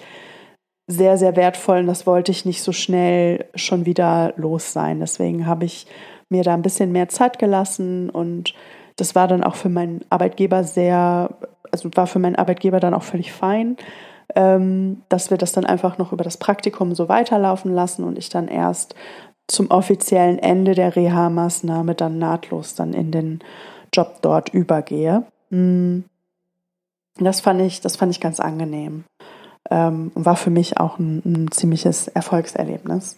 sehr, 0.87 1.19
sehr 1.19 1.37
wertvoll 1.37 1.81
und 1.81 1.87
das 1.87 2.07
wollte 2.07 2.33
ich 2.33 2.45
nicht 2.45 2.63
so 2.63 2.73
schnell 2.73 3.47
schon 3.55 3.87
wieder 3.87 4.33
los 4.37 4.73
sein. 4.73 5.01
Deswegen 5.01 5.47
habe 5.47 5.67
ich 5.67 5.87
mir 6.31 6.43
da 6.43 6.55
ein 6.55 6.63
bisschen 6.63 6.93
mehr 6.93 7.09
Zeit 7.09 7.39
gelassen 7.39 8.11
und 8.11 8.55
das 8.97 9.15
war 9.15 9.29
dann 9.29 9.45
auch 9.45 9.55
für 9.55 9.69
meinen 9.69 10.05
Arbeitgeber 10.11 10.65
sehr, 10.65 11.31
also 11.71 11.91
war 11.95 12.07
für 12.07 12.19
meinen 12.19 12.37
Arbeitgeber 12.37 12.81
dann 12.81 12.95
auch 12.95 13.03
völlig 13.03 13.33
fein, 13.33 13.77
ähm, 14.35 15.03
dass 15.09 15.31
wir 15.31 15.39
das 15.39 15.53
dann 15.53 15.67
einfach 15.67 15.99
noch 15.99 16.13
über 16.13 16.25
das 16.25 16.39
Praktikum 16.39 16.95
so 16.95 17.09
weiterlaufen 17.09 17.73
lassen 17.73 18.05
und 18.05 18.19
ich 18.19 18.29
dann 18.31 18.49
erst 18.49 18.95
zum 19.47 19.71
offiziellen 19.71 20.39
Ende 20.39 20.75
der 20.75 20.95
Reha-Maßnahme 20.95 21.95
dann 21.95 22.19
nahtlos 22.19 22.75
dann 22.75 22.93
in 22.93 23.11
den 23.11 23.41
Job 23.93 24.19
dort 24.23 24.49
übergehe. 24.51 25.25
Mm. 25.51 26.01
Das 27.21 27.41
fand 27.41 27.61
ich, 27.61 27.81
das 27.81 27.97
fand 27.97 28.13
ich 28.13 28.21
ganz 28.21 28.39
angenehm 28.39 29.05
ähm, 29.71 30.13
und 30.15 30.25
war 30.25 30.37
für 30.37 30.51
mich 30.51 30.79
auch 30.79 30.99
ein, 30.99 31.23
ein 31.25 31.51
ziemliches 31.51 32.09
Erfolgserlebnis. 32.09 33.17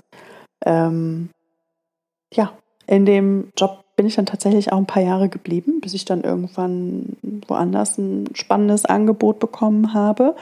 Ähm, 0.64 1.30
ja, 2.32 2.52
in 2.86 3.06
dem 3.06 3.52
Job 3.56 3.84
bin 3.96 4.06
ich 4.06 4.16
dann 4.16 4.26
tatsächlich 4.26 4.72
auch 4.72 4.78
ein 4.78 4.86
paar 4.86 5.02
Jahre 5.02 5.28
geblieben, 5.28 5.80
bis 5.80 5.94
ich 5.94 6.04
dann 6.04 6.22
irgendwann 6.22 7.16
woanders 7.46 7.98
ein 7.98 8.28
spannendes 8.34 8.86
Angebot 8.86 9.38
bekommen 9.38 9.92
habe. 9.92 10.34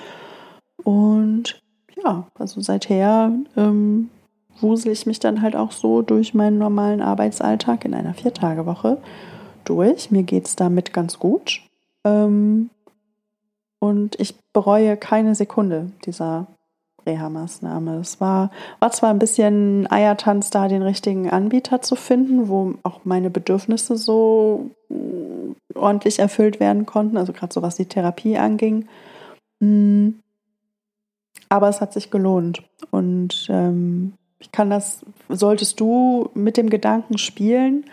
Und 0.84 1.60
ja, 2.02 2.28
also 2.38 2.60
seither 2.60 3.32
ähm, 3.56 4.10
wusel 4.60 4.92
ich 4.92 5.06
mich 5.06 5.18
dann 5.18 5.42
halt 5.42 5.56
auch 5.56 5.72
so 5.72 6.02
durch 6.02 6.34
meinen 6.34 6.58
normalen 6.58 7.02
Arbeitsalltag 7.02 7.84
in 7.84 7.94
einer 7.94 8.14
Viertagewoche 8.14 8.98
durch. 9.68 10.10
Mir 10.10 10.22
geht 10.22 10.46
es 10.46 10.56
damit 10.56 10.92
ganz 10.92 11.18
gut. 11.18 11.62
Ähm, 12.04 12.70
und 13.80 14.18
ich 14.20 14.34
bereue 14.52 14.96
keine 14.96 15.34
Sekunde 15.34 15.92
dieser 16.04 16.46
Reha-Maßnahme. 17.06 17.98
Es 17.98 18.20
war, 18.20 18.50
war 18.80 18.90
zwar 18.90 19.10
ein 19.10 19.18
bisschen 19.18 19.90
Eiertanz, 19.90 20.50
da 20.50 20.68
den 20.68 20.82
richtigen 20.82 21.30
Anbieter 21.30 21.80
zu 21.80 21.96
finden, 21.96 22.48
wo 22.48 22.74
auch 22.82 23.00
meine 23.04 23.30
Bedürfnisse 23.30 23.96
so 23.96 24.70
äh, 24.90 25.76
ordentlich 25.76 26.18
erfüllt 26.18 26.60
werden 26.60 26.86
konnten, 26.86 27.16
also 27.16 27.32
gerade 27.32 27.52
so 27.52 27.62
was 27.62 27.76
die 27.76 27.86
Therapie 27.86 28.36
anging. 28.36 28.88
Hm. 29.60 30.20
Aber 31.48 31.68
es 31.68 31.80
hat 31.80 31.92
sich 31.92 32.10
gelohnt. 32.10 32.62
Und 32.90 33.46
ähm, 33.48 34.12
ich 34.38 34.52
kann 34.52 34.70
das, 34.70 35.04
solltest 35.28 35.80
du 35.80 36.30
mit 36.34 36.56
dem 36.56 36.68
Gedanken 36.68 37.16
spielen, 37.16 37.84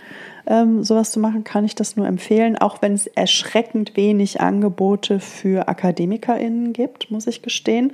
ähm, 0.47 0.83
sowas 0.83 1.11
zu 1.11 1.19
machen, 1.19 1.43
kann 1.43 1.65
ich 1.65 1.75
das 1.75 1.95
nur 1.95 2.07
empfehlen, 2.07 2.57
auch 2.57 2.81
wenn 2.81 2.93
es 2.93 3.07
erschreckend 3.07 3.95
wenig 3.95 4.41
Angebote 4.41 5.19
für 5.19 5.67
AkademikerInnen 5.67 6.73
gibt, 6.73 7.11
muss 7.11 7.27
ich 7.27 7.41
gestehen. 7.41 7.93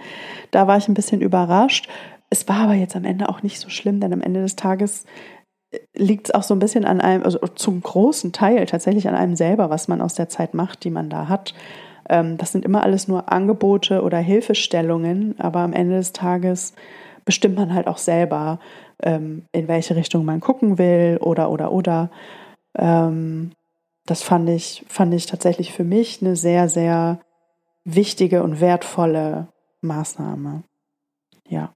Da 0.52 0.68
war 0.68 0.78
ich 0.78 0.88
ein 0.88 0.94
bisschen 0.94 1.22
überrascht. 1.22 1.88
Es 2.30 2.48
war 2.48 2.62
aber 2.62 2.74
jetzt 2.74 2.96
am 2.96 3.06
Ende 3.06 3.30
auch 3.30 3.44
nicht 3.44 3.60
so 3.60 3.70
schlimm, 3.70 4.00
denn 4.00 4.14
am 4.14 4.22
Ende 4.22 4.42
des 4.42 4.56
Tages 4.56 5.06
äh, 5.72 5.80
liegt 5.96 6.28
es 6.28 6.34
auch 6.34 6.44
so 6.44 6.54
ein 6.54 6.60
bisschen 6.60 6.86
an 6.86 7.02
einem, 7.02 7.24
also 7.24 7.40
zum 7.40 7.82
großen 7.82 8.32
Teil 8.32 8.66
tatsächlich 8.66 9.08
an 9.08 9.16
einem 9.16 9.36
selber, 9.36 9.70
was 9.70 9.88
man 9.88 10.02
aus 10.02 10.16
der 10.16 10.30
Zeit 10.30 10.54
macht, 10.54 10.84
die 10.84 10.92
man 10.92 11.10
da 11.10 11.28
hat. 11.28 11.54
Ähm, 12.10 12.38
das 12.38 12.52
sind 12.52 12.66
immer 12.66 12.84
alles 12.84 13.08
nur 13.08 13.32
Angebote 13.32 14.02
oder 14.02 14.18
Hilfestellungen, 14.18 15.36
aber 15.40 15.60
am 15.60 15.74
Ende 15.74 15.96
des 15.96 16.14
Tages 16.14 16.74
bestimmt 17.26 17.56
man 17.56 17.74
halt 17.74 17.88
auch 17.88 17.98
selber, 17.98 18.60
ähm, 19.04 19.44
in 19.52 19.68
welche 19.68 19.96
Richtung 19.96 20.26
man 20.26 20.40
gucken 20.40 20.78
will 20.78 21.18
oder 21.22 21.50
oder 21.50 21.72
oder. 21.72 22.10
Ähm, 22.78 23.52
das 24.06 24.24
fand 24.24 24.50
ich, 24.50 24.86
fand 24.88 25.14
ich 25.14 25.26
tatsächlich 25.26 25.74
für 25.74 25.84
mich 25.84 26.22
eine 26.22 26.36
sehr, 26.36 26.70
sehr 26.70 27.20
wichtige 27.84 28.44
und 28.44 28.60
wertvolle 28.60 29.48
Maßnahme. 29.82 30.64
Ja. 31.48 31.74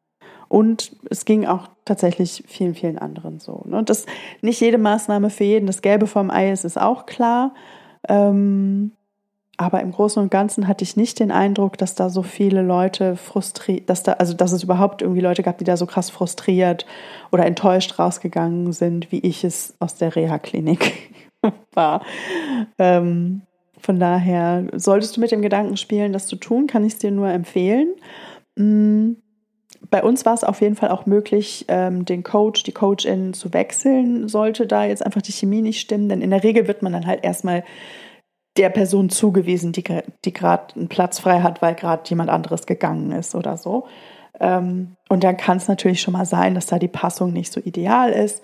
Und 0.47 0.95
es 1.09 1.25
ging 1.25 1.45
auch 1.45 1.67
tatsächlich 1.85 2.43
vielen, 2.47 2.75
vielen 2.75 2.97
anderen 2.97 3.39
so. 3.39 3.63
Ne? 3.65 3.83
Das, 3.83 4.05
nicht 4.41 4.61
jede 4.61 4.77
Maßnahme 4.77 5.29
für 5.29 5.43
jeden 5.43 5.67
das 5.67 5.81
Gelbe 5.81 6.07
vom 6.07 6.29
Ei 6.29 6.51
ist, 6.51 6.65
ist 6.65 6.79
auch 6.79 7.05
klar. 7.05 7.53
Ähm, 8.07 8.91
aber 9.57 9.81
im 9.81 9.91
Großen 9.91 10.21
und 10.21 10.29
Ganzen 10.29 10.67
hatte 10.67 10.83
ich 10.83 10.97
nicht 10.97 11.19
den 11.19 11.31
Eindruck, 11.31 11.77
dass 11.77 11.95
da 11.95 12.09
so 12.09 12.23
viele 12.23 12.61
Leute 12.61 13.15
frustriert, 13.15 13.89
dass 13.89 14.03
da, 14.03 14.13
also 14.13 14.33
dass 14.33 14.51
es 14.51 14.63
überhaupt 14.63 15.01
irgendwie 15.01 15.21
Leute 15.21 15.43
gab, 15.43 15.57
die 15.57 15.63
da 15.63 15.77
so 15.77 15.85
krass 15.85 16.09
frustriert 16.09 16.85
oder 17.31 17.45
enttäuscht 17.45 17.97
rausgegangen 17.97 18.73
sind, 18.73 19.11
wie 19.11 19.19
ich 19.19 19.43
es 19.43 19.75
aus 19.79 19.95
der 19.95 20.15
Reha-Klinik 20.15 21.13
war. 21.73 22.01
Ähm, 22.77 23.43
von 23.79 23.99
daher 23.99 24.65
solltest 24.73 25.15
du 25.15 25.21
mit 25.21 25.31
dem 25.31 25.41
Gedanken 25.41 25.77
spielen, 25.77 26.11
das 26.11 26.27
zu 26.27 26.35
tun, 26.35 26.67
kann 26.67 26.83
ich 26.83 26.93
es 26.93 26.99
dir 26.99 27.11
nur 27.11 27.29
empfehlen. 27.29 27.93
Mhm. 28.55 29.17
Bei 29.91 30.01
uns 30.01 30.25
war 30.25 30.33
es 30.33 30.43
auf 30.43 30.61
jeden 30.61 30.75
Fall 30.75 30.89
auch 30.89 31.05
möglich, 31.05 31.65
ähm, 31.67 32.05
den 32.05 32.23
Coach, 32.23 32.63
die 32.63 32.71
Coachin 32.71 33.33
zu 33.33 33.53
wechseln, 33.53 34.27
sollte 34.27 34.65
da 34.65 34.83
jetzt 34.83 35.05
einfach 35.05 35.21
die 35.21 35.31
Chemie 35.31 35.61
nicht 35.61 35.79
stimmen. 35.79 36.09
Denn 36.09 36.21
in 36.21 36.31
der 36.31 36.43
Regel 36.43 36.67
wird 36.67 36.81
man 36.81 36.91
dann 36.91 37.05
halt 37.05 37.23
erstmal 37.23 37.63
der 38.57 38.69
Person 38.69 39.09
zugewiesen, 39.09 39.71
die, 39.71 39.83
die 40.23 40.33
gerade 40.33 40.75
einen 40.75 40.87
Platz 40.87 41.19
frei 41.19 41.41
hat, 41.41 41.61
weil 41.61 41.75
gerade 41.75 42.03
jemand 42.09 42.29
anderes 42.29 42.65
gegangen 42.65 43.11
ist 43.11 43.35
oder 43.35 43.57
so. 43.57 43.87
Ähm, 44.39 44.95
und 45.09 45.23
dann 45.23 45.37
kann 45.37 45.57
es 45.57 45.67
natürlich 45.67 46.01
schon 46.01 46.13
mal 46.13 46.25
sein, 46.25 46.55
dass 46.55 46.65
da 46.65 46.79
die 46.79 46.87
Passung 46.87 47.33
nicht 47.33 47.51
so 47.51 47.59
ideal 47.59 48.11
ist. 48.11 48.41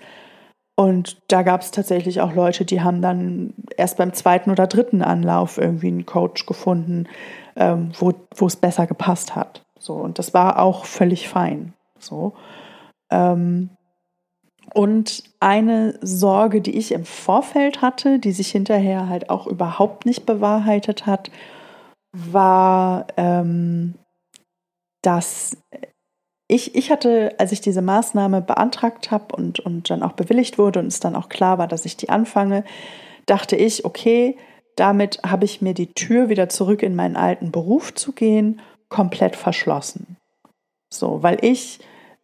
Und 0.75 1.21
da 1.27 1.43
gab 1.43 1.61
es 1.61 1.71
tatsächlich 1.71 2.21
auch 2.21 2.33
Leute, 2.33 2.65
die 2.65 2.81
haben 2.81 3.01
dann 3.01 3.53
erst 3.77 3.97
beim 3.97 4.13
zweiten 4.13 4.51
oder 4.51 4.67
dritten 4.67 5.01
Anlauf 5.01 5.57
irgendwie 5.57 5.89
einen 5.89 6.05
Coach 6.05 6.45
gefunden, 6.45 7.07
ähm, 7.55 7.91
wo 7.99 8.45
es 8.45 8.55
besser 8.55 8.87
gepasst 8.87 9.35
hat. 9.35 9.63
So, 9.77 9.93
und 9.95 10.17
das 10.17 10.33
war 10.33 10.59
auch 10.59 10.85
völlig 10.85 11.27
fein. 11.27 11.73
So. 11.99 12.33
Ähm, 13.09 13.69
und 14.73 15.23
eine 15.39 15.97
Sorge, 16.01 16.61
die 16.61 16.77
ich 16.77 16.91
im 16.91 17.05
Vorfeld 17.05 17.81
hatte, 17.81 18.19
die 18.19 18.31
sich 18.31 18.51
hinterher 18.51 19.09
halt 19.09 19.29
auch 19.29 19.47
überhaupt 19.47 20.05
nicht 20.05 20.25
bewahrheitet 20.25 21.05
hat, 21.05 21.31
war, 22.13 23.07
ähm, 23.17 23.95
dass 25.01 25.57
ich, 26.47 26.75
ich 26.75 26.91
hatte, 26.91 27.35
als 27.37 27.53
ich 27.53 27.61
diese 27.61 27.81
Maßnahme 27.81 28.41
beantragt 28.41 29.09
habe 29.09 29.35
und, 29.35 29.59
und 29.61 29.89
dann 29.89 30.03
auch 30.03 30.13
bewilligt 30.13 30.57
wurde 30.57 30.79
und 30.79 30.87
es 30.87 30.99
dann 30.99 31.15
auch 31.15 31.29
klar 31.29 31.57
war, 31.57 31.67
dass 31.67 31.85
ich 31.85 31.95
die 31.95 32.09
anfange, 32.09 32.65
dachte 33.25 33.55
ich, 33.55 33.85
okay, 33.85 34.37
damit 34.75 35.21
habe 35.25 35.45
ich 35.45 35.61
mir 35.61 35.73
die 35.73 35.93
Tür 35.93 36.29
wieder 36.29 36.49
zurück 36.49 36.83
in 36.83 36.95
meinen 36.95 37.15
alten 37.15 37.51
Beruf 37.51 37.93
zu 37.93 38.11
gehen, 38.11 38.61
komplett 38.89 39.35
verschlossen. 39.35 40.17
So, 40.93 41.23
weil 41.23 41.37
ich 41.41 41.79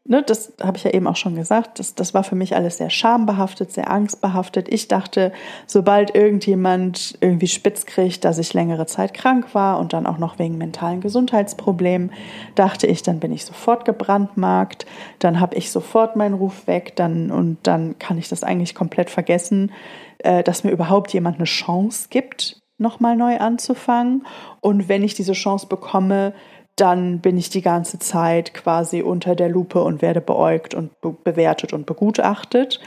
ne, 0.07 0.23
das 0.23 0.53
habe 0.61 0.77
ich 0.77 0.83
ja 0.83 0.91
eben 0.91 1.07
auch 1.07 1.15
schon 1.15 1.35
gesagt, 1.35 1.79
das, 1.79 1.95
das 1.95 2.13
war 2.13 2.23
für 2.23 2.35
mich 2.35 2.55
alles 2.55 2.77
sehr 2.77 2.89
schambehaftet, 2.89 3.71
sehr 3.71 3.89
angstbehaftet. 3.91 4.67
Ich 4.69 4.87
dachte, 4.87 5.31
sobald 5.65 6.15
irgendjemand 6.15 7.17
irgendwie 7.21 7.47
spitz 7.47 7.85
kriegt, 7.85 8.25
dass 8.25 8.37
ich 8.37 8.53
längere 8.53 8.85
Zeit 8.85 9.13
krank 9.13 9.53
war 9.53 9.79
und 9.79 9.93
dann 9.93 10.05
auch 10.05 10.17
noch 10.17 10.39
wegen 10.39 10.57
mentalen 10.57 11.01
Gesundheitsproblemen, 11.01 12.11
dachte 12.55 12.87
ich, 12.87 13.03
dann 13.03 13.19
bin 13.19 13.31
ich 13.31 13.45
sofort 13.45 13.85
gebrandmarkt, 13.85 14.85
dann 15.19 15.39
habe 15.39 15.55
ich 15.55 15.71
sofort 15.71 16.15
meinen 16.15 16.33
Ruf 16.33 16.67
weg, 16.67 16.95
dann 16.95 17.31
und 17.31 17.57
dann 17.63 17.99
kann 17.99 18.17
ich 18.17 18.29
das 18.29 18.43
eigentlich 18.43 18.75
komplett 18.75 19.09
vergessen, 19.09 19.71
äh, 20.19 20.43
dass 20.43 20.63
mir 20.63 20.71
überhaupt 20.71 21.13
jemand 21.13 21.37
eine 21.37 21.45
Chance 21.45 22.07
gibt, 22.09 22.61
nochmal 22.77 23.15
neu 23.15 23.37
anzufangen. 23.37 24.25
Und 24.61 24.87
wenn 24.87 25.03
ich 25.03 25.13
diese 25.13 25.33
Chance 25.33 25.67
bekomme, 25.67 26.33
dann 26.77 27.19
bin 27.19 27.37
ich 27.37 27.49
die 27.49 27.61
ganze 27.61 27.99
Zeit 27.99 28.53
quasi 28.53 29.01
unter 29.01 29.35
der 29.35 29.49
Lupe 29.49 29.81
und 29.81 30.01
werde 30.01 30.21
beäugt 30.21 30.73
und 30.73 30.99
be 31.01 31.11
bewertet 31.11 31.73
und 31.73 31.85
begutachtet. 31.85 32.79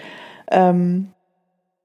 Ähm, 0.50 1.12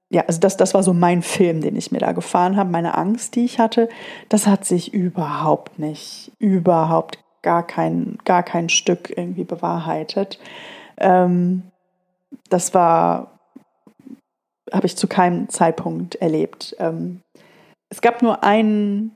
ja, 0.08 0.22
also 0.26 0.38
das, 0.38 0.56
das 0.56 0.72
war 0.72 0.84
so 0.84 0.92
mein 0.92 1.22
Film, 1.22 1.60
den 1.60 1.76
ich 1.76 1.90
mir 1.90 1.98
da 1.98 2.12
gefahren 2.12 2.56
habe. 2.56 2.70
Meine 2.70 2.96
Angst, 2.96 3.34
die 3.34 3.44
ich 3.44 3.58
hatte, 3.58 3.88
das 4.28 4.46
hat 4.46 4.64
sich 4.64 4.94
überhaupt 4.94 5.80
nicht, 5.80 6.30
überhaupt 6.38 7.18
gar 7.42 7.66
kein, 7.66 8.18
gar 8.24 8.44
kein 8.44 8.68
Stück 8.68 9.12
irgendwie 9.16 9.44
bewahrheitet. 9.44 10.38
Ähm, 10.98 11.64
das 12.50 12.72
war, 12.72 13.40
habe 14.72 14.86
ich 14.86 14.96
zu 14.96 15.08
keinem 15.08 15.48
Zeitpunkt 15.48 16.14
erlebt. 16.16 16.76
Ähm, 16.78 17.22
es 17.88 18.00
gab 18.00 18.22
nur 18.22 18.44
einen 18.44 19.15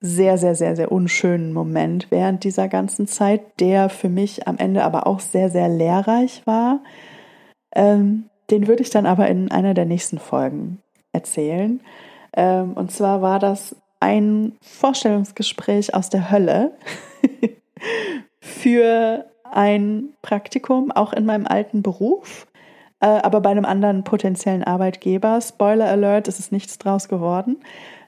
sehr, 0.00 0.38
sehr, 0.38 0.54
sehr, 0.54 0.76
sehr 0.76 0.90
unschönen 0.90 1.52
Moment 1.52 2.10
während 2.10 2.44
dieser 2.44 2.68
ganzen 2.68 3.06
Zeit, 3.06 3.60
der 3.60 3.90
für 3.90 4.08
mich 4.08 4.48
am 4.48 4.56
Ende 4.56 4.82
aber 4.82 5.06
auch 5.06 5.20
sehr, 5.20 5.50
sehr 5.50 5.68
lehrreich 5.68 6.42
war. 6.46 6.80
Ähm, 7.74 8.24
den 8.50 8.66
würde 8.66 8.82
ich 8.82 8.90
dann 8.90 9.06
aber 9.06 9.28
in 9.28 9.50
einer 9.50 9.74
der 9.74 9.84
nächsten 9.84 10.18
Folgen 10.18 10.78
erzählen. 11.12 11.80
Ähm, 12.32 12.72
und 12.72 12.90
zwar 12.90 13.20
war 13.20 13.38
das 13.38 13.76
ein 14.00 14.56
Vorstellungsgespräch 14.62 15.94
aus 15.94 16.08
der 16.08 16.30
Hölle 16.30 16.72
für 18.40 19.26
ein 19.44 20.10
Praktikum, 20.22 20.90
auch 20.90 21.12
in 21.12 21.26
meinem 21.26 21.46
alten 21.46 21.82
Beruf, 21.82 22.46
äh, 23.00 23.06
aber 23.06 23.40
bei 23.40 23.50
einem 23.50 23.66
anderen 23.66 24.04
potenziellen 24.04 24.64
Arbeitgeber. 24.64 25.40
Spoiler 25.40 25.86
Alert, 25.86 26.28
es 26.28 26.38
ist 26.38 26.52
nichts 26.52 26.78
draus 26.78 27.08
geworden. 27.08 27.58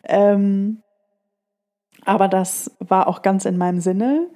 Ähm, 0.05 0.83
aber 2.05 2.29
das 2.29 2.71
war 2.79 3.09
auch 3.09 3.23
ganz 3.23 3.45
in 3.45 3.59
meinem 3.59 3.81
Sinne, 3.81 4.29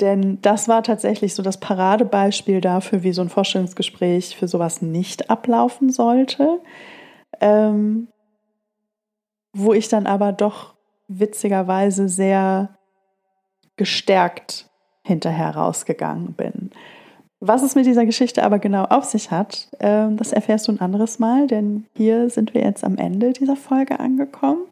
denn 0.00 0.40
das 0.42 0.68
war 0.68 0.82
tatsächlich 0.82 1.34
so 1.34 1.42
das 1.42 1.60
Paradebeispiel 1.60 2.60
dafür, 2.60 3.02
wie 3.02 3.12
so 3.12 3.22
ein 3.22 3.28
Vorstellungsgespräch 3.28 4.36
für 4.36 4.48
sowas 4.48 4.82
nicht 4.82 5.30
ablaufen 5.30 5.90
sollte. 5.90 6.60
Ähm, 7.40 8.08
wo 9.54 9.72
ich 9.72 9.88
dann 9.88 10.06
aber 10.06 10.32
doch 10.32 10.74
witzigerweise 11.06 12.08
sehr 12.08 12.76
gestärkt 13.76 14.68
hinterher 15.02 15.54
rausgegangen 15.56 16.34
bin. 16.34 16.70
Was 17.46 17.62
es 17.62 17.74
mit 17.74 17.84
dieser 17.84 18.06
Geschichte 18.06 18.42
aber 18.42 18.58
genau 18.58 18.84
auf 18.84 19.04
sich 19.04 19.30
hat, 19.30 19.68
äh, 19.78 20.06
das 20.16 20.32
erfährst 20.32 20.66
du 20.66 20.72
ein 20.72 20.80
anderes 20.80 21.18
Mal, 21.18 21.46
denn 21.46 21.84
hier 21.94 22.30
sind 22.30 22.54
wir 22.54 22.62
jetzt 22.62 22.82
am 22.82 22.96
Ende 22.96 23.34
dieser 23.34 23.54
Folge 23.54 24.00
angekommen. 24.00 24.62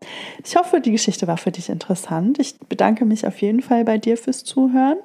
Ich 0.42 0.56
hoffe, 0.56 0.80
die 0.80 0.92
Geschichte 0.92 1.26
war 1.26 1.36
für 1.36 1.50
dich 1.50 1.68
interessant. 1.68 2.38
Ich 2.38 2.58
bedanke 2.70 3.04
mich 3.04 3.26
auf 3.26 3.42
jeden 3.42 3.60
Fall 3.60 3.84
bei 3.84 3.98
dir 3.98 4.16
fürs 4.16 4.44
Zuhören 4.44 4.96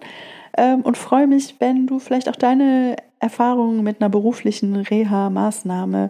ähm, 0.56 0.80
und 0.84 0.98
freue 0.98 1.28
mich, 1.28 1.56
wenn 1.60 1.88
du 1.88 2.00
vielleicht 2.00 2.30
auch 2.30 2.38
deine 2.38 2.96
Erfahrungen 3.20 3.84
mit 3.84 4.00
einer 4.00 4.10
beruflichen 4.10 4.78
Reha-Maßnahme 4.78 6.10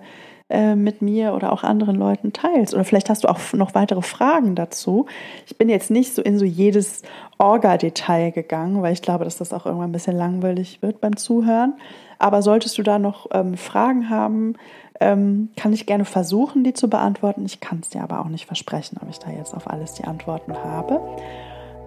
äh, 0.50 0.76
mit 0.76 1.02
mir 1.02 1.34
oder 1.34 1.52
auch 1.52 1.64
anderen 1.64 1.98
Leuten 1.98 2.32
teilst. 2.32 2.74
Oder 2.74 2.86
vielleicht 2.86 3.10
hast 3.10 3.24
du 3.24 3.28
auch 3.28 3.40
noch 3.54 3.76
weitere 3.76 4.02
Fragen 4.02 4.56
dazu. 4.56 5.06
Ich 5.46 5.58
bin 5.58 5.68
jetzt 5.68 5.92
nicht 5.92 6.16
so 6.16 6.22
in 6.22 6.38
so 6.40 6.46
jedes 6.46 7.02
Orga-Detail 7.38 8.32
gegangen, 8.32 8.82
weil 8.82 8.94
ich 8.94 9.02
glaube, 9.02 9.26
dass 9.26 9.38
das 9.38 9.52
auch 9.52 9.66
irgendwann 9.66 9.90
ein 9.90 9.94
bisschen 9.94 10.16
langweilig 10.16 10.82
wird 10.82 11.02
beim 11.02 11.18
Zuhören. 11.18 11.74
Aber 12.20 12.42
solltest 12.42 12.78
du 12.78 12.84
da 12.84 12.98
noch 12.98 13.28
ähm, 13.34 13.58
Fragen 13.58 14.10
haben, 14.10 14.56
ähm, 15.00 15.50
kann 15.56 15.74
ich 15.74 15.86
gerne 15.86 16.06
versuchen, 16.06 16.64
die 16.64 16.74
zu 16.74 16.90
beantworten. 16.90 17.46
Ich 17.46 17.60
kann 17.60 17.80
es 17.82 17.90
dir 17.90 18.02
aber 18.02 18.22
auch 18.22 18.30
nicht 18.30 18.46
versprechen, 18.46 18.98
ob 19.02 19.10
ich 19.10 19.20
da 19.20 19.30
jetzt 19.30 19.54
auf 19.54 19.70
alles 19.70 19.94
die 19.94 20.06
Antworten 20.06 20.54
habe. 20.56 21.02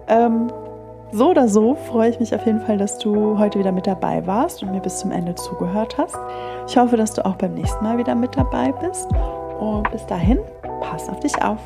Ähm, 0.07 0.51
so 1.11 1.29
oder 1.29 1.47
so 1.47 1.75
freue 1.75 2.09
ich 2.09 2.19
mich 2.19 2.33
auf 2.33 2.45
jeden 2.45 2.61
Fall, 2.61 2.77
dass 2.77 2.97
du 2.97 3.37
heute 3.37 3.59
wieder 3.59 3.71
mit 3.71 3.87
dabei 3.87 4.25
warst 4.25 4.63
und 4.63 4.71
mir 4.71 4.79
bis 4.79 4.99
zum 4.99 5.11
Ende 5.11 5.35
zugehört 5.35 5.97
hast. 5.97 6.17
Ich 6.67 6.77
hoffe, 6.77 6.97
dass 6.97 7.13
du 7.13 7.25
auch 7.25 7.35
beim 7.35 7.53
nächsten 7.53 7.83
Mal 7.83 7.97
wieder 7.97 8.15
mit 8.15 8.35
dabei 8.37 8.71
bist. 8.71 9.09
Und 9.59 9.89
bis 9.91 10.05
dahin, 10.07 10.39
pass 10.81 11.09
auf 11.09 11.19
dich 11.19 11.41
auf. 11.41 11.59